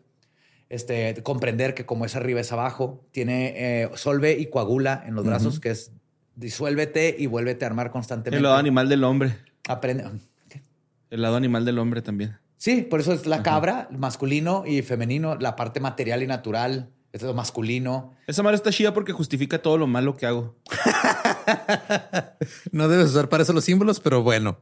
Este, 0.68 1.22
comprender 1.22 1.74
que 1.74 1.84
como 1.84 2.04
es 2.04 2.16
arriba 2.16 2.40
es 2.40 2.50
abajo, 2.52 3.04
tiene 3.10 3.82
eh, 3.82 3.90
solve 3.94 4.32
y 4.38 4.46
coagula 4.46 5.02
en 5.06 5.14
los 5.14 5.24
brazos, 5.24 5.60
que 5.60 5.70
es 5.70 5.92
disuélvete 6.36 7.14
y 7.18 7.26
vuélvete 7.26 7.64
a 7.64 7.68
armar 7.68 7.90
constantemente. 7.90 8.36
El 8.38 8.42
lado 8.44 8.56
animal 8.56 8.88
del 8.88 9.04
hombre. 9.04 9.36
Aprende. 9.68 10.04
¿Qué? 10.48 10.62
El 11.10 11.22
lado 11.22 11.36
animal 11.36 11.64
del 11.64 11.78
hombre 11.78 12.02
también. 12.02 12.38
Sí, 12.56 12.82
por 12.82 13.00
eso 13.00 13.12
es 13.12 13.26
la 13.26 13.42
cabra, 13.42 13.88
masculino 13.90 14.64
y 14.66 14.82
femenino, 14.82 15.36
la 15.36 15.54
parte 15.54 15.80
material 15.80 16.22
y 16.22 16.26
natural, 16.26 16.90
es 17.12 17.22
lo 17.22 17.34
masculino. 17.34 18.14
Esa 18.26 18.42
madre 18.42 18.56
está 18.56 18.70
chida 18.70 18.94
porque 18.94 19.12
justifica 19.12 19.60
todo 19.60 19.76
lo 19.76 19.86
malo 19.86 20.16
que 20.16 20.26
hago. 20.26 20.56
No 22.72 22.88
debes 22.88 23.10
usar 23.10 23.28
para 23.28 23.42
eso 23.42 23.52
los 23.52 23.64
símbolos, 23.64 24.00
pero 24.00 24.22
bueno. 24.22 24.60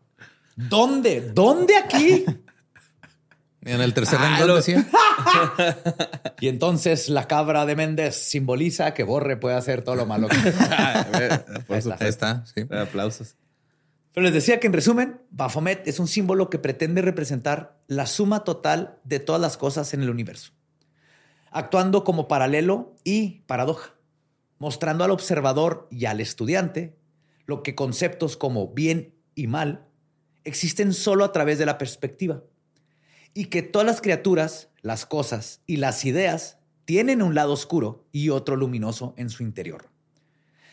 ¿Dónde? 0.57 1.33
¿Dónde 1.35 1.77
aquí? 1.77 2.25
En 3.65 3.81
el 3.81 3.95
tercer 3.95 4.19
Ah, 4.21 4.29
renglón 4.31 4.49
lo- 4.49 4.57
decía. 4.57 4.85
y 6.41 6.49
entonces 6.49 7.09
la 7.09 7.29
cabra 7.29 7.65
de 7.65 7.77
Méndez 7.77 8.17
simboliza 8.17 8.93
que 8.93 9.05
Borre 9.05 9.37
puede 9.37 9.55
hacer 9.55 9.83
todo 9.83 9.95
lo 9.95 10.05
malo. 10.05 10.27
que- 10.27 10.37
Por 10.51 10.57
Ahí 10.57 11.29
está. 11.29 11.55
supuesto. 11.61 11.95
Ahí 12.01 12.09
está, 12.09 12.45
sí. 12.45 12.63
Aplausos. 12.77 13.37
Pero 14.13 14.25
les 14.25 14.35
decía 14.35 14.59
que 14.59 14.67
en 14.67 14.73
resumen, 14.73 15.21
Baphomet 15.31 15.87
es 15.87 16.01
un 16.01 16.09
símbolo 16.09 16.51
que 16.51 16.59
pretende 16.59 17.03
representar 17.03 17.79
la 17.87 18.07
suma 18.07 18.43
total 18.43 18.99
de 19.05 19.21
todas 19.21 19.41
las 19.41 19.57
cosas 19.57 19.95
en 19.95 20.03
el 20.03 20.11
universo, 20.11 20.51
actuando 21.53 22.03
como 22.03 22.27
paralelo 22.27 22.97
y 23.05 23.43
paradoja, 23.47 23.95
mostrando 24.59 25.05
al 25.05 25.13
observador 25.13 25.87
y 25.89 26.07
al 26.07 26.21
estudiante 26.21 26.99
lo 27.47 27.63
que 27.63 27.77
conceptos 27.77 28.37
como 28.37 28.67
bien 28.75 29.15
y 29.37 29.47
mal 29.47 29.87
existen 30.45 30.93
solo 30.93 31.25
a 31.25 31.33
través 31.33 31.59
de 31.59 31.67
la 31.67 31.79
perspectiva 31.79 32.43
y 33.35 33.47
que 33.47 33.63
todas 33.63 33.87
las 33.87 34.01
criaturas, 34.01 34.69
las 34.83 35.07
cosas 35.07 35.61
y 35.67 35.77
las 35.77 36.05
ideas 36.05 36.59
tienen 36.85 37.23
un 37.23 37.35
lado 37.35 37.53
oscuro 37.53 38.07
y 38.13 38.29
otro 38.31 38.57
luminoso 38.57 39.15
en 39.17 39.31
su 39.31 39.43
interior. 39.43 39.87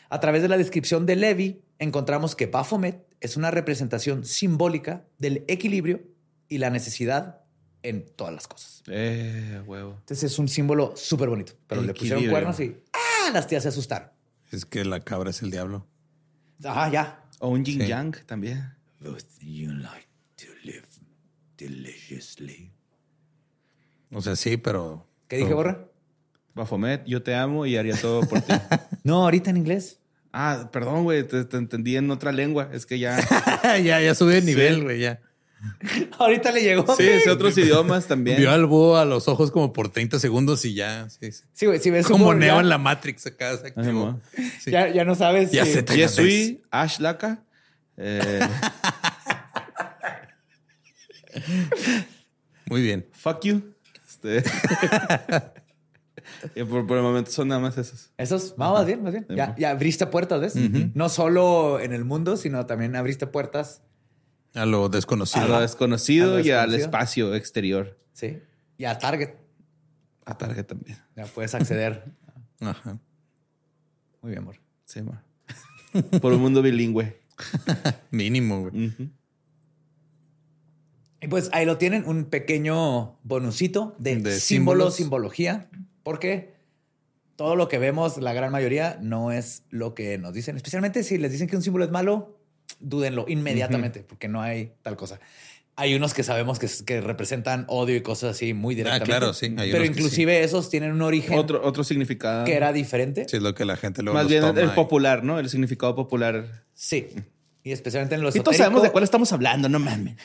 A 0.09 0.19
través 0.19 0.41
de 0.41 0.47
la 0.49 0.57
descripción 0.57 1.05
de 1.05 1.15
Levi, 1.15 1.61
encontramos 1.77 2.35
que 2.35 2.47
Baphomet 2.47 3.05
es 3.21 3.37
una 3.37 3.51
representación 3.51 4.25
simbólica 4.25 5.05
del 5.19 5.43
equilibrio 5.47 6.01
y 6.47 6.57
la 6.57 6.69
necesidad 6.71 7.41
en 7.83 8.05
todas 8.15 8.33
las 8.33 8.47
cosas. 8.47 8.81
Eh, 8.87 9.61
huevo. 9.65 9.95
Entonces 9.99 10.31
es 10.31 10.39
un 10.39 10.47
símbolo 10.47 10.93
súper 10.97 11.29
bonito, 11.29 11.53
pero 11.67 11.81
le 11.81 11.93
pusieron 11.93 12.27
cuernos 12.27 12.59
y 12.59 12.75
¡ah! 12.93 13.29
las 13.31 13.47
tías 13.47 13.63
se 13.63 13.69
asustaron. 13.69 14.09
Es 14.51 14.65
que 14.65 14.83
la 14.83 14.99
cabra 15.01 15.29
es 15.29 15.41
el 15.43 15.51
diablo. 15.51 15.85
Ajá, 16.63 16.91
ya. 16.91 17.23
O 17.39 17.49
un 17.49 17.63
yin 17.63 17.81
Sí. 17.81 17.87
yang 17.87 18.15
también. 18.25 18.73
Would 19.01 19.23
you 19.41 19.71
like 19.73 20.07
to 20.37 20.47
live 20.63 20.83
deliciously? 21.57 22.71
O 24.11 24.21
sea, 24.21 24.35
sí, 24.35 24.57
pero. 24.57 25.07
¿Qué 25.27 25.37
dije, 25.37 25.53
Borra? 25.53 25.85
Bafomet, 26.55 27.05
yo 27.05 27.21
te 27.21 27.35
amo 27.35 27.65
y 27.65 27.77
haría 27.77 27.95
todo 27.95 28.21
por 28.27 28.41
ti. 28.41 28.53
No, 29.03 29.23
ahorita 29.23 29.49
en 29.51 29.57
inglés. 29.57 29.99
ah, 30.33 30.69
perdón, 30.73 31.03
güey, 31.03 31.25
te, 31.25 31.45
te 31.45 31.57
entendí 31.57 31.95
en 31.95 32.11
otra 32.11 32.31
lengua. 32.31 32.69
Es 32.73 32.85
que 32.85 32.99
ya. 32.99 33.17
ya, 33.83 34.01
ya 34.01 34.13
sube 34.15 34.35
de 34.35 34.41
nivel, 34.41 34.75
Sí. 34.75 34.81
güey, 34.81 34.99
ya. 34.99 35.21
ahorita 36.19 36.51
le 36.51 36.61
llegó. 36.61 36.95
Sí, 36.95 37.03
es 37.07 37.27
otros 37.27 37.57
idiomas 37.57 38.07
también. 38.07 38.37
Vio 38.37 38.51
al 38.51 38.65
búho 38.65 38.97
a 38.97 39.05
los 39.05 39.27
ojos 39.27 39.51
como 39.51 39.71
por 39.73 39.89
30 39.89 40.19
segundos 40.19 40.63
y 40.65 40.73
ya. 40.73 41.09
Sí, 41.09 41.31
sí. 41.31 41.43
Sí, 41.53 41.65
güey, 41.65 41.79
si 41.79 41.89
ves 41.89 42.05
Como 42.07 42.33
Neo 42.33 42.55
ya, 42.55 42.59
en 42.61 42.69
la 42.69 42.77
Matrix 42.77 43.25
acá. 43.27 43.51
se 43.57 43.67
Ajá, 43.67 43.73
activó. 43.81 44.11
mo. 44.13 44.21
Sí. 44.59 44.71
ya, 44.71 44.89
ya 44.89 45.05
no 45.05 45.15
sabes. 45.15 45.51
Ya 45.51 45.65
si- 45.65 45.73
sé, 45.73 45.83
te- 45.83 45.97
Yo 45.97 46.07
soy 46.09 46.61
Ash 46.71 46.99
Laka. 46.99 47.43
Eh, 48.01 48.39
Muy 52.67 52.81
bien. 52.81 53.05
fuck 53.13 53.41
you. 53.43 53.73
Este. 54.07 54.43
Y 56.55 56.63
por, 56.63 56.85
por 56.85 56.95
el 56.97 57.03
momento 57.03 57.31
son 57.31 57.47
nada 57.47 57.59
más 57.59 57.77
esos. 57.77 58.11
Esos, 58.17 58.55
no, 58.57 58.73
más 58.73 58.85
bien, 58.85 59.01
más 59.01 59.11
bien. 59.11 59.25
Ya, 59.29 59.55
ya 59.57 59.71
abriste 59.71 60.05
puertas, 60.05 60.39
¿ves? 60.39 60.55
No 60.93 61.09
solo 61.09 61.79
en 61.79 61.91
el 61.91 62.05
mundo, 62.05 62.37
sino 62.37 62.65
también 62.67 62.95
abriste 62.95 63.25
puertas, 63.25 63.81
A 64.53 64.65
lo 64.65 64.89
desconocido. 64.89 65.45
A 65.45 65.47
lo 65.47 65.59
desconocido 65.61 66.35
A 66.35 66.37
lo 66.37 66.45
y 66.45 66.51
al 66.51 66.69
desconocido. 66.71 66.85
espacio 66.85 67.35
exterior. 67.35 67.97
¿sí? 68.13 68.39
Y 68.77 68.85
a 68.85 68.97
Target. 68.99 69.31
A 70.25 70.37
Target 70.37 70.65
también. 70.65 70.97
Ya 71.15 71.25
puedes 71.25 71.55
acceder. 71.55 72.05
Ajá. 72.61 72.99
Muy 74.21 74.31
bien, 74.31 74.43
amor. 74.43 74.57
Sí, 74.85 75.01
ma. 75.01 75.23
Por 76.21 76.33
un 76.33 76.41
mundo 76.41 76.61
bilingüe. 76.61 77.19
Mínimo, 78.11 78.69
güey. 78.69 78.91
Y 81.21 81.27
pues 81.27 81.49
ahí 81.51 81.65
lo 81.65 81.77
tienen, 81.77 82.05
un 82.07 82.25
pequeño 82.25 83.19
bonusito 83.23 83.95
de, 83.99 84.15
De 84.17 84.39
símbolo, 84.39 84.39
símbolos. 84.91 84.95
simbología, 84.95 85.69
porque 86.03 86.53
todo 87.35 87.55
lo 87.57 87.67
que 87.67 87.77
vemos, 87.77 88.17
la 88.17 88.31
gran 88.33 88.51
mayoría, 88.51 88.97
no 89.01 89.31
es 89.31 89.63
lo 89.69 89.93
que 89.93 90.17
nos 90.17 90.33
dicen. 90.33 90.55
Especialmente 90.55 91.03
si 91.03 91.17
les 91.17 91.31
dicen 91.31 91.47
que 91.47 91.57
un 91.57 91.61
símbolo 91.61 91.83
es 91.83 91.91
malo, 91.91 92.37
dúdenlo 92.79 93.25
inmediatamente, 93.27 94.01
porque 94.07 94.27
no 94.29 94.41
hay 94.41 94.71
tal 94.81 94.95
cosa. 94.95 95.19
Hay 95.75 95.93
unos 95.95 96.13
que 96.13 96.23
sabemos 96.23 96.59
que, 96.59 96.67
que 96.85 96.99
representan 97.01 97.65
odio 97.69 97.95
y 97.95 98.01
cosas 98.01 98.31
así 98.31 98.53
muy 98.53 98.75
directamente. 98.75 99.05
claro, 99.05 99.33
sí, 99.33 99.53
hay 99.57 99.71
Pero 99.71 99.85
inclusive 99.85 100.43
esos 100.43 100.69
tienen 100.69 100.91
un 100.91 101.01
origen 101.01 101.37
Otro, 101.39 101.65
otro 101.65 101.85
significado. 101.85 102.43
que 102.45 102.53
era 102.55 102.73
diferente. 102.73 103.25
Sí, 103.29 103.37
es 103.37 103.43
lo 103.43 103.53
que 103.55 103.63
la 103.63 103.77
gente 103.77 104.03
luego 104.03 104.17
Más 104.19 104.27
bien 104.27 104.41
toma 104.41 104.59
el 104.59 104.67
y- 104.67 104.71
popular, 104.71 105.23
¿no? 105.23 105.39
El 105.39 105.49
significado 105.49 105.95
popular. 105.95 106.65
Sí. 106.73 107.07
Y 107.63 107.71
especialmente 107.71 108.15
en 108.15 108.21
los 108.21 108.35
Y 108.35 108.39
todos 108.39 108.57
sabemos 108.57 108.83
de 108.83 108.91
cuál 108.91 109.03
estamos 109.03 109.31
hablando, 109.33 109.69
no 109.69 109.79
mames. 109.79 110.15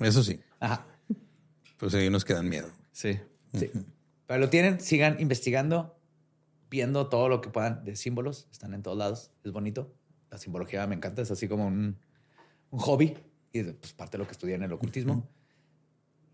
Eso 0.00 0.22
sí. 0.22 0.40
Ajá. 0.58 0.86
Pues 1.76 1.94
hay 1.94 2.08
unos 2.08 2.24
que 2.24 2.34
dan 2.34 2.48
miedo. 2.48 2.70
Sí. 2.92 3.18
Sí. 3.54 3.70
Pero 4.26 4.40
lo 4.40 4.50
tienen, 4.50 4.80
sigan 4.80 5.20
investigando, 5.20 5.98
viendo 6.70 7.08
todo 7.08 7.28
lo 7.28 7.40
que 7.40 7.48
puedan 7.48 7.84
de 7.84 7.96
símbolos. 7.96 8.48
Están 8.50 8.74
en 8.74 8.82
todos 8.82 8.98
lados. 8.98 9.30
Es 9.44 9.52
bonito. 9.52 9.94
La 10.30 10.38
simbología 10.38 10.86
me 10.86 10.94
encanta. 10.94 11.22
Es 11.22 11.30
así 11.30 11.48
como 11.48 11.66
un, 11.66 11.96
un 12.70 12.78
hobby. 12.78 13.16
Y 13.52 13.62
pues 13.62 13.92
parte 13.92 14.16
de 14.16 14.18
lo 14.18 14.26
que 14.26 14.32
estudié 14.32 14.54
en 14.54 14.62
el 14.62 14.72
ocultismo. 14.72 15.28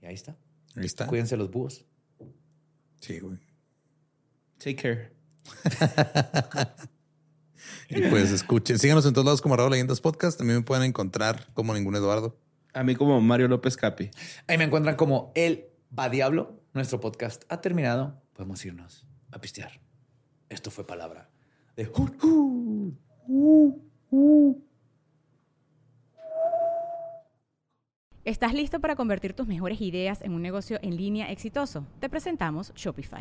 Y 0.03 0.07
ahí 0.07 0.15
está. 0.15 0.37
Ahí 0.75 0.85
está. 0.85 1.07
Cuídense 1.07 1.37
los 1.37 1.51
búhos. 1.51 1.85
Sí, 3.01 3.21
güey. 3.21 3.39
Take 4.59 4.77
care. 4.77 5.13
Y 7.89 8.03
pues 8.03 8.31
escuchen, 8.33 8.79
síganos 8.79 9.07
en 9.07 9.13
todos 9.13 9.25
lados 9.25 9.43
como 9.43 9.57
Raúl 9.57 9.71
Leyendas 9.71 10.01
Podcast. 10.01 10.39
También 10.39 10.59
me 10.59 10.65
pueden 10.65 10.85
encontrar 10.85 11.49
como 11.55 11.75
ningún 11.75 11.97
Eduardo. 11.97 12.39
A 12.75 12.83
mí 12.83 12.95
como 12.95 13.21
Mario 13.21 13.49
López 13.49 13.77
Capi. 13.77 14.11
Ahí 14.47 14.59
me 14.59 14.65
encuentran 14.65 14.97
como 14.97 15.33
El 15.35 15.67
Va 15.97 16.09
Diablo. 16.09 16.61
Nuestro 16.75 17.01
podcast 17.01 17.45
ha 17.49 17.61
terminado. 17.61 18.21
Podemos 18.35 18.65
irnos 18.65 19.07
a 19.31 19.41
pistear. 19.41 19.81
Esto 20.49 20.71
fue 20.71 20.87
palabra 20.87 21.31
de... 21.77 21.91
¿Estás 28.25 28.55
listo 28.55 28.81
para 28.81 28.97
convertir 28.97 29.35
tus 29.35 29.47
mejores 29.47 29.81
ideas 29.81 30.21
en 30.23 30.33
un 30.33 30.43
negocio 30.43 30.79
en 30.83 30.97
línea 30.97 31.31
exitoso? 31.31 31.87
Te 32.01 32.09
presentamos 32.09 32.73
Shopify. 32.75 33.21